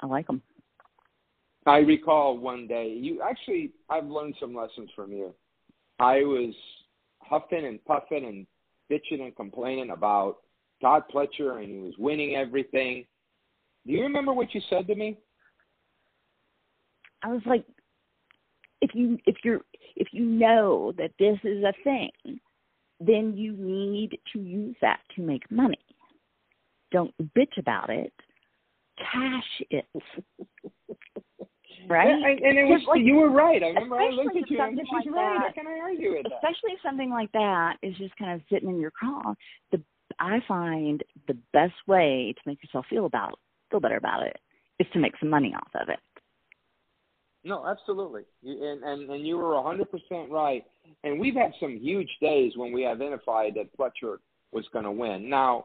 I 0.00 0.06
like 0.06 0.26
them. 0.26 0.42
I 1.66 1.78
recall 1.78 2.38
one 2.38 2.66
day 2.66 2.88
you 2.88 3.22
actually 3.22 3.72
I've 3.88 4.06
learned 4.06 4.34
some 4.40 4.54
lessons 4.54 4.90
from 4.94 5.12
you. 5.12 5.34
I 5.98 6.16
was 6.18 6.54
huffing 7.28 7.66
and 7.66 7.84
puffing 7.84 8.24
and 8.24 8.46
bitching 8.90 9.22
and 9.22 9.34
complaining 9.36 9.90
about 9.90 10.38
Todd 10.80 11.04
Pletcher 11.12 11.62
and 11.62 11.68
he 11.70 11.78
was 11.78 11.94
winning 11.98 12.36
everything. 12.36 13.04
Do 13.86 13.92
you 13.92 14.02
remember 14.02 14.32
what 14.32 14.54
you 14.54 14.60
said 14.68 14.86
to 14.86 14.94
me? 14.94 15.18
I 17.22 17.28
was 17.28 17.42
like, 17.46 17.64
if 18.80 18.90
you 18.94 19.18
if 19.26 19.36
you're 19.44 19.60
if 19.96 20.08
you 20.12 20.24
know 20.24 20.92
that 20.98 21.12
this 21.18 21.38
is 21.42 21.64
a 21.64 21.72
thing, 21.82 22.10
then 23.00 23.34
you 23.36 23.52
need 23.52 24.18
to 24.32 24.38
use 24.38 24.76
that 24.82 25.00
to 25.16 25.22
make 25.22 25.50
money. 25.50 25.78
Don't 26.92 27.14
bitch 27.36 27.58
about 27.58 27.90
it. 27.90 28.12
Cash 28.98 29.62
it. 29.70 29.86
Right? 31.88 32.08
And, 32.08 32.24
and 32.24 32.58
it 32.58 32.64
was 32.64 32.82
like- 32.88 33.02
you 33.02 33.16
were 33.16 33.30
right. 33.30 33.62
I 33.62 33.68
remember 33.68 33.96
I 33.96 34.08
especially 34.08 34.24
looked 34.24 34.36
at 34.36 34.50
you 34.50 34.60
and 34.62 34.78
she's 34.78 34.92
like 34.92 35.06
right. 35.14 35.36
How 35.36 35.44
that- 35.44 35.54
can 35.54 35.66
I 35.66 35.78
argue 35.80 36.12
with 36.12 36.22
that? 36.24 36.32
Especially 36.34 36.72
if 36.72 36.80
something 36.82 37.10
like 37.10 37.30
that 37.32 37.76
is 37.82 37.96
just 37.96 38.16
kind 38.16 38.32
of 38.32 38.40
sitting 38.50 38.68
in 38.68 38.80
your 38.80 38.90
craw. 38.90 39.34
The 39.72 39.82
I 40.18 40.40
find 40.46 41.02
the 41.26 41.36
best 41.52 41.74
way 41.86 42.34
to 42.36 42.40
make 42.46 42.62
yourself 42.62 42.86
feel 42.88 43.06
about 43.06 43.38
feel 43.70 43.80
better 43.80 43.96
about 43.96 44.22
it 44.22 44.38
is 44.78 44.86
to 44.92 44.98
make 44.98 45.14
some 45.18 45.30
money 45.30 45.54
off 45.54 45.70
of 45.80 45.88
it. 45.88 45.98
No, 47.42 47.66
absolutely. 47.66 48.22
And, 48.44 48.82
and 48.82 49.10
and 49.10 49.26
you 49.26 49.36
were 49.36 49.54
a 49.54 49.62
hundred 49.62 49.90
percent 49.90 50.30
right. 50.30 50.64
And 51.02 51.18
we've 51.20 51.34
had 51.34 51.52
some 51.60 51.76
huge 51.78 52.10
days 52.20 52.52
when 52.56 52.72
we 52.72 52.86
identified 52.86 53.54
that 53.56 53.76
Pletcher 53.76 54.18
was 54.52 54.64
going 54.72 54.84
to 54.84 54.92
win. 54.92 55.28
Now, 55.28 55.64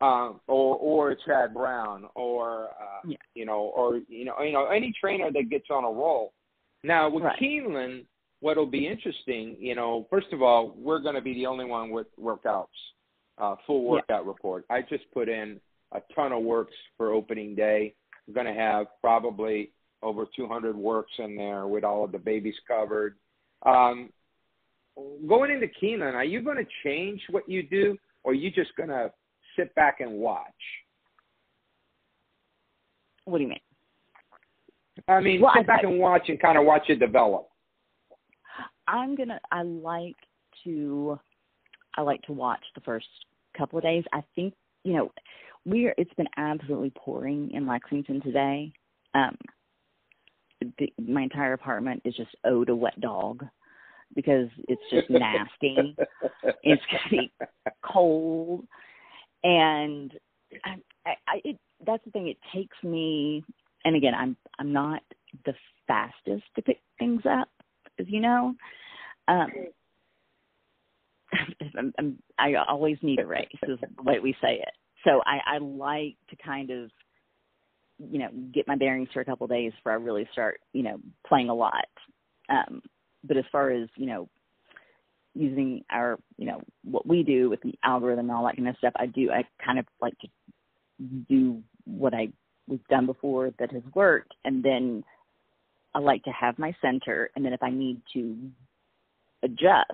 uh, 0.00 0.32
or 0.46 0.76
or 0.76 1.14
Chad 1.26 1.52
Brown, 1.54 2.08
or 2.14 2.68
uh, 2.68 3.00
Yeah. 3.04 3.16
you 3.34 3.44
know, 3.44 3.72
or 3.74 3.96
you 4.08 4.24
know, 4.24 4.40
you 4.42 4.52
know, 4.52 4.66
any 4.66 4.92
trainer 4.92 5.30
that 5.32 5.48
gets 5.50 5.70
on 5.70 5.84
a 5.84 5.90
roll. 5.90 6.32
Now 6.84 7.08
with 7.08 7.24
Right. 7.24 7.38
Keeneland, 7.38 8.06
what'll 8.40 8.66
be 8.66 8.86
interesting, 8.86 9.56
you 9.58 9.74
know, 9.74 10.06
first 10.10 10.32
of 10.32 10.42
all, 10.42 10.70
we're 10.76 11.00
going 11.00 11.16
to 11.16 11.20
be 11.20 11.34
the 11.34 11.46
only 11.46 11.64
one 11.64 11.90
with 11.90 12.06
workouts, 12.16 12.68
uh, 13.38 13.56
full 13.66 13.82
Yeah. 13.84 13.90
workout 13.90 14.26
report. 14.26 14.64
I 14.70 14.82
just 14.82 15.10
put 15.12 15.28
in 15.28 15.60
a 15.92 16.00
ton 16.14 16.32
of 16.32 16.42
works 16.44 16.74
for 16.96 17.12
opening 17.12 17.56
day. 17.56 17.94
We're 18.26 18.34
going 18.34 18.46
to 18.46 18.52
have 18.60 18.86
probably 19.00 19.72
over 20.02 20.26
200 20.36 20.76
works 20.76 21.12
in 21.18 21.34
there 21.34 21.66
with 21.66 21.82
all 21.82 22.04
of 22.04 22.12
the 22.12 22.18
babies 22.18 22.54
covered. 22.68 23.16
Um, 23.64 24.12
going 25.26 25.50
into 25.50 25.66
Keenan, 25.66 26.14
are 26.14 26.24
you 26.24 26.40
going 26.42 26.58
to 26.58 26.66
change 26.84 27.20
what 27.30 27.48
you 27.48 27.64
do, 27.64 27.98
or 28.22 28.30
are 28.32 28.34
you 28.34 28.50
just 28.52 28.76
going 28.76 28.90
to 28.90 29.12
sit 29.58 29.74
back 29.74 30.00
and 30.00 30.12
watch? 30.12 30.46
What 33.24 33.38
do 33.38 33.42
you 33.44 33.50
mean? 33.50 33.60
I 35.06 35.20
mean, 35.20 35.40
Well, 35.40 35.52
sit 35.54 35.60
I- 35.60 35.66
back 35.66 35.82
and 35.84 35.98
watch 35.98 36.28
and 36.28 36.40
kind 36.40 36.56
of 36.58 36.64
watch 36.64 36.88
it 36.88 36.96
develop. 36.98 37.48
I'm 38.86 39.14
gonna. 39.16 39.38
I 39.52 39.62
like 39.62 40.16
to. 40.64 41.20
I 41.96 42.00
like 42.02 42.22
to 42.22 42.32
watch 42.32 42.64
the 42.74 42.80
first 42.80 43.06
couple 43.56 43.78
of 43.78 43.82
days. 43.84 44.04
I 44.12 44.22
think 44.34 44.54
you 44.84 44.94
know, 44.94 45.12
we're. 45.66 45.94
It's 45.98 46.12
been 46.14 46.28
absolutely 46.38 46.90
pouring 46.96 47.50
in 47.50 47.66
Lexington 47.66 48.22
today. 48.22 48.72
Um, 49.14 49.36
the, 50.78 50.92
my 51.06 51.22
entire 51.22 51.52
apartment 51.52 52.02
is 52.04 52.14
just 52.16 52.34
owed 52.44 52.70
a 52.70 52.74
wet 52.74 52.98
dog 53.00 53.44
because 54.16 54.48
it's 54.68 54.82
just 54.90 55.10
nasty. 55.10 55.94
It's 56.62 56.82
cold, 57.84 58.66
and 59.44 60.12
I, 60.64 60.76
I, 61.06 61.40
it, 61.44 61.58
that's 61.86 62.04
the 62.04 62.10
thing. 62.10 62.28
It 62.28 62.38
takes 62.54 62.76
me, 62.82 63.44
and 63.84 63.96
again, 63.96 64.14
I'm 64.14 64.36
I'm 64.58 64.72
not 64.72 65.02
the 65.44 65.54
fastest 65.86 66.44
to 66.56 66.62
pick 66.62 66.80
things 66.98 67.22
up, 67.28 67.48
as 67.98 68.06
you 68.08 68.20
know. 68.20 68.54
Um, 69.28 69.48
I'm, 71.78 71.92
I'm, 71.98 72.18
I 72.38 72.54
always 72.68 72.98
need 73.02 73.20
a 73.20 73.26
race, 73.26 73.48
is 73.66 73.78
the 73.80 74.02
way 74.02 74.18
we 74.20 74.34
say 74.40 74.54
it. 74.54 74.72
So 75.04 75.20
I, 75.24 75.56
I 75.56 75.58
like 75.58 76.16
to 76.30 76.36
kind 76.44 76.70
of, 76.70 76.90
you 77.98 78.18
know, 78.18 78.28
get 78.52 78.66
my 78.66 78.76
bearings 78.76 79.08
for 79.12 79.20
a 79.20 79.24
couple 79.24 79.44
of 79.44 79.50
days 79.50 79.72
before 79.76 79.92
I 79.92 79.96
really 79.96 80.28
start, 80.32 80.60
you 80.72 80.82
know, 80.82 80.98
playing 81.26 81.50
a 81.50 81.54
lot. 81.54 81.86
Um, 82.48 82.82
but 83.24 83.36
as 83.36 83.44
far 83.52 83.70
as 83.70 83.88
you 83.96 84.06
know, 84.06 84.28
using 85.38 85.84
our, 85.90 86.18
you 86.36 86.46
know, 86.46 86.60
what 86.84 87.06
we 87.06 87.22
do 87.22 87.48
with 87.48 87.60
the 87.62 87.74
algorithm 87.84 88.28
and 88.28 88.36
all 88.36 88.44
that 88.44 88.56
kind 88.56 88.68
of 88.68 88.76
stuff, 88.76 88.92
I 88.96 89.06
do, 89.06 89.30
I 89.30 89.44
kind 89.64 89.78
of 89.78 89.86
like 90.00 90.18
to 90.20 90.28
do 91.28 91.62
what 91.84 92.12
I 92.12 92.28
we've 92.66 92.86
done 92.88 93.06
before 93.06 93.50
that 93.58 93.72
has 93.72 93.82
worked, 93.94 94.34
and 94.44 94.62
then 94.62 95.02
I 95.94 96.00
like 96.00 96.22
to 96.24 96.30
have 96.30 96.58
my 96.58 96.74
center, 96.82 97.30
and 97.34 97.44
then 97.44 97.52
if 97.52 97.62
I 97.62 97.70
need 97.70 98.02
to 98.12 98.36
adjust, 99.42 99.92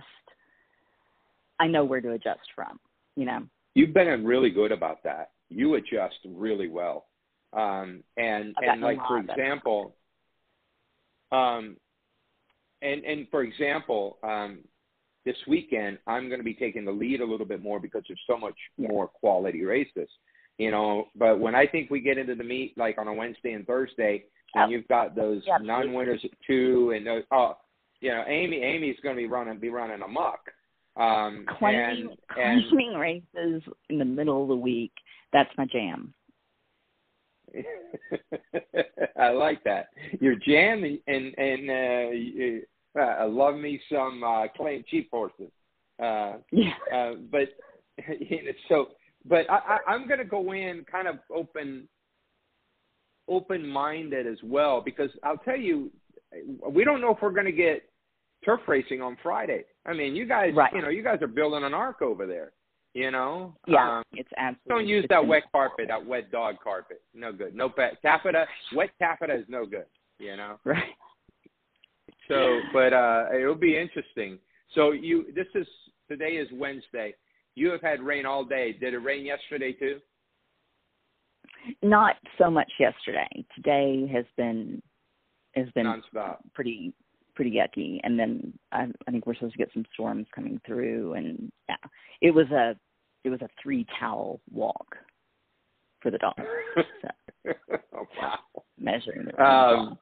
I 1.60 1.68
know 1.68 1.84
where 1.84 2.00
to 2.00 2.12
adjust 2.12 2.40
from. 2.54 2.80
You 3.14 3.26
know, 3.26 3.42
you've 3.74 3.94
been 3.94 4.24
really 4.24 4.50
good 4.50 4.72
about 4.72 5.04
that. 5.04 5.30
You 5.50 5.74
adjust 5.74 6.16
really 6.26 6.68
well, 6.68 7.06
um, 7.52 8.02
and 8.16 8.54
and 8.60 8.80
like 8.80 8.98
for 9.06 9.18
example, 9.18 9.94
um, 11.30 11.76
and 12.82 13.04
and 13.04 13.28
for 13.30 13.42
example, 13.42 14.18
um, 14.24 14.58
this 15.24 15.36
weekend 15.46 15.98
I'm 16.06 16.28
going 16.28 16.40
to 16.40 16.44
be 16.44 16.54
taking 16.54 16.84
the 16.84 16.92
lead 16.92 17.20
a 17.20 17.26
little 17.26 17.46
bit 17.46 17.62
more 17.62 17.80
because 17.80 18.02
there's 18.08 18.20
so 18.26 18.36
much 18.36 18.56
more 18.78 19.08
quality 19.08 19.64
races 19.64 20.08
you 20.58 20.70
know. 20.70 21.08
But 21.16 21.38
when 21.40 21.54
I 21.54 21.66
think 21.66 21.90
we 21.90 22.00
get 22.00 22.18
into 22.18 22.34
the 22.34 22.44
meet, 22.44 22.76
like 22.76 22.98
on 22.98 23.08
a 23.08 23.14
Wednesday 23.14 23.52
and 23.52 23.66
Thursday, 23.66 24.24
and 24.54 24.70
you've 24.70 24.88
got 24.88 25.16
those 25.16 25.42
yep. 25.46 25.62
non-winners 25.62 26.20
at 26.24 26.30
two, 26.46 26.92
and 26.94 27.06
those, 27.06 27.24
oh, 27.32 27.56
you 28.00 28.10
know, 28.10 28.24
Amy, 28.26 28.62
Amy's 28.62 28.96
going 29.02 29.16
to 29.16 29.20
be 29.20 29.26
running, 29.26 29.58
be 29.58 29.70
running 29.70 30.02
amok. 30.02 30.40
Um, 30.96 31.44
claiming, 31.58 32.16
and, 32.36 32.64
claiming 32.68 32.94
races 32.94 33.62
in 33.90 33.98
the 33.98 34.04
middle 34.04 34.42
of 34.42 34.48
the 34.48 34.54
week. 34.54 34.92
That's 35.32 35.50
my 35.58 35.66
jam. 35.66 36.14
I 39.18 39.30
like 39.30 39.64
that. 39.64 39.88
Your 40.20 40.36
jam 40.36 40.84
and 40.84 40.98
and, 41.06 41.34
and 41.36 41.70
uh, 41.70 42.64
uh, 42.98 43.02
I 43.02 43.24
love 43.24 43.56
me 43.56 43.80
some 43.92 44.22
uh, 44.22 44.48
claim 44.56 44.84
cheap 44.88 45.08
horses. 45.10 45.50
Uh, 46.02 46.34
yeah. 46.52 46.72
Uh, 46.92 47.12
but 47.30 47.48
you 48.20 48.44
know, 48.44 48.52
so 48.68 48.88
but 49.26 49.50
I, 49.50 49.78
I, 49.86 49.92
I'm 49.92 50.06
going 50.06 50.18
to 50.18 50.24
go 50.24 50.52
in 50.52 50.84
kind 50.90 51.08
of 51.08 51.16
open, 51.34 51.88
open-minded 53.28 54.26
as 54.26 54.38
well 54.44 54.82
because 54.84 55.10
I'll 55.22 55.38
tell 55.38 55.56
you, 55.56 55.90
we 56.68 56.84
don't 56.84 57.00
know 57.00 57.12
if 57.12 57.18
we're 57.22 57.30
going 57.30 57.46
to 57.46 57.52
get 57.52 57.82
turf 58.44 58.60
racing 58.68 59.00
on 59.00 59.16
Friday. 59.22 59.64
I 59.86 59.94
mean, 59.94 60.14
you 60.14 60.26
guys, 60.26 60.52
right. 60.54 60.72
you 60.74 60.82
know, 60.82 60.88
you 60.88 61.02
guys 61.02 61.22
are 61.22 61.28
building 61.28 61.64
an 61.64 61.74
arc 61.74 62.02
over 62.02 62.26
there. 62.26 62.52
You 62.92 63.10
know, 63.10 63.56
yeah, 63.66 63.96
um, 63.96 64.02
it's 64.12 64.30
absolutely. 64.36 64.68
Don't 64.68 64.86
use 64.86 65.04
that 65.10 65.26
wet 65.26 65.42
carpet, 65.50 65.86
that 65.88 66.06
wet 66.06 66.30
dog 66.30 66.56
carpet. 66.62 67.02
No 67.12 67.32
good. 67.32 67.52
No 67.52 67.68
pet 67.68 68.00
taffeta. 68.02 68.46
Wet 68.72 68.90
taffeta 69.00 69.34
is 69.34 69.44
no 69.48 69.66
good. 69.66 69.86
You 70.20 70.36
know. 70.36 70.60
Right. 70.64 70.94
So, 72.28 72.60
but 72.72 72.92
uh 72.92 73.26
it'll 73.34 73.54
be 73.54 73.76
interesting. 73.76 74.38
So 74.74 74.92
you, 74.92 75.26
this 75.34 75.46
is 75.54 75.66
today 76.08 76.32
is 76.32 76.48
Wednesday. 76.52 77.14
You 77.54 77.70
have 77.70 77.82
had 77.82 78.02
rain 78.02 78.26
all 78.26 78.44
day. 78.44 78.72
Did 78.72 78.94
it 78.94 78.98
rain 78.98 79.24
yesterday 79.24 79.72
too? 79.72 80.00
Not 81.82 82.16
so 82.38 82.50
much 82.50 82.70
yesterday. 82.78 83.44
Today 83.54 84.06
has 84.12 84.24
been 84.36 84.82
has 85.54 85.68
been 85.74 85.84
Non-stop. 85.84 86.40
pretty 86.54 86.92
pretty 87.34 87.52
yucky. 87.52 88.00
And 88.02 88.18
then 88.18 88.52
I, 88.72 88.86
I 89.06 89.10
think 89.10 89.26
we're 89.26 89.34
supposed 89.34 89.52
to 89.54 89.58
get 89.58 89.70
some 89.72 89.84
storms 89.92 90.26
coming 90.34 90.60
through. 90.66 91.14
And 91.14 91.50
yeah, 91.68 91.76
it 92.20 92.30
was 92.32 92.46
a 92.50 92.74
it 93.24 93.30
was 93.30 93.40
a 93.42 93.48
three 93.62 93.86
towel 93.98 94.40
walk 94.50 94.96
for 96.00 96.10
the 96.10 96.18
dog. 96.18 96.34
So, 97.46 97.52
oh, 97.94 98.06
wow. 98.20 98.38
Measuring 98.80 99.26
the 99.26 99.42
um, 99.42 99.98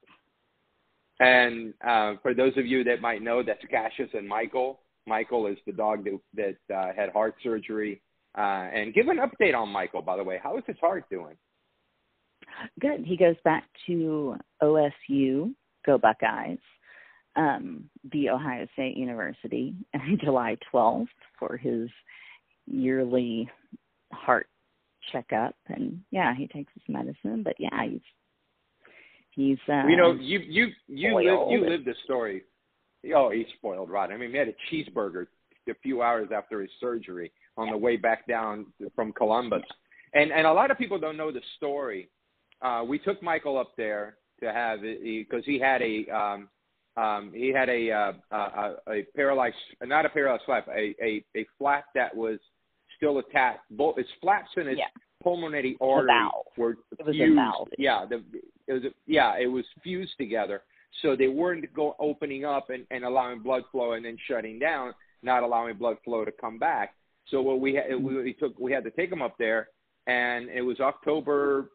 and 1.23 1.73
uh, 1.85 2.13
for 2.21 2.33
those 2.33 2.57
of 2.57 2.65
you 2.65 2.83
that 2.85 3.01
might 3.01 3.21
know, 3.21 3.43
that's 3.43 3.63
Cassius 3.69 4.09
and 4.13 4.27
Michael. 4.27 4.79
Michael 5.05 5.47
is 5.47 5.57
the 5.65 5.73
dog 5.73 6.05
that, 6.05 6.19
that 6.67 6.75
uh, 6.75 6.93
had 6.95 7.09
heart 7.09 7.35
surgery. 7.43 8.01
Uh, 8.35 8.67
and 8.73 8.93
give 8.93 9.07
an 9.09 9.17
update 9.17 9.55
on 9.55 9.69
Michael, 9.69 10.01
by 10.01 10.17
the 10.17 10.23
way. 10.23 10.39
How 10.41 10.57
is 10.57 10.63
his 10.65 10.77
heart 10.81 11.05
doing? 11.09 11.35
Good. 12.79 13.05
He 13.05 13.15
goes 13.15 13.35
back 13.43 13.63
to 13.87 14.35
OSU, 14.61 15.53
go 15.85 15.97
Buckeyes, 15.97 16.57
um, 17.35 17.89
the 18.11 18.29
Ohio 18.29 18.67
State 18.73 18.97
University, 18.97 19.75
July 20.23 20.57
12th 20.73 21.07
for 21.37 21.57
his 21.57 21.89
yearly 22.65 23.49
heart 24.11 24.47
checkup. 25.11 25.55
And 25.67 26.01
yeah, 26.11 26.33
he 26.35 26.47
takes 26.47 26.73
his 26.73 26.83
medicine, 26.87 27.43
but 27.43 27.55
yeah, 27.59 27.83
he's 27.87 28.01
he's 29.35 29.57
uh, 29.69 29.85
you 29.87 29.97
know 29.97 30.13
you 30.13 30.39
you 30.39 30.67
you 30.87 31.15
live, 31.15 31.51
you 31.51 31.69
lived 31.69 31.85
the 31.85 31.95
story 32.03 32.43
Oh, 33.15 33.29
he's 33.31 33.45
spoiled 33.57 33.89
rotten. 33.89 34.15
I 34.15 34.19
mean, 34.19 34.31
he 34.31 34.37
had 34.37 34.47
a 34.47 34.55
cheeseburger 34.71 35.27
a 35.69 35.73
few 35.81 36.01
hours 36.01 36.29
after 36.35 36.61
his 36.61 36.69
surgery 36.79 37.31
on 37.57 37.69
the 37.69 37.77
way 37.77 37.95
back 37.95 38.27
down 38.27 38.65
from 38.95 39.13
Columbus. 39.13 39.63
And 40.13 40.31
and 40.31 40.45
a 40.45 40.53
lot 40.53 40.71
of 40.71 40.77
people 40.77 40.99
don't 40.99 41.17
know 41.17 41.31
the 41.31 41.41
story. 41.57 42.09
Uh, 42.61 42.83
we 42.87 42.99
took 42.99 43.21
Michael 43.21 43.57
up 43.57 43.71
there 43.77 44.17
to 44.41 44.51
have 44.51 44.81
because 44.81 45.43
he, 45.45 45.53
he 45.53 45.59
had 45.59 45.81
a 45.81 46.05
um, 46.15 46.49
um, 46.95 47.31
he 47.33 47.49
had 47.49 47.69
a, 47.69 47.91
uh, 47.91 48.11
a 48.31 48.91
a 48.91 49.03
paralyzed 49.15 49.55
not 49.81 50.05
a 50.05 50.09
paralyzed 50.09 50.43
flap 50.45 50.67
a 50.69 50.95
a, 51.01 51.23
a 51.35 51.45
flap 51.57 51.85
that 51.95 52.15
was 52.15 52.39
still 52.95 53.19
attached. 53.19 53.61
Both 53.71 53.97
his 53.97 54.05
flaps 54.21 54.49
and 54.55 54.67
his 54.67 54.77
yeah. 54.77 54.85
pulmonary 55.23 55.77
artery 55.81 56.07
were 56.57 56.77
fused. 56.97 57.19
Yeah, 57.77 58.05
the, 58.07 58.23
it 58.67 58.73
was 58.73 58.83
a, 58.83 58.89
yeah 59.05 59.35
it 59.39 59.47
was 59.47 59.65
fused 59.83 60.13
together. 60.17 60.63
So 61.01 61.15
they 61.15 61.27
weren't 61.27 61.73
go 61.73 61.95
opening 61.99 62.45
up 62.45 62.69
and, 62.69 62.85
and 62.91 63.03
allowing 63.03 63.39
blood 63.39 63.63
flow 63.71 63.93
and 63.93 64.05
then 64.05 64.17
shutting 64.27 64.59
down, 64.59 64.93
not 65.23 65.43
allowing 65.43 65.77
blood 65.77 65.97
flow 66.05 66.23
to 66.23 66.31
come 66.31 66.59
back. 66.59 66.93
So 67.27 67.41
what 67.41 67.59
we 67.59 67.75
had, 67.75 68.01
we, 68.01 68.21
we 68.21 68.33
took, 68.33 68.57
we 68.59 68.71
had 68.71 68.83
to 68.83 68.91
take 68.91 69.09
them 69.09 69.21
up 69.21 69.37
there, 69.37 69.69
and 70.07 70.49
it 70.49 70.61
was 70.61 70.79
October 70.79 71.71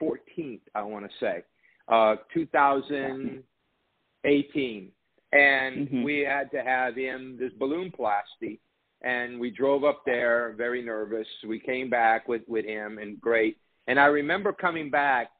14th, 0.00 0.60
I 0.74 0.82
want 0.82 1.04
to 1.04 1.10
say, 1.20 1.42
uh, 1.88 2.16
2018, 2.32 4.92
and 5.32 5.88
mm-hmm. 5.88 6.02
we 6.02 6.20
had 6.20 6.50
to 6.52 6.62
have 6.62 6.96
him 6.96 7.36
this 7.38 7.52
balloon 7.58 7.90
plasty, 7.90 8.60
and 9.02 9.40
we 9.40 9.50
drove 9.50 9.84
up 9.84 10.02
there 10.06 10.54
very 10.56 10.82
nervous. 10.82 11.26
We 11.46 11.58
came 11.58 11.90
back 11.90 12.28
with 12.28 12.42
with 12.46 12.64
him, 12.64 12.98
and 12.98 13.20
great. 13.20 13.58
And 13.88 13.98
I 13.98 14.06
remember 14.06 14.52
coming 14.52 14.90
back. 14.90 15.30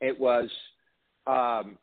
It 0.00 0.18
was 0.18 0.48
um, 1.26 1.78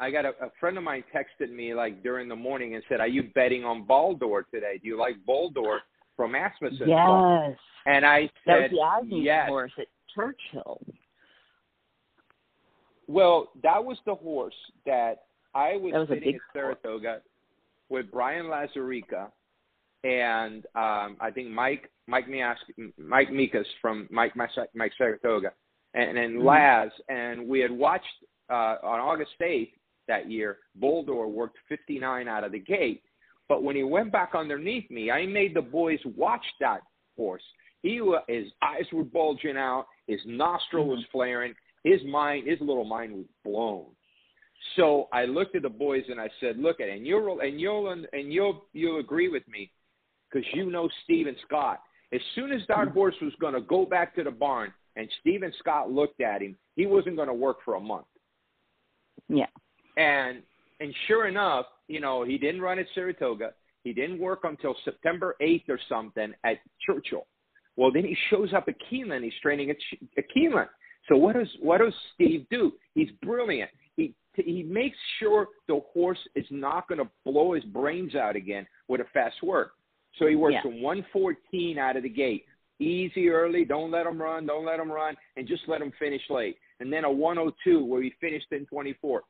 I 0.00 0.10
got 0.10 0.24
a, 0.24 0.30
a 0.40 0.50
friend 0.58 0.76
of 0.76 0.84
mine 0.84 1.04
texted 1.14 1.52
me 1.52 1.74
like 1.74 2.02
during 2.02 2.28
the 2.28 2.36
morning 2.36 2.74
and 2.74 2.82
said, 2.88 3.00
"Are 3.00 3.08
you 3.08 3.24
betting 3.34 3.64
on 3.64 3.86
Boldor 3.86 4.44
today? 4.52 4.78
Do 4.82 4.88
you 4.88 4.98
like 4.98 5.16
Boldor 5.26 5.78
from 6.16 6.34
Asmussen?" 6.34 6.88
Yes. 6.88 7.56
And 7.86 8.04
I 8.04 8.30
said, 8.46 8.70
that 8.70 8.72
was 8.72 9.06
the 9.08 9.16
yes. 9.16 9.48
horse 9.48 9.72
at 9.78 9.86
Churchill. 10.14 10.80
Well, 13.06 13.50
that 13.62 13.84
was 13.84 13.98
the 14.06 14.14
horse 14.14 14.54
that 14.86 15.24
I 15.54 15.76
was, 15.76 15.92
was 15.92 16.08
sitting 16.08 16.36
at 16.36 16.40
Saratoga 16.52 17.08
horse. 17.08 17.22
with 17.90 18.10
Brian 18.10 18.46
Lazarica 18.46 19.28
and 20.04 20.66
um, 20.74 21.16
I 21.20 21.30
think 21.32 21.50
Mike 21.50 21.90
Mike 22.06 22.28
Mias, 22.28 22.58
Mike 22.98 23.30
Mikas 23.30 23.64
from 23.80 24.08
Mike 24.10 24.34
Mike 24.36 24.92
Saratoga 24.98 25.52
and, 25.94 26.18
and 26.18 26.38
mm-hmm. 26.38 26.46
Laz, 26.46 26.90
and 27.08 27.48
we 27.48 27.60
had 27.60 27.70
watched 27.70 28.06
uh, 28.50 28.76
on 28.82 29.00
August 29.00 29.32
8th 29.40 29.72
that 30.08 30.30
year, 30.30 30.58
Boldor 30.80 31.28
worked 31.28 31.56
59 31.68 32.28
out 32.28 32.44
of 32.44 32.52
the 32.52 32.58
gate. 32.58 33.02
But 33.48 33.62
when 33.62 33.76
he 33.76 33.82
went 33.82 34.12
back 34.12 34.32
underneath 34.34 34.90
me, 34.90 35.10
I 35.10 35.26
made 35.26 35.54
the 35.54 35.62
boys 35.62 35.98
watch 36.16 36.44
that 36.60 36.80
horse. 37.16 37.42
He 37.82 38.00
his 38.28 38.46
eyes 38.62 38.86
were 38.92 39.04
bulging 39.04 39.56
out, 39.56 39.86
his 40.06 40.20
nostril 40.24 40.86
was 40.86 41.00
mm-hmm. 41.00 41.18
flaring, 41.18 41.54
his 41.84 42.00
mind, 42.04 42.48
his 42.48 42.58
little 42.60 42.84
mind 42.84 43.12
was 43.12 43.26
blown. 43.44 43.86
So 44.76 45.08
I 45.12 45.26
looked 45.26 45.54
at 45.54 45.62
the 45.62 45.68
boys 45.68 46.04
and 46.08 46.18
I 46.18 46.30
said, 46.40 46.58
"Look 46.58 46.80
at 46.80 46.88
it, 46.88 46.96
and 46.96 47.06
you'll 47.06 47.40
and 47.40 47.60
you'll 47.60 47.90
and 47.90 48.32
you'll 48.32 48.64
you'll 48.72 49.00
agree 49.00 49.28
with 49.28 49.46
me 49.46 49.70
because 50.30 50.46
you 50.54 50.70
know 50.70 50.88
Stephen 51.04 51.36
Scott. 51.46 51.80
As 52.12 52.20
soon 52.34 52.52
as 52.52 52.62
that 52.68 52.78
mm-hmm. 52.78 52.94
horse 52.94 53.14
was 53.20 53.32
going 53.40 53.54
to 53.54 53.60
go 53.60 53.84
back 53.84 54.14
to 54.14 54.24
the 54.24 54.30
barn, 54.30 54.72
and 54.96 55.08
Stephen 55.20 55.52
Scott 55.58 55.90
looked 55.90 56.20
at 56.20 56.42
him, 56.42 56.56
he 56.76 56.86
wasn't 56.86 57.16
going 57.16 57.28
to 57.28 57.34
work 57.34 57.58
for 57.64 57.74
a 57.74 57.80
month. 57.80 58.06
Yeah. 59.28 59.46
And 59.96 60.42
and 60.80 60.94
sure 61.06 61.28
enough, 61.28 61.66
you 61.88 62.00
know, 62.00 62.24
he 62.24 62.38
didn't 62.38 62.60
run 62.60 62.78
at 62.78 62.86
Saratoga. 62.94 63.52
He 63.84 63.92
didn't 63.92 64.18
work 64.18 64.40
until 64.44 64.74
September 64.84 65.36
8th 65.40 65.68
or 65.68 65.78
something 65.88 66.32
at 66.44 66.58
Churchill. 66.84 67.26
Well, 67.76 67.92
then 67.92 68.04
he 68.04 68.16
shows 68.30 68.52
up 68.54 68.64
at 68.68 68.74
Keeneland. 68.90 69.24
He's 69.24 69.32
training 69.42 69.70
at, 69.70 69.76
at 70.16 70.24
Keeneland. 70.34 70.68
So 71.08 71.16
what 71.16 71.34
does 71.34 71.48
what 71.60 71.78
does 71.78 71.92
Steve 72.14 72.46
do? 72.50 72.72
He's 72.94 73.10
brilliant. 73.22 73.70
He 73.96 74.14
he 74.34 74.62
makes 74.62 74.96
sure 75.18 75.48
the 75.68 75.80
horse 75.92 76.18
is 76.34 76.46
not 76.50 76.88
going 76.88 76.98
to 76.98 77.10
blow 77.24 77.52
his 77.52 77.64
brains 77.64 78.14
out 78.14 78.36
again 78.36 78.66
with 78.88 79.00
a 79.00 79.04
fast 79.12 79.42
work. 79.42 79.72
So 80.18 80.26
he 80.26 80.36
works 80.36 80.54
yeah. 80.54 80.62
from 80.62 80.80
114 80.80 81.78
out 81.78 81.96
of 81.96 82.04
the 82.04 82.08
gate. 82.08 82.44
Easy 82.80 83.28
early, 83.28 83.64
don't 83.64 83.90
let 83.90 84.04
them 84.04 84.20
run, 84.20 84.46
don't 84.46 84.64
let 84.64 84.78
them 84.78 84.90
run, 84.90 85.14
and 85.36 85.46
just 85.46 85.62
let 85.68 85.80
them 85.80 85.92
finish 85.98 86.22
late. 86.28 86.56
And 86.80 86.92
then 86.92 87.04
a 87.04 87.10
102 87.10 87.84
where 87.84 88.02
he 88.02 88.12
finished 88.20 88.46
in 88.50 88.66
24. 88.66 89.22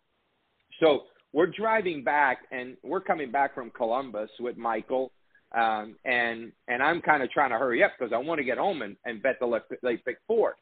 So 0.80 1.02
we're 1.32 1.46
driving 1.46 2.02
back, 2.02 2.38
and 2.52 2.76
we're 2.82 3.00
coming 3.00 3.30
back 3.30 3.54
from 3.54 3.70
Columbus 3.70 4.30
with 4.40 4.56
Michael, 4.56 5.12
um, 5.54 5.96
and 6.04 6.52
and 6.68 6.82
I'm 6.82 7.00
kind 7.00 7.22
of 7.22 7.30
trying 7.30 7.50
to 7.50 7.58
hurry 7.58 7.82
up 7.82 7.92
because 7.98 8.12
I 8.12 8.18
want 8.18 8.38
to 8.38 8.44
get 8.44 8.58
home 8.58 8.82
and, 8.82 8.96
and 9.04 9.22
bet 9.22 9.36
the 9.40 9.46
left 9.46 9.66
late 9.82 10.04
pick 10.04 10.18
four. 10.26 10.56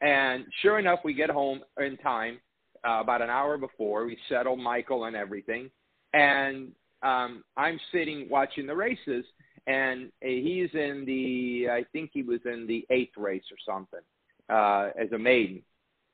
And 0.00 0.44
sure 0.62 0.78
enough, 0.78 1.00
we 1.04 1.14
get 1.14 1.30
home 1.30 1.60
in 1.78 1.96
time, 1.98 2.38
uh, 2.86 3.00
about 3.00 3.22
an 3.22 3.30
hour 3.30 3.58
before. 3.58 4.06
We 4.06 4.18
settle 4.28 4.56
Michael 4.56 5.04
and 5.04 5.16
everything, 5.16 5.70
and 6.12 6.72
um, 7.02 7.42
I'm 7.56 7.78
sitting 7.92 8.28
watching 8.30 8.66
the 8.66 8.74
races, 8.76 9.24
and 9.66 10.10
he's 10.20 10.70
in 10.74 11.04
the 11.06 11.68
I 11.70 11.84
think 11.92 12.10
he 12.12 12.22
was 12.22 12.40
in 12.44 12.66
the 12.66 12.86
eighth 12.90 13.16
race 13.16 13.44
or 13.50 13.56
something 13.66 14.00
uh, 14.48 14.90
as 15.00 15.10
a 15.12 15.18
maiden. 15.18 15.62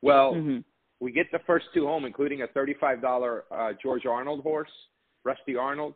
Well, 0.03 0.35
mm-hmm. 0.35 0.59
we 1.01 1.13
get 1.13 1.27
the 1.33 1.41
first 1.47 1.67
two 1.75 1.87
home, 1.87 2.05
including 2.05 2.43
a 2.43 2.47
thirty-five 2.49 3.03
dollar 3.03 3.45
uh, 3.51 3.73
George 3.83 4.07
Arnold 4.07 4.43
horse, 4.43 4.71
Rusty 5.25 5.57
Arnold, 5.57 5.95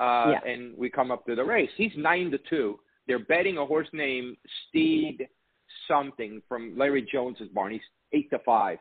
uh, 0.00 0.32
yeah. 0.32 0.50
and 0.50 0.76
we 0.76 0.90
come 0.90 1.10
up 1.10 1.24
to 1.26 1.34
the 1.34 1.44
race. 1.44 1.70
He's 1.76 1.92
nine 1.96 2.30
to 2.30 2.38
two. 2.50 2.78
They're 3.06 3.18
betting 3.18 3.58
a 3.58 3.66
horse 3.66 3.88
named 3.92 4.36
Steed 4.68 5.28
something 5.86 6.40
from 6.48 6.76
Larry 6.76 7.06
Jones's 7.10 7.48
barn. 7.48 7.72
He's 7.72 7.80
eight 8.12 8.30
to 8.30 8.38
five. 8.40 8.78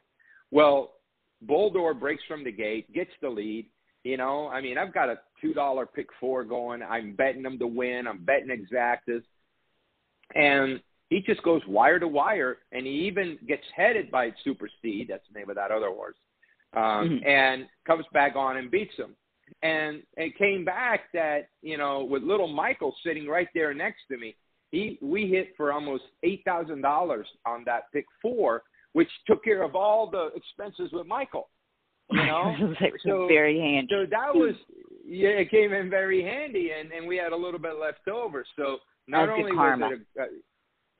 Well, 0.51 0.93
Boldor 1.41 1.93
breaks 1.93 2.23
from 2.27 2.43
the 2.43 2.51
gate, 2.51 2.91
gets 2.93 3.11
the 3.21 3.29
lead. 3.29 3.67
You 4.03 4.17
know, 4.17 4.47
I 4.47 4.61
mean, 4.61 4.77
I've 4.77 4.93
got 4.93 5.09
a 5.09 5.19
two 5.43 5.53
dollar 5.53 5.85
pick 5.85 6.07
four 6.19 6.43
going. 6.43 6.81
I'm 6.81 7.13
betting 7.15 7.43
them 7.43 7.59
to 7.59 7.67
win. 7.67 8.07
I'm 8.07 8.23
betting 8.23 8.49
exactas, 8.49 9.21
and 10.33 10.79
he 11.09 11.21
just 11.21 11.43
goes 11.43 11.61
wire 11.67 11.99
to 11.99 12.07
wire, 12.07 12.57
and 12.71 12.87
he 12.87 12.93
even 12.93 13.37
gets 13.47 13.63
headed 13.75 14.09
by 14.09 14.31
Super 14.43 14.69
Steed. 14.79 15.07
That's 15.09 15.23
the 15.31 15.37
name 15.37 15.49
of 15.49 15.55
that 15.57 15.71
other 15.71 15.89
horse, 15.89 16.15
um, 16.75 16.81
mm-hmm. 16.81 17.27
and 17.27 17.65
comes 17.85 18.05
back 18.13 18.35
on 18.35 18.57
and 18.57 18.71
beats 18.71 18.95
him. 18.97 19.15
And 19.61 20.01
it 20.17 20.37
came 20.37 20.65
back 20.65 21.11
that 21.13 21.49
you 21.61 21.77
know 21.77 22.03
with 22.03 22.23
little 22.23 22.47
Michael 22.47 22.95
sitting 23.05 23.27
right 23.27 23.49
there 23.53 23.73
next 23.73 24.01
to 24.09 24.17
me, 24.17 24.35
he 24.71 24.97
we 25.01 25.27
hit 25.27 25.49
for 25.55 25.71
almost 25.71 26.03
eight 26.23 26.41
thousand 26.45 26.81
dollars 26.81 27.27
on 27.45 27.63
that 27.65 27.83
pick 27.93 28.05
four, 28.21 28.63
which 28.93 29.09
took 29.27 29.43
care 29.43 29.61
of 29.61 29.75
all 29.75 30.09
the 30.09 30.29
expenses 30.35 30.91
with 30.91 31.05
Michael. 31.05 31.49
You 32.09 32.17
know, 32.25 32.73
so 33.05 33.27
very 33.27 33.59
handy. 33.59 33.87
So 33.91 34.05
that 34.09 34.33
was 34.33 34.55
yeah, 35.05 35.29
it 35.29 35.51
came 35.51 35.73
in 35.73 35.89
very 35.89 36.23
handy, 36.23 36.71
and 36.77 36.91
and 36.91 37.07
we 37.07 37.17
had 37.17 37.33
a 37.33 37.35
little 37.35 37.59
bit 37.59 37.75
left 37.79 38.07
over. 38.07 38.45
So 38.55 38.77
not 39.07 39.29
only 39.29 39.51
was 39.51 39.79
it 39.91 40.19
a, 40.19 40.23
uh, 40.23 40.25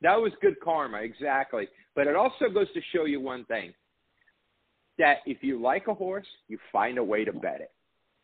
that 0.02 0.16
was 0.16 0.32
good 0.42 0.60
karma, 0.62 0.98
exactly, 0.98 1.68
but 1.96 2.08
it 2.08 2.16
also 2.16 2.50
goes 2.54 2.72
to 2.74 2.82
show 2.94 3.06
you 3.06 3.22
one 3.22 3.46
thing: 3.46 3.74
that 4.98 5.18
if 5.26 5.38
you 5.42 5.62
like 5.62 5.88
a 5.88 5.94
horse, 5.94 6.28
you 6.48 6.58
find 6.72 6.98
a 6.98 7.04
way 7.04 7.24
to 7.26 7.34
bet 7.34 7.62
it, 7.62 7.72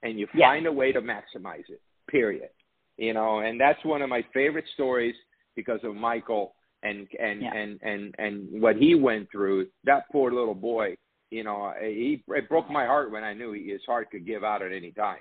and 0.04 0.20
you 0.20 0.28
find 0.38 0.64
yeah. 0.64 0.70
a 0.70 0.74
way 0.74 0.92
to 0.92 1.02
maximize 1.02 1.70
it. 1.70 1.82
Period. 2.10 2.50
You 2.98 3.14
know, 3.14 3.40
and 3.40 3.60
that's 3.60 3.84
one 3.86 4.02
of 4.02 4.10
my 4.10 4.26
favorite 4.34 4.66
stories 4.74 5.16
because 5.56 5.80
of 5.84 5.96
Michael 5.96 6.56
and 6.84 7.08
and 7.20 7.42
yeah. 7.42 7.54
and 7.54 7.80
and 7.82 8.16
and 8.18 8.62
what 8.62 8.76
he 8.76 8.96
went 8.96 9.30
through. 9.32 9.68
That 9.86 10.04
poor 10.12 10.32
little 10.32 10.56
boy 10.56 10.96
you 11.32 11.44
know, 11.44 11.72
he 11.80 12.24
it 12.30 12.50
broke 12.50 12.70
my 12.70 12.86
heart 12.86 13.12
when 13.12 13.24
I 13.24 13.34
knew 13.34 13.54
he, 13.54 13.70
his 13.70 13.82
heart 13.86 14.10
could 14.12 14.26
give 14.26 14.44
out 14.44 14.62
at 14.62 14.72
any 14.72 14.92
time. 14.92 15.20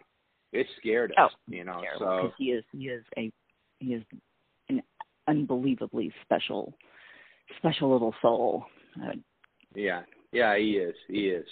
It 0.52 0.66
scared 0.78 1.12
us, 1.12 1.30
oh, 1.32 1.42
you 1.46 1.64
know. 1.64 1.82
So 1.98 2.32
he 2.38 2.46
is 2.46 2.64
he 2.72 2.88
is 2.88 3.04
a 3.16 3.30
he 3.80 3.94
is 3.94 4.02
an 4.68 4.82
unbelievably 5.26 6.12
special 6.24 6.74
special 7.58 7.92
little 7.92 8.14
soul. 8.22 8.64
Uh, 9.02 9.12
yeah, 9.74 10.02
yeah, 10.32 10.56
he 10.56 10.72
is. 10.72 10.94
He 11.08 11.28
is. 11.28 11.46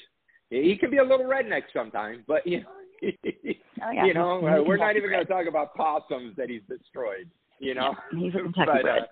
He 0.51 0.77
can 0.79 0.91
be 0.91 0.99
a 0.99 1.03
little 1.03 1.27
redneck 1.27 1.63
sometimes, 1.75 2.23
but 2.27 2.47
you 2.47 2.61
know, 2.61 2.67
oh, 3.05 3.91
yeah. 3.93 4.05
you 4.07 4.15
know, 4.15 4.39
uh, 4.47 4.63
we're 4.63 4.77
not 4.77 4.97
even 4.97 5.11
going 5.11 5.25
to 5.25 5.31
talk 5.31 5.47
about 5.49 5.75
possums 5.75 6.35
that 6.37 6.49
he's 6.49 6.63
destroyed. 6.69 7.29
You 7.59 7.75
know, 7.75 7.95
yeah, 8.13 8.21
he's 8.21 8.35
a 8.35 8.39
Kentucky 8.43 8.71
but, 8.73 8.83
bred. 8.83 9.03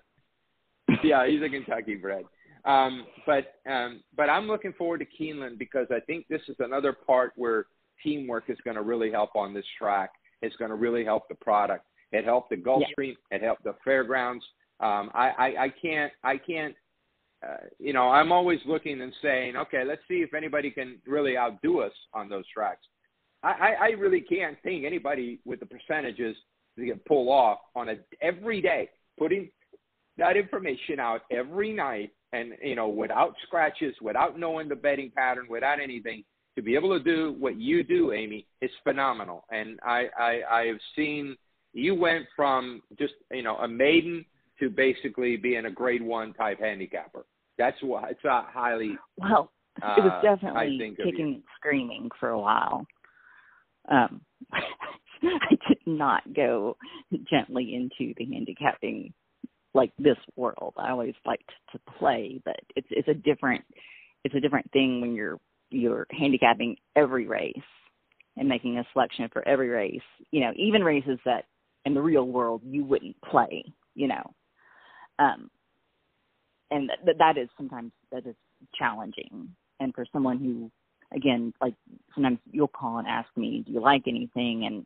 Uh, 0.89 0.93
yeah, 1.03 1.27
he's 1.27 1.41
a 1.41 1.49
Kentucky 1.49 1.95
bred. 1.95 2.23
Um, 2.63 3.05
but 3.25 3.55
um, 3.69 4.01
but 4.15 4.29
I'm 4.29 4.47
looking 4.47 4.73
forward 4.73 4.99
to 4.99 5.23
Keeneland 5.23 5.59
because 5.59 5.87
I 5.91 5.99
think 5.99 6.27
this 6.27 6.41
is 6.47 6.55
another 6.59 6.93
part 6.93 7.33
where 7.35 7.65
teamwork 8.03 8.45
is 8.49 8.57
going 8.63 8.75
to 8.75 8.81
really 8.81 9.11
help 9.11 9.35
on 9.35 9.53
this 9.53 9.65
track. 9.77 10.11
It's 10.41 10.55
going 10.57 10.69
to 10.69 10.75
really 10.75 11.03
help 11.03 11.27
the 11.27 11.35
product. 11.35 11.85
It 12.11 12.25
helped 12.25 12.49
the 12.49 12.57
Gulfstream. 12.57 13.15
Yeah. 13.31 13.37
It 13.37 13.41
helped 13.41 13.63
the 13.63 13.75
fairgrounds. 13.83 14.43
Um, 14.79 15.09
I, 15.13 15.29
I 15.37 15.63
I 15.63 15.73
can't 15.81 16.11
I 16.23 16.37
can't 16.37 16.75
uh, 17.45 17.67
you 17.79 17.93
know 17.93 18.09
I'm 18.09 18.31
always 18.31 18.59
looking 18.65 19.01
and 19.01 19.13
saying 19.21 19.55
okay 19.55 19.83
let's 19.85 20.01
see 20.07 20.15
if 20.15 20.33
anybody 20.33 20.69
can 20.69 20.97
really 21.07 21.37
outdo 21.37 21.79
us 21.79 21.93
on 22.13 22.27
those 22.27 22.43
tracks. 22.53 22.85
I, 23.41 23.51
I, 23.51 23.73
I 23.81 23.87
really 23.91 24.21
can't 24.21 24.57
think 24.63 24.83
anybody 24.85 25.39
with 25.45 25.61
the 25.61 25.65
percentages 25.65 26.35
to 26.77 26.85
get 26.85 27.05
pull 27.05 27.31
off 27.31 27.59
on 27.75 27.89
a 27.89 27.95
every 28.21 28.61
day 28.61 28.89
putting 29.17 29.49
that 30.17 30.37
information 30.37 30.99
out 30.99 31.21
every 31.31 31.73
night 31.73 32.11
and 32.33 32.53
you 32.61 32.75
know 32.75 32.87
without 32.87 33.35
scratches, 33.45 33.95
without 34.01 34.39
knowing 34.39 34.67
the 34.67 34.75
betting 34.75 35.11
pattern, 35.15 35.45
without 35.49 35.79
anything, 35.79 36.23
to 36.55 36.61
be 36.61 36.75
able 36.75 36.97
to 36.97 37.03
do 37.03 37.35
what 37.39 37.57
you 37.57 37.83
do, 37.83 38.13
Amy, 38.13 38.47
is 38.61 38.71
phenomenal. 38.83 39.45
And 39.51 39.79
I 39.83 40.07
I, 40.17 40.41
I 40.51 40.65
have 40.67 40.79
seen 40.95 41.35
you 41.73 41.95
went 41.95 42.25
from 42.35 42.81
just 42.97 43.13
you 43.31 43.43
know 43.43 43.57
a 43.57 43.67
maiden 43.67 44.25
to 44.59 44.69
basically 44.69 45.35
being 45.37 45.65
a 45.65 45.71
grade 45.71 46.01
one 46.01 46.33
type 46.33 46.59
handicapper. 46.59 47.25
That's 47.57 47.77
what 47.81 48.09
it's 48.11 48.23
a 48.23 48.43
highly 48.47 48.97
well. 49.17 49.51
It 49.77 50.03
was 50.03 50.11
uh, 50.13 50.21
definitely 50.21 50.95
kicking 50.95 51.33
and 51.35 51.43
screaming 51.57 52.09
for 52.17 52.29
a 52.29 52.39
while. 52.39 52.85
Um, 53.91 54.21
I 54.53 55.55
did 55.67 55.79
not 55.85 56.21
go 56.33 56.77
gently 57.29 57.75
into 57.75 58.13
the 58.17 58.25
handicapping 58.25 59.13
like 59.73 59.91
this 59.99 60.17
world. 60.35 60.73
I 60.77 60.91
always 60.91 61.13
liked 61.25 61.51
to 61.73 61.79
play, 61.99 62.41
but 62.45 62.59
it's 62.75 62.87
it's 62.89 63.07
a 63.07 63.13
different 63.13 63.63
it's 64.23 64.35
a 64.35 64.39
different 64.39 64.71
thing 64.71 65.01
when 65.01 65.13
you're 65.13 65.39
you're 65.69 66.07
handicapping 66.11 66.77
every 66.95 67.27
race 67.27 67.53
and 68.37 68.49
making 68.49 68.77
a 68.77 68.85
selection 68.93 69.29
for 69.31 69.47
every 69.47 69.69
race. 69.69 70.01
You 70.31 70.41
know, 70.41 70.51
even 70.55 70.83
races 70.83 71.19
that 71.25 71.45
in 71.85 71.93
the 71.93 72.01
real 72.01 72.25
world 72.25 72.61
you 72.65 72.83
wouldn't 72.83 73.15
play. 73.21 73.63
You 73.93 74.09
know, 74.09 74.33
um, 75.19 75.49
and 76.71 76.89
that 77.05 77.17
that 77.17 77.37
is 77.37 77.49
sometimes 77.57 77.91
that 78.11 78.25
is 78.25 78.35
challenging. 78.77 79.49
And 79.79 79.93
for 79.93 80.05
someone 80.11 80.37
who, 80.39 80.71
again, 81.15 81.53
like 81.61 81.75
sometimes 82.13 82.39
you'll 82.51 82.67
call 82.67 82.97
and 82.97 83.07
ask 83.07 83.29
me, 83.35 83.63
do 83.65 83.73
you 83.73 83.81
like 83.81 84.03
anything? 84.07 84.65
And 84.65 84.85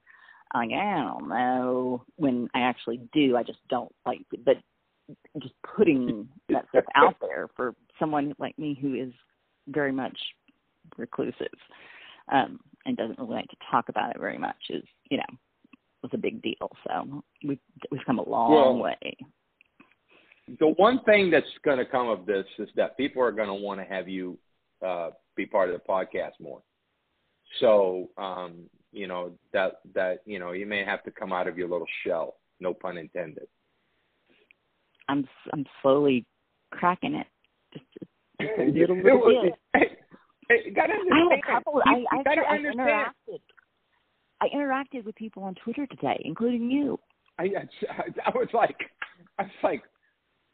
I'm 0.53 0.69
like, 0.69 0.79
I 0.79 0.97
don't 0.97 1.29
know. 1.29 2.03
When 2.17 2.49
I 2.53 2.61
actually 2.61 3.01
do, 3.13 3.37
I 3.37 3.43
just 3.43 3.59
don't 3.69 3.91
like 4.05 4.21
it. 4.33 4.43
But 4.45 4.57
just 5.41 5.53
putting 5.75 6.27
that 6.49 6.65
stuff 6.69 6.85
out 6.95 7.15
there 7.21 7.47
for 7.55 7.75
someone 7.99 8.33
like 8.39 8.57
me 8.57 8.77
who 8.79 8.93
is 8.93 9.11
very 9.67 9.91
much 9.91 10.17
reclusive 10.97 11.47
um, 12.31 12.59
and 12.85 12.97
doesn't 12.97 13.19
really 13.19 13.35
like 13.35 13.49
to 13.49 13.57
talk 13.69 13.89
about 13.89 14.11
it 14.11 14.19
very 14.19 14.37
much 14.37 14.57
is 14.69 14.83
you 15.09 15.17
know 15.17 15.37
was 16.01 16.11
a 16.13 16.17
big 16.17 16.41
deal. 16.41 16.69
So 16.87 17.23
we've 17.45 17.59
we've 17.91 18.05
come 18.05 18.19
a 18.19 18.27
long 18.27 18.79
well, 18.79 18.83
way. 18.83 19.17
The 20.59 20.67
one 20.67 21.03
thing 21.03 21.29
that's 21.29 21.45
going 21.63 21.77
to 21.77 21.85
come 21.85 22.07
of 22.07 22.25
this 22.25 22.45
is 22.57 22.69
that 22.75 22.97
people 22.97 23.21
are 23.21 23.31
going 23.31 23.47
to 23.47 23.53
want 23.53 23.79
to 23.79 23.85
have 23.85 24.07
you 24.07 24.37
uh, 24.85 25.11
be 25.35 25.45
part 25.45 25.69
of 25.69 25.75
the 25.79 25.87
podcast 25.87 26.39
more. 26.39 26.61
So 27.59 28.09
um, 28.17 28.69
you 28.91 29.07
know 29.07 29.31
that 29.53 29.81
that 29.93 30.19
you 30.25 30.39
know 30.39 30.51
you 30.51 30.65
may 30.65 30.83
have 30.83 31.03
to 31.03 31.11
come 31.11 31.33
out 31.33 31.47
of 31.47 31.57
your 31.57 31.69
little 31.69 31.87
shell. 32.05 32.35
No 32.59 32.73
pun 32.73 32.97
intended. 32.97 33.47
I'm 35.07 35.27
I'm 35.53 35.65
slowly 35.81 36.25
cracking 36.71 37.15
it. 37.15 37.27
Just, 37.73 37.85
just 38.41 38.59
a 38.59 38.63
little 38.71 39.51
bit. 39.73 39.89
Hey, 40.49 40.71
gotta 40.71 40.93
understand. 40.93 41.29
I 41.31 41.35
had 41.35 41.39
a 41.39 41.59
couple. 41.59 41.81
I, 41.85 42.03
I, 42.11 42.23
gotta 42.23 42.41
I 42.41 42.57
interacted. 42.57 43.39
I 44.41 44.47
interacted 44.55 45.05
with 45.05 45.15
people 45.15 45.43
on 45.43 45.55
Twitter 45.63 45.85
today, 45.87 46.21
including 46.25 46.71
you. 46.71 46.99
I, 47.37 47.43
I, 47.43 48.03
I 48.25 48.29
was 48.33 48.47
like, 48.53 48.77
I 49.37 49.43
was 49.43 49.51
like, 49.63 49.83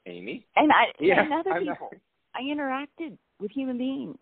Amy. 0.06 0.46
And 0.56 0.72
I 0.72 0.86
yeah, 1.00 1.22
and 1.24 1.34
other 1.34 1.52
I'm 1.52 1.60
people. 1.62 1.90
Not... 1.92 2.02
I 2.36 2.42
interacted 2.42 3.18
with 3.40 3.52
human 3.52 3.78
beings 3.78 4.18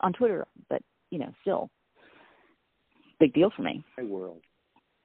on 0.00 0.12
Twitter, 0.12 0.46
but 0.68 0.82
you 1.10 1.18
know, 1.18 1.32
still, 1.42 1.70
big 3.18 3.32
deal 3.32 3.50
for 3.56 3.62
me. 3.62 3.84
My 3.96 4.04
world. 4.04 4.40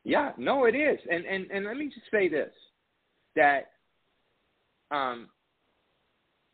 Yeah, 0.03 0.33
no, 0.37 0.65
it 0.65 0.75
is, 0.75 0.99
and 1.09 1.25
and 1.25 1.49
and 1.51 1.65
let 1.65 1.77
me 1.77 1.85
just 1.85 2.11
say 2.11 2.27
this: 2.27 2.51
that 3.35 3.71
um, 4.91 5.29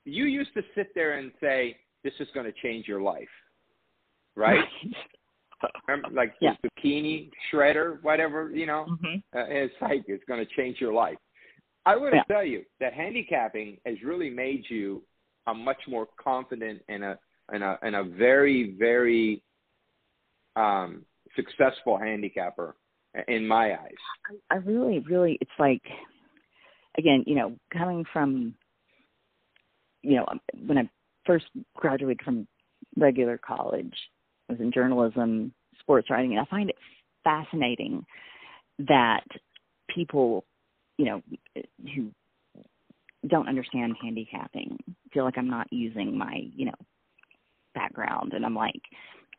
you 0.05 0.25
used 0.25 0.53
to 0.53 0.61
sit 0.75 0.93
there 0.95 1.17
and 1.17 1.31
say, 1.41 1.77
"This 2.03 2.13
is 2.19 2.27
going 2.33 2.45
to 2.45 2.53
change 2.61 2.87
your 2.87 3.01
life," 3.01 3.29
right? 4.35 4.63
Like 6.11 6.33
yeah. 6.41 6.53
the 6.63 6.69
zucchini 6.69 7.29
shredder, 7.53 8.01
whatever 8.01 8.49
you 8.49 8.65
know. 8.65 8.87
Mm-hmm. 8.89 9.37
Uh, 9.37 9.45
it's 9.47 9.75
like 9.79 10.03
it's 10.07 10.23
going 10.27 10.43
to 10.43 10.51
change 10.55 10.77
your 10.81 10.91
life. 10.91 11.19
I 11.85 11.95
would 11.95 12.13
yeah. 12.13 12.23
tell 12.23 12.43
you 12.43 12.63
that 12.79 12.93
handicapping 12.93 13.77
has 13.85 13.97
really 14.03 14.31
made 14.31 14.63
you 14.69 15.03
a 15.45 15.53
much 15.53 15.77
more 15.87 16.07
confident 16.19 16.81
and 16.89 17.03
a 17.03 17.19
and 17.49 17.63
a 17.63 17.77
and 17.83 17.95
a 17.95 18.03
very 18.03 18.75
very 18.79 19.43
um, 20.55 21.05
successful 21.35 21.97
handicapper 21.97 22.75
in 23.27 23.47
my 23.47 23.73
eyes. 23.73 23.95
I, 24.49 24.55
I 24.55 24.57
really, 24.57 24.99
really, 24.99 25.37
it's 25.41 25.51
like, 25.59 25.81
again, 26.97 27.23
you 27.27 27.35
know, 27.35 27.55
coming 27.73 28.05
from, 28.11 28.55
you 30.01 30.17
know, 30.17 30.25
when 30.65 30.77
I 30.77 30.89
first 31.31 31.45
graduated 31.75 32.21
from 32.23 32.45
regular 32.97 33.37
college, 33.37 33.93
I 34.49 34.53
was 34.53 34.61
in 34.61 34.71
journalism, 34.71 35.53
sports 35.79 36.09
writing, 36.09 36.31
and 36.31 36.41
I 36.41 36.45
find 36.49 36.69
it 36.69 36.75
fascinating 37.23 38.05
that 38.79 39.23
people, 39.93 40.43
you 40.97 41.05
know, 41.05 41.21
who 41.95 42.11
don't 43.29 43.47
understand 43.47 43.95
handicapping 44.01 44.77
feel 45.13 45.23
like 45.23 45.37
I'm 45.37 45.49
not 45.49 45.71
using 45.71 46.17
my, 46.17 46.41
you 46.53 46.65
know, 46.65 46.75
background. 47.73 48.33
And 48.33 48.45
I'm 48.45 48.55
like, 48.55 48.81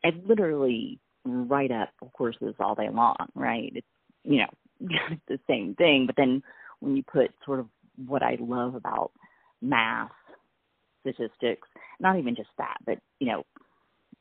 I 0.03 0.09
literally 0.25 0.99
write 1.25 1.71
up 1.71 1.89
courses 2.17 2.55
all 2.59 2.75
day 2.75 2.89
long, 2.91 3.27
right? 3.35 3.71
It's, 3.75 3.87
you 4.23 4.39
know, 4.39 4.99
it's 5.11 5.21
the 5.27 5.39
same 5.47 5.75
thing. 5.75 6.05
But 6.07 6.15
then 6.15 6.41
when 6.79 6.95
you 6.95 7.03
put 7.03 7.31
sort 7.45 7.59
of 7.59 7.67
what 8.07 8.23
I 8.23 8.37
love 8.39 8.73
about 8.73 9.11
math, 9.61 10.11
statistics, 11.03 11.67
not 11.99 12.17
even 12.17 12.35
just 12.35 12.49
that, 12.57 12.77
but, 12.85 12.97
you 13.19 13.27
know, 13.27 13.43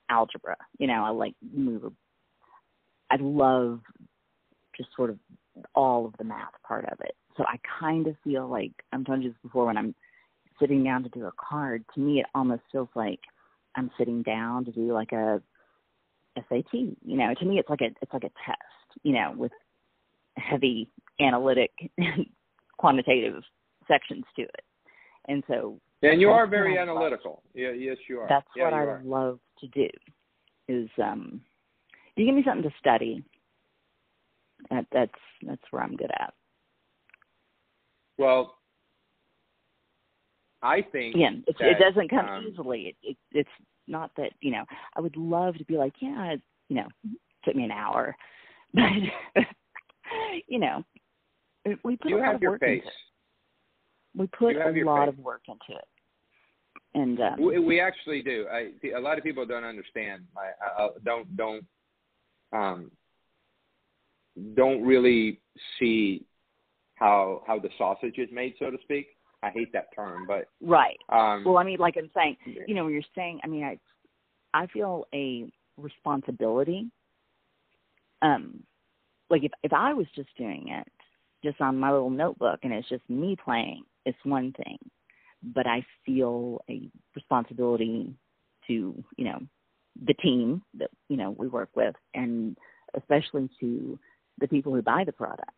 algebra, 0.08 0.56
you 0.78 0.86
know, 0.86 1.04
I 1.04 1.10
like 1.10 1.34
move, 1.54 1.92
I 3.10 3.16
love 3.20 3.80
just 4.76 4.90
sort 4.96 5.10
of 5.10 5.18
all 5.74 6.06
of 6.06 6.14
the 6.18 6.24
math 6.24 6.52
part 6.66 6.84
of 6.86 6.98
it. 7.00 7.14
So 7.36 7.44
I 7.44 7.56
kind 7.80 8.06
of 8.06 8.16
feel 8.24 8.48
like 8.48 8.72
I'm 8.92 9.04
telling 9.04 9.22
you 9.22 9.30
this 9.30 9.38
before 9.42 9.66
when 9.66 9.76
I'm 9.76 9.94
sitting 10.60 10.84
down 10.84 11.02
to 11.02 11.08
do 11.10 11.26
a 11.26 11.32
card, 11.36 11.84
to 11.94 12.00
me 12.00 12.20
it 12.20 12.26
almost 12.34 12.62
feels 12.70 12.88
like 12.94 13.20
I'm 13.74 13.90
sitting 13.98 14.22
down 14.22 14.64
to 14.66 14.72
do 14.72 14.92
like 14.92 15.12
a 15.12 15.42
SAT. 16.36 16.72
You 16.72 16.96
know, 17.04 17.34
to 17.38 17.44
me 17.44 17.58
it's 17.58 17.70
like 17.70 17.80
a 17.80 17.90
it's 18.00 18.12
like 18.12 18.24
a 18.24 18.32
test, 18.46 19.00
you 19.02 19.12
know, 19.12 19.32
with 19.36 19.52
heavy 20.36 20.88
analytic 21.20 21.70
quantitative 22.78 23.42
sections 23.88 24.24
to 24.36 24.42
it. 24.42 24.64
And 25.28 25.42
so 25.46 25.80
And 26.02 26.20
you 26.20 26.30
are 26.30 26.46
very 26.46 26.78
analytical. 26.78 27.42
Yeah, 27.54 27.70
yes 27.70 27.96
you 28.08 28.20
are. 28.20 28.28
That's 28.28 28.46
yeah, 28.56 28.64
what 28.64 28.74
I 28.74 28.84
would 28.84 29.04
love 29.04 29.38
to 29.60 29.68
do 29.68 29.88
is 30.68 30.88
um 31.02 31.40
you 32.16 32.26
give 32.26 32.34
me 32.34 32.42
something 32.44 32.68
to 32.68 32.76
study. 32.78 33.24
That, 34.70 34.86
that's 34.92 35.12
that's 35.42 35.62
where 35.70 35.82
I'm 35.82 35.96
good 35.96 36.10
at. 36.18 36.34
Well, 38.18 38.56
I 40.62 40.82
think 40.82 41.14
again, 41.14 41.44
that, 41.46 41.68
it 41.68 41.78
doesn't 41.78 42.10
come 42.10 42.26
um, 42.26 42.46
easily. 42.48 42.94
It, 43.02 43.10
it, 43.10 43.16
it's 43.32 43.50
not 43.88 44.10
that 44.16 44.32
you 44.40 44.52
know. 44.52 44.64
I 44.94 45.00
would 45.00 45.16
love 45.16 45.56
to 45.56 45.64
be 45.64 45.76
like, 45.76 45.94
yeah, 46.00 46.32
it, 46.32 46.42
you 46.68 46.76
know, 46.76 46.88
took 47.44 47.56
me 47.56 47.64
an 47.64 47.70
hour, 47.70 48.14
but 48.74 48.84
you 50.46 50.58
know, 50.58 50.84
we 51.84 51.96
put 51.96 52.10
you 52.10 52.18
a 52.18 52.20
lot 52.20 52.34
of 52.36 52.42
work 52.42 52.60
pace. 52.60 52.82
into 52.82 52.88
it. 52.88 52.94
We 54.14 54.26
put 54.26 54.56
a 54.56 54.84
lot 54.84 55.08
of 55.08 55.18
work 55.18 55.42
into 55.48 55.78
it, 55.78 55.88
and 56.94 57.20
um, 57.20 57.40
We, 57.40 57.58
we 57.58 57.80
actually 57.80 58.22
do. 58.22 58.46
I 58.52 58.70
see, 58.80 58.90
a 58.90 59.00
lot 59.00 59.18
of 59.18 59.24
people 59.24 59.46
don't 59.46 59.64
understand. 59.64 60.24
I, 60.36 60.82
I, 60.82 60.86
I 60.86 60.88
don't 61.04 61.36
don't 61.36 61.64
um 62.52 62.90
don't 64.54 64.82
really 64.82 65.40
see 65.78 66.24
how 66.94 67.42
how 67.46 67.58
the 67.58 67.70
sausage 67.78 68.18
is 68.18 68.28
made, 68.32 68.54
so 68.58 68.70
to 68.70 68.78
speak. 68.82 69.08
I 69.42 69.50
hate 69.50 69.72
that 69.72 69.86
term, 69.94 70.24
but 70.26 70.48
right. 70.60 70.98
um, 71.08 71.42
Well, 71.44 71.58
I 71.58 71.64
mean, 71.64 71.78
like 71.78 71.96
I'm 71.98 72.10
saying, 72.14 72.36
you 72.66 72.74
know, 72.74 72.84
when 72.84 72.92
you're 72.92 73.02
saying, 73.14 73.40
I 73.42 73.48
mean, 73.48 73.64
I, 73.64 73.76
I 74.54 74.66
feel 74.68 75.04
a 75.12 75.50
responsibility. 75.76 76.86
Um, 78.20 78.62
like 79.30 79.42
if 79.42 79.50
if 79.64 79.72
I 79.72 79.94
was 79.94 80.06
just 80.14 80.28
doing 80.38 80.68
it 80.68 80.86
just 81.42 81.60
on 81.60 81.76
my 81.76 81.90
little 81.90 82.10
notebook 82.10 82.60
and 82.62 82.72
it's 82.72 82.88
just 82.88 83.02
me 83.08 83.36
playing, 83.42 83.82
it's 84.06 84.18
one 84.22 84.52
thing, 84.64 84.78
but 85.42 85.66
I 85.66 85.84
feel 86.06 86.62
a 86.70 86.88
responsibility 87.14 88.14
to 88.68 89.04
you 89.16 89.24
know 89.24 89.40
the 90.04 90.14
team 90.14 90.62
that 90.78 90.90
you 91.08 91.16
know 91.16 91.30
we 91.30 91.48
work 91.48 91.70
with, 91.74 91.94
and 92.14 92.56
especially 92.94 93.48
to 93.60 93.98
the 94.38 94.48
people 94.48 94.74
who 94.74 94.82
buy 94.82 95.04
the 95.04 95.12
product. 95.12 95.50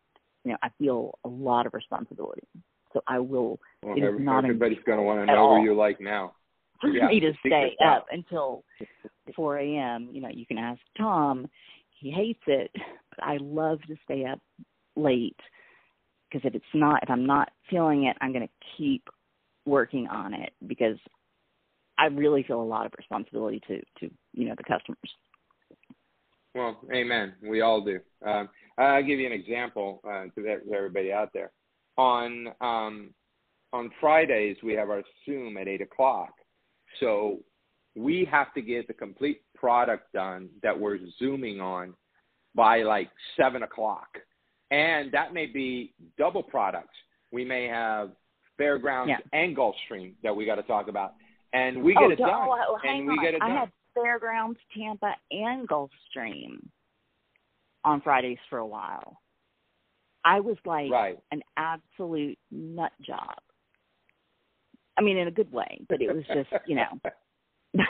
You 0.43 0.51
know, 0.51 0.57
I 0.61 0.69
feel 0.77 1.17
a 1.23 1.29
lot 1.29 1.65
of 1.65 1.73
responsibility. 1.73 2.43
So 2.93 3.01
I 3.07 3.19
will 3.19 3.59
well, 3.83 3.95
it 3.95 3.99
is 4.01 4.07
every- 4.07 4.23
not 4.23 4.45
everybody's 4.45 4.83
going 4.85 4.99
to 4.99 5.03
want 5.03 5.21
to 5.21 5.25
know 5.25 5.37
all. 5.37 5.57
who 5.57 5.63
you 5.63 5.75
like 5.75 5.99
now. 5.99 6.33
for 6.81 6.89
Yeah, 6.89 7.07
me 7.07 7.19
to 7.21 7.33
stay 7.39 7.75
up 7.85 8.07
until 8.11 8.63
4 9.35 9.57
a.m. 9.59 10.09
You 10.11 10.21
know, 10.21 10.29
you 10.29 10.45
can 10.45 10.57
ask 10.57 10.79
Tom. 10.97 11.47
He 11.99 12.11
hates 12.11 12.41
it, 12.47 12.71
but 13.09 13.23
I 13.23 13.37
love 13.41 13.79
to 13.87 13.95
stay 14.03 14.25
up 14.25 14.39
late 14.95 15.39
because 16.29 16.45
if 16.47 16.55
it's 16.55 16.65
not, 16.73 17.01
if 17.03 17.09
I'm 17.09 17.25
not 17.25 17.49
feeling 17.69 18.05
it, 18.05 18.17
I'm 18.21 18.33
going 18.33 18.47
to 18.47 18.53
keep 18.77 19.03
working 19.65 20.07
on 20.07 20.33
it 20.33 20.53
because 20.67 20.97
I 21.97 22.07
really 22.07 22.43
feel 22.43 22.61
a 22.61 22.63
lot 22.63 22.85
of 22.85 22.93
responsibility 22.97 23.61
to 23.67 23.79
to 23.99 24.13
you 24.33 24.47
know 24.47 24.55
the 24.57 24.63
customers. 24.63 24.99
Well, 26.53 26.79
amen. 26.93 27.33
We 27.43 27.61
all 27.61 27.81
do. 27.81 27.99
Um, 28.25 28.49
I'll 28.77 29.03
give 29.03 29.19
you 29.19 29.27
an 29.27 29.33
example 29.33 30.01
uh, 30.07 30.25
to 30.35 30.59
everybody 30.73 31.11
out 31.11 31.31
there. 31.33 31.51
On 31.97 32.47
um, 32.61 33.09
on 33.73 33.91
Fridays, 33.99 34.57
we 34.63 34.73
have 34.73 34.89
our 34.89 35.03
Zoom 35.25 35.57
at 35.57 35.67
eight 35.67 35.81
o'clock. 35.81 36.33
So 36.99 37.39
we 37.95 38.27
have 38.29 38.53
to 38.53 38.61
get 38.61 38.87
the 38.87 38.93
complete 38.93 39.41
product 39.53 40.11
done 40.13 40.49
that 40.63 40.77
we're 40.77 40.99
zooming 41.19 41.59
on 41.59 41.93
by 42.53 42.83
like 42.83 43.09
seven 43.37 43.63
o'clock, 43.63 44.07
and 44.71 45.11
that 45.11 45.33
may 45.33 45.45
be 45.45 45.93
double 46.17 46.43
products. 46.43 46.95
We 47.31 47.43
may 47.43 47.65
have 47.65 48.11
Fairgrounds 48.57 49.09
Yeah. 49.09 49.39
and 49.39 49.55
Gulfstream 49.55 50.13
that 50.23 50.35
we 50.35 50.45
got 50.45 50.55
to 50.55 50.63
talk 50.63 50.87
about, 50.87 51.13
and 51.53 51.83
we 51.83 51.95
oh, 51.95 52.01
get 52.01 52.11
it 52.11 52.15
don't- 52.17 52.29
done. 52.29 52.47
oh, 52.49 52.79
and 52.83 53.07
we 53.07 53.13
on. 53.13 53.23
get 53.23 53.33
it 53.33 53.39
done. 53.39 53.51
I 53.51 53.59
had 53.59 53.71
Fairgrounds, 53.93 54.59
Tampa, 54.75 55.15
and 55.31 55.67
Gulfstream 55.67 56.67
on 57.83 58.01
Fridays 58.01 58.37
for 58.49 58.59
a 58.59 58.65
while. 58.67 59.21
I 60.23 60.39
was 60.39 60.57
like 60.65 60.91
right. 60.91 61.19
an 61.31 61.41
absolute 61.55 62.37
nut 62.51 62.91
job. 63.01 63.35
I 64.97 65.01
mean, 65.01 65.17
in 65.17 65.27
a 65.27 65.31
good 65.31 65.51
way, 65.51 65.81
but 65.87 66.01
it 66.01 66.13
was 66.13 66.25
just, 66.33 66.49
you 66.67 66.75
know, 66.75 66.99
by 67.03 67.11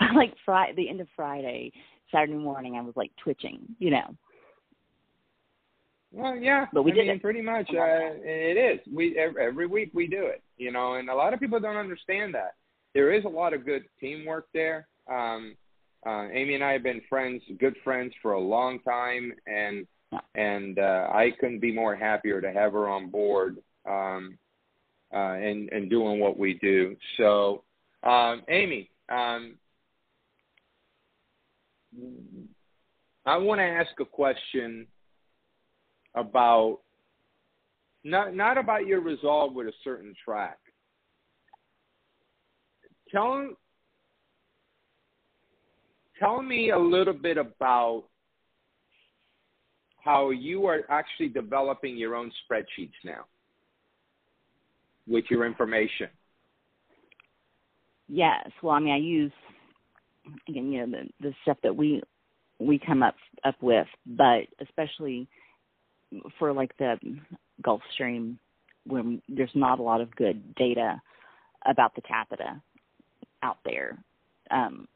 like 0.14 0.32
Friday, 0.44 0.74
the 0.76 0.88
end 0.88 1.00
of 1.00 1.08
Friday, 1.14 1.72
Saturday 2.10 2.34
morning, 2.34 2.76
I 2.76 2.80
was 2.80 2.94
like 2.96 3.10
twitching, 3.22 3.60
you 3.78 3.90
know. 3.90 4.16
Well, 6.12 6.36
yeah, 6.36 6.66
But 6.72 6.82
we 6.82 6.92
I 6.92 6.94
did 6.94 7.06
mean, 7.06 7.16
it. 7.16 7.22
pretty 7.22 7.40
much. 7.40 7.68
Uh, 7.70 8.20
it 8.22 8.56
is. 8.58 8.80
We 8.92 9.18
every 9.18 9.66
week 9.66 9.90
we 9.94 10.06
do 10.06 10.26
it, 10.26 10.42
you 10.58 10.70
know, 10.70 10.94
and 10.94 11.08
a 11.08 11.14
lot 11.14 11.32
of 11.32 11.40
people 11.40 11.58
don't 11.58 11.76
understand 11.76 12.34
that. 12.34 12.54
There 12.94 13.12
is 13.12 13.24
a 13.24 13.28
lot 13.28 13.54
of 13.54 13.64
good 13.64 13.84
teamwork 13.98 14.46
there. 14.52 14.86
Um, 15.10 15.56
uh, 16.06 16.28
Amy 16.32 16.54
and 16.54 16.64
I 16.64 16.72
have 16.72 16.82
been 16.82 17.00
friends, 17.08 17.42
good 17.58 17.76
friends 17.82 18.12
for 18.20 18.32
a 18.32 18.40
long 18.40 18.78
time, 18.80 19.32
and 19.46 19.86
and 20.34 20.78
uh, 20.78 21.08
I 21.10 21.30
couldn't 21.40 21.60
be 21.60 21.72
more 21.72 21.96
happier 21.96 22.42
to 22.42 22.52
have 22.52 22.72
her 22.72 22.88
on 22.88 23.08
board 23.08 23.56
um, 23.88 24.36
uh, 25.14 25.16
and 25.16 25.70
and 25.72 25.88
doing 25.88 26.20
what 26.20 26.38
we 26.38 26.54
do. 26.54 26.94
So, 27.16 27.64
um, 28.02 28.42
Amy, 28.50 28.90
um, 29.08 29.54
I 33.24 33.38
want 33.38 33.60
to 33.60 33.64
ask 33.64 33.92
a 34.00 34.04
question 34.04 34.86
about 36.14 36.80
not 38.04 38.34
not 38.34 38.58
about 38.58 38.86
your 38.86 39.00
resolve 39.00 39.54
with 39.54 39.66
a 39.66 39.72
certain 39.84 40.14
track. 40.24 40.58
Tell 43.10 43.50
tell 46.18 46.42
me 46.42 46.70
a 46.70 46.78
little 46.78 47.14
bit 47.14 47.36
about 47.36 48.04
how 50.02 50.30
you 50.30 50.66
are 50.66 50.80
actually 50.88 51.28
developing 51.28 51.96
your 51.96 52.16
own 52.16 52.32
spreadsheets 52.42 52.90
now 53.04 53.24
with 55.06 55.24
your 55.30 55.46
information. 55.46 56.08
Yes. 58.08 58.50
Well, 58.62 58.74
I 58.74 58.80
mean, 58.80 58.92
I 58.92 58.98
use 58.98 59.32
again, 60.48 60.72
you 60.72 60.86
know, 60.86 60.98
the 61.20 61.28
the 61.28 61.34
stuff 61.42 61.58
that 61.62 61.74
we 61.74 62.02
we 62.58 62.78
come 62.78 63.02
up 63.02 63.14
up 63.44 63.56
with, 63.60 63.86
but 64.06 64.42
especially 64.60 65.28
for 66.38 66.52
like 66.52 66.76
the 66.78 66.96
Gulf 67.62 67.82
Stream 67.94 68.38
when 68.86 69.22
there's 69.28 69.50
not 69.54 69.78
a 69.78 69.82
lot 69.82 70.00
of 70.00 70.14
good 70.16 70.54
data 70.54 71.00
about 71.66 71.94
the 71.94 72.02
Tapeta 72.02 72.60
out 73.42 73.58
there, 73.64 73.98
um, 74.50 74.88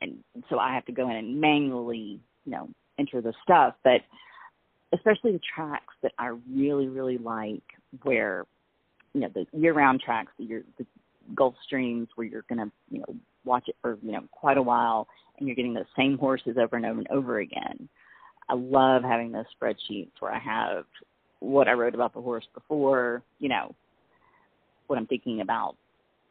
and 0.00 0.18
so 0.48 0.58
I 0.58 0.74
have 0.74 0.84
to 0.86 0.92
go 0.92 1.08
in 1.10 1.16
and 1.16 1.40
manually, 1.40 2.20
you 2.44 2.52
know, 2.52 2.68
enter 2.98 3.20
the 3.20 3.34
stuff. 3.42 3.74
But 3.84 4.00
especially 4.92 5.32
the 5.32 5.40
tracks 5.54 5.94
that 6.02 6.12
I 6.18 6.32
really, 6.52 6.88
really 6.88 7.18
like, 7.18 7.62
where 8.02 8.44
you 9.14 9.20
know 9.20 9.30
the 9.34 9.46
year-round 9.52 10.00
tracks, 10.00 10.32
you're 10.38 10.62
the 10.78 10.86
Gulf 11.34 11.54
Streams, 11.64 12.08
where 12.14 12.26
you're 12.26 12.44
going 12.48 12.58
to, 12.58 12.70
you 12.90 13.00
know, 13.00 13.14
watch 13.44 13.64
it 13.68 13.76
for 13.82 13.98
you 14.02 14.12
know 14.12 14.24
quite 14.30 14.58
a 14.58 14.62
while, 14.62 15.08
and 15.38 15.46
you're 15.46 15.56
getting 15.56 15.74
the 15.74 15.86
same 15.96 16.18
horses 16.18 16.56
over 16.58 16.76
and 16.76 16.86
over 16.86 16.98
and 16.98 17.08
over 17.10 17.38
again. 17.38 17.88
I 18.48 18.54
love 18.54 19.02
having 19.02 19.32
those 19.32 19.46
spreadsheets 19.60 20.12
where 20.20 20.32
I 20.32 20.38
have 20.38 20.84
what 21.40 21.68
I 21.68 21.72
wrote 21.72 21.94
about 21.94 22.14
the 22.14 22.20
horse 22.20 22.46
before, 22.54 23.22
you 23.38 23.48
know, 23.48 23.74
what 24.86 24.98
I'm 24.98 25.06
thinking 25.06 25.40
about 25.40 25.76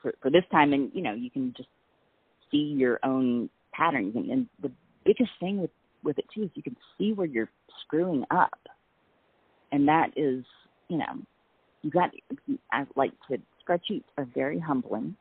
for, 0.02 0.14
for 0.22 0.32
this 0.32 0.44
time. 0.52 0.74
And, 0.74 0.92
you 0.94 1.02
know, 1.02 1.14
you 1.14 1.30
can 1.30 1.54
just 1.56 1.70
see 2.52 2.58
your 2.78 3.00
own 3.04 3.50
patterns. 3.74 4.16
And, 4.16 4.30
and 4.30 4.48
the 4.62 4.72
biggest 5.04 5.32
thing 5.40 5.62
with, 5.62 5.72
with 6.04 6.18
it 6.18 6.26
too 6.34 6.44
is 6.44 6.50
you 6.54 6.64
can 6.64 6.78
see 6.98 7.14
where 7.14 7.28
you're 7.28 7.50
screwing 7.86 8.24
up. 8.32 8.60
And 9.72 9.88
that 9.88 10.12
is, 10.16 10.44
you 10.88 10.98
know, 10.98 11.22
you 11.82 11.92
got, 11.92 12.12
I 12.72 12.86
like 12.96 13.12
to, 13.30 13.38
spreadsheets 13.68 14.04
are 14.18 14.28
very 14.34 14.60
humbling, 14.60 15.16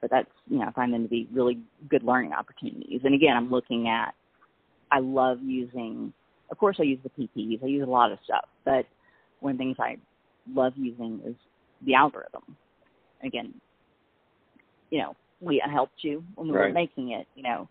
but 0.00 0.10
that's, 0.10 0.30
you 0.48 0.58
know, 0.58 0.66
I 0.66 0.72
find 0.72 0.92
them 0.92 1.02
to 1.02 1.08
be 1.08 1.28
really 1.32 1.58
good 1.88 2.02
learning 2.02 2.32
opportunities. 2.32 3.00
And 3.04 3.14
again, 3.14 3.36
I'm 3.36 3.50
looking 3.50 3.88
at, 3.88 4.14
I 4.90 5.00
love 5.00 5.38
using, 5.42 6.12
of 6.50 6.58
course 6.58 6.76
I 6.80 6.84
use 6.84 6.98
the 7.02 7.10
PPs, 7.10 7.62
I 7.62 7.66
use 7.66 7.86
a 7.86 7.90
lot 7.90 8.12
of 8.12 8.18
stuff, 8.24 8.44
but 8.64 8.86
one 9.40 9.52
of 9.52 9.58
the 9.58 9.64
things 9.64 9.76
I 9.78 9.96
love 10.52 10.72
using 10.76 11.20
is 11.24 11.34
the 11.86 11.94
algorithm. 11.94 12.56
Again, 13.24 13.54
you 14.90 14.98
know, 14.98 15.16
we 15.40 15.62
helped 15.70 16.02
you 16.02 16.24
when 16.34 16.48
we 16.48 16.54
right. 16.54 16.68
were 16.68 16.74
making 16.74 17.12
it, 17.12 17.26
you 17.34 17.42
know, 17.42 17.68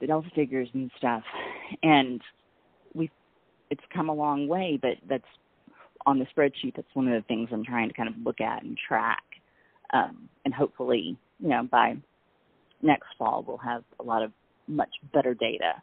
the 0.00 0.06
delta 0.06 0.28
figures 0.34 0.68
and 0.74 0.90
stuff. 0.96 1.22
And 1.82 2.20
we 2.94 3.10
it's 3.70 3.82
come 3.92 4.08
a 4.08 4.14
long 4.14 4.48
way, 4.48 4.78
but 4.80 4.92
that's 5.08 5.24
on 6.06 6.18
the 6.18 6.26
spreadsheet 6.26 6.74
that's 6.76 6.88
one 6.94 7.08
of 7.08 7.14
the 7.20 7.26
things 7.26 7.48
I'm 7.52 7.64
trying 7.64 7.88
to 7.88 7.94
kind 7.94 8.08
of 8.08 8.14
look 8.24 8.40
at 8.40 8.62
and 8.62 8.78
track. 8.78 9.22
Um, 9.92 10.28
and 10.44 10.54
hopefully, 10.54 11.16
you 11.40 11.48
know, 11.48 11.66
by 11.70 11.96
next 12.82 13.08
fall 13.18 13.44
we'll 13.46 13.56
have 13.58 13.82
a 13.98 14.02
lot 14.02 14.22
of 14.22 14.30
much 14.68 14.90
better 15.12 15.34
data 15.34 15.82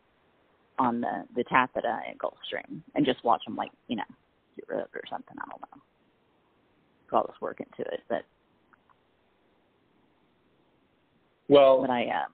on 0.79 1.01
the 1.01 1.25
the 1.35 1.43
Tapeta 1.45 1.99
and 2.09 2.19
Gulfstream 2.19 2.81
and 2.95 3.05
just 3.05 3.23
watch 3.23 3.43
them 3.45 3.55
like, 3.55 3.71
you 3.87 3.95
know, 3.95 4.03
get 4.55 4.67
rid 4.67 4.79
of 4.79 4.87
it 4.93 4.97
or 4.97 5.03
something. 5.09 5.35
I 5.39 5.49
don't 5.49 5.61
know. 5.61 5.81
Put 7.09 7.17
all 7.17 7.27
this 7.27 7.41
work 7.41 7.59
into 7.59 7.89
it, 7.91 8.01
but 8.09 8.23
well, 11.47 11.81
but 11.81 11.89
I 11.89 12.05
uh, 12.05 12.27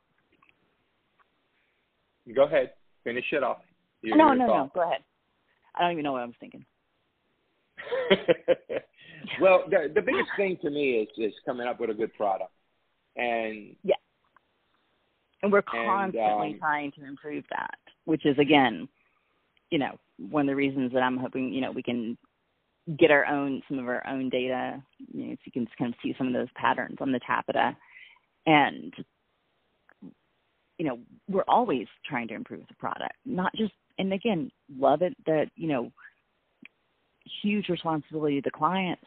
go 2.34 2.46
ahead, 2.46 2.72
finish 3.04 3.26
it 3.32 3.44
off. 3.44 3.58
Your, 4.02 4.18
no, 4.18 4.34
no, 4.34 4.48
no. 4.48 4.72
Go 4.74 4.82
ahead. 4.82 5.02
I 5.76 5.82
don't 5.82 5.92
even 5.92 6.04
know 6.04 6.14
what 6.14 6.22
I 6.22 6.26
was 6.26 6.36
thinking. 6.40 6.66
well, 9.42 9.64
the 9.70 9.92
the 9.94 10.02
biggest 10.02 10.30
thing 10.38 10.58
to 10.62 10.70
me 10.70 10.92
is 11.02 11.10
is 11.18 11.34
coming 11.46 11.68
up 11.68 11.80
with 11.80 11.90
a 11.90 11.94
good 11.94 12.14
product, 12.14 12.52
and 13.16 13.76
yeah, 13.84 13.96
and 15.44 15.52
we're 15.52 15.62
constantly 15.62 16.22
and, 16.22 16.54
um, 16.56 16.60
trying 16.60 16.92
to 16.94 17.06
improve 17.06 17.44
that, 17.50 17.78
which 18.06 18.26
is 18.26 18.38
again, 18.38 18.88
you 19.70 19.80
know, 19.80 19.98
one 20.18 20.42
of 20.42 20.48
the 20.48 20.56
reasons 20.56 20.94
that 20.94 21.04
I'm 21.04 21.18
hoping 21.18 21.54
you 21.54 21.62
know 21.62 21.72
we 21.72 21.84
can 21.84 22.18
get 22.98 23.12
our 23.12 23.26
own 23.26 23.62
some 23.68 23.80
of 23.80 23.88
our 23.88 24.06
own 24.08 24.30
data, 24.30 24.82
you 25.14 25.28
know, 25.28 25.34
so 25.34 25.40
you 25.46 25.52
can 25.52 25.68
kind 25.78 25.94
of 25.94 26.00
see 26.04 26.16
some 26.18 26.28
of 26.28 26.34
those 26.34 26.48
patterns 26.56 26.98
on 27.00 27.12
the 27.12 27.20
Tapeta, 27.20 27.76
and 28.46 28.94
you 30.78 30.88
know, 30.88 31.00
we're 31.30 31.44
always 31.48 31.86
trying 32.04 32.28
to 32.28 32.34
improve 32.34 32.64
the 32.68 32.74
product, 32.76 33.14
not 33.24 33.54
just 33.56 33.74
and 34.00 34.14
again, 34.14 34.52
love 34.78 35.02
it 35.02 35.16
that 35.26 35.50
you 35.56 35.68
know 35.68 35.92
huge 37.44 37.70
responsibility 37.70 38.42
to 38.42 38.50
the 38.50 38.58
clients, 38.58 39.06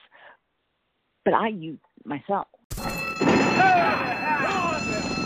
but 1.24 1.34
I 1.34 1.49
use 1.49 1.80
myself. 2.05 2.47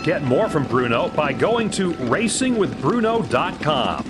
Get 0.03 0.23
more 0.23 0.49
from 0.49 0.65
Bruno 0.65 1.09
by 1.09 1.33
going 1.33 1.69
to 1.71 1.91
racingwithbruno.com. 1.93 4.08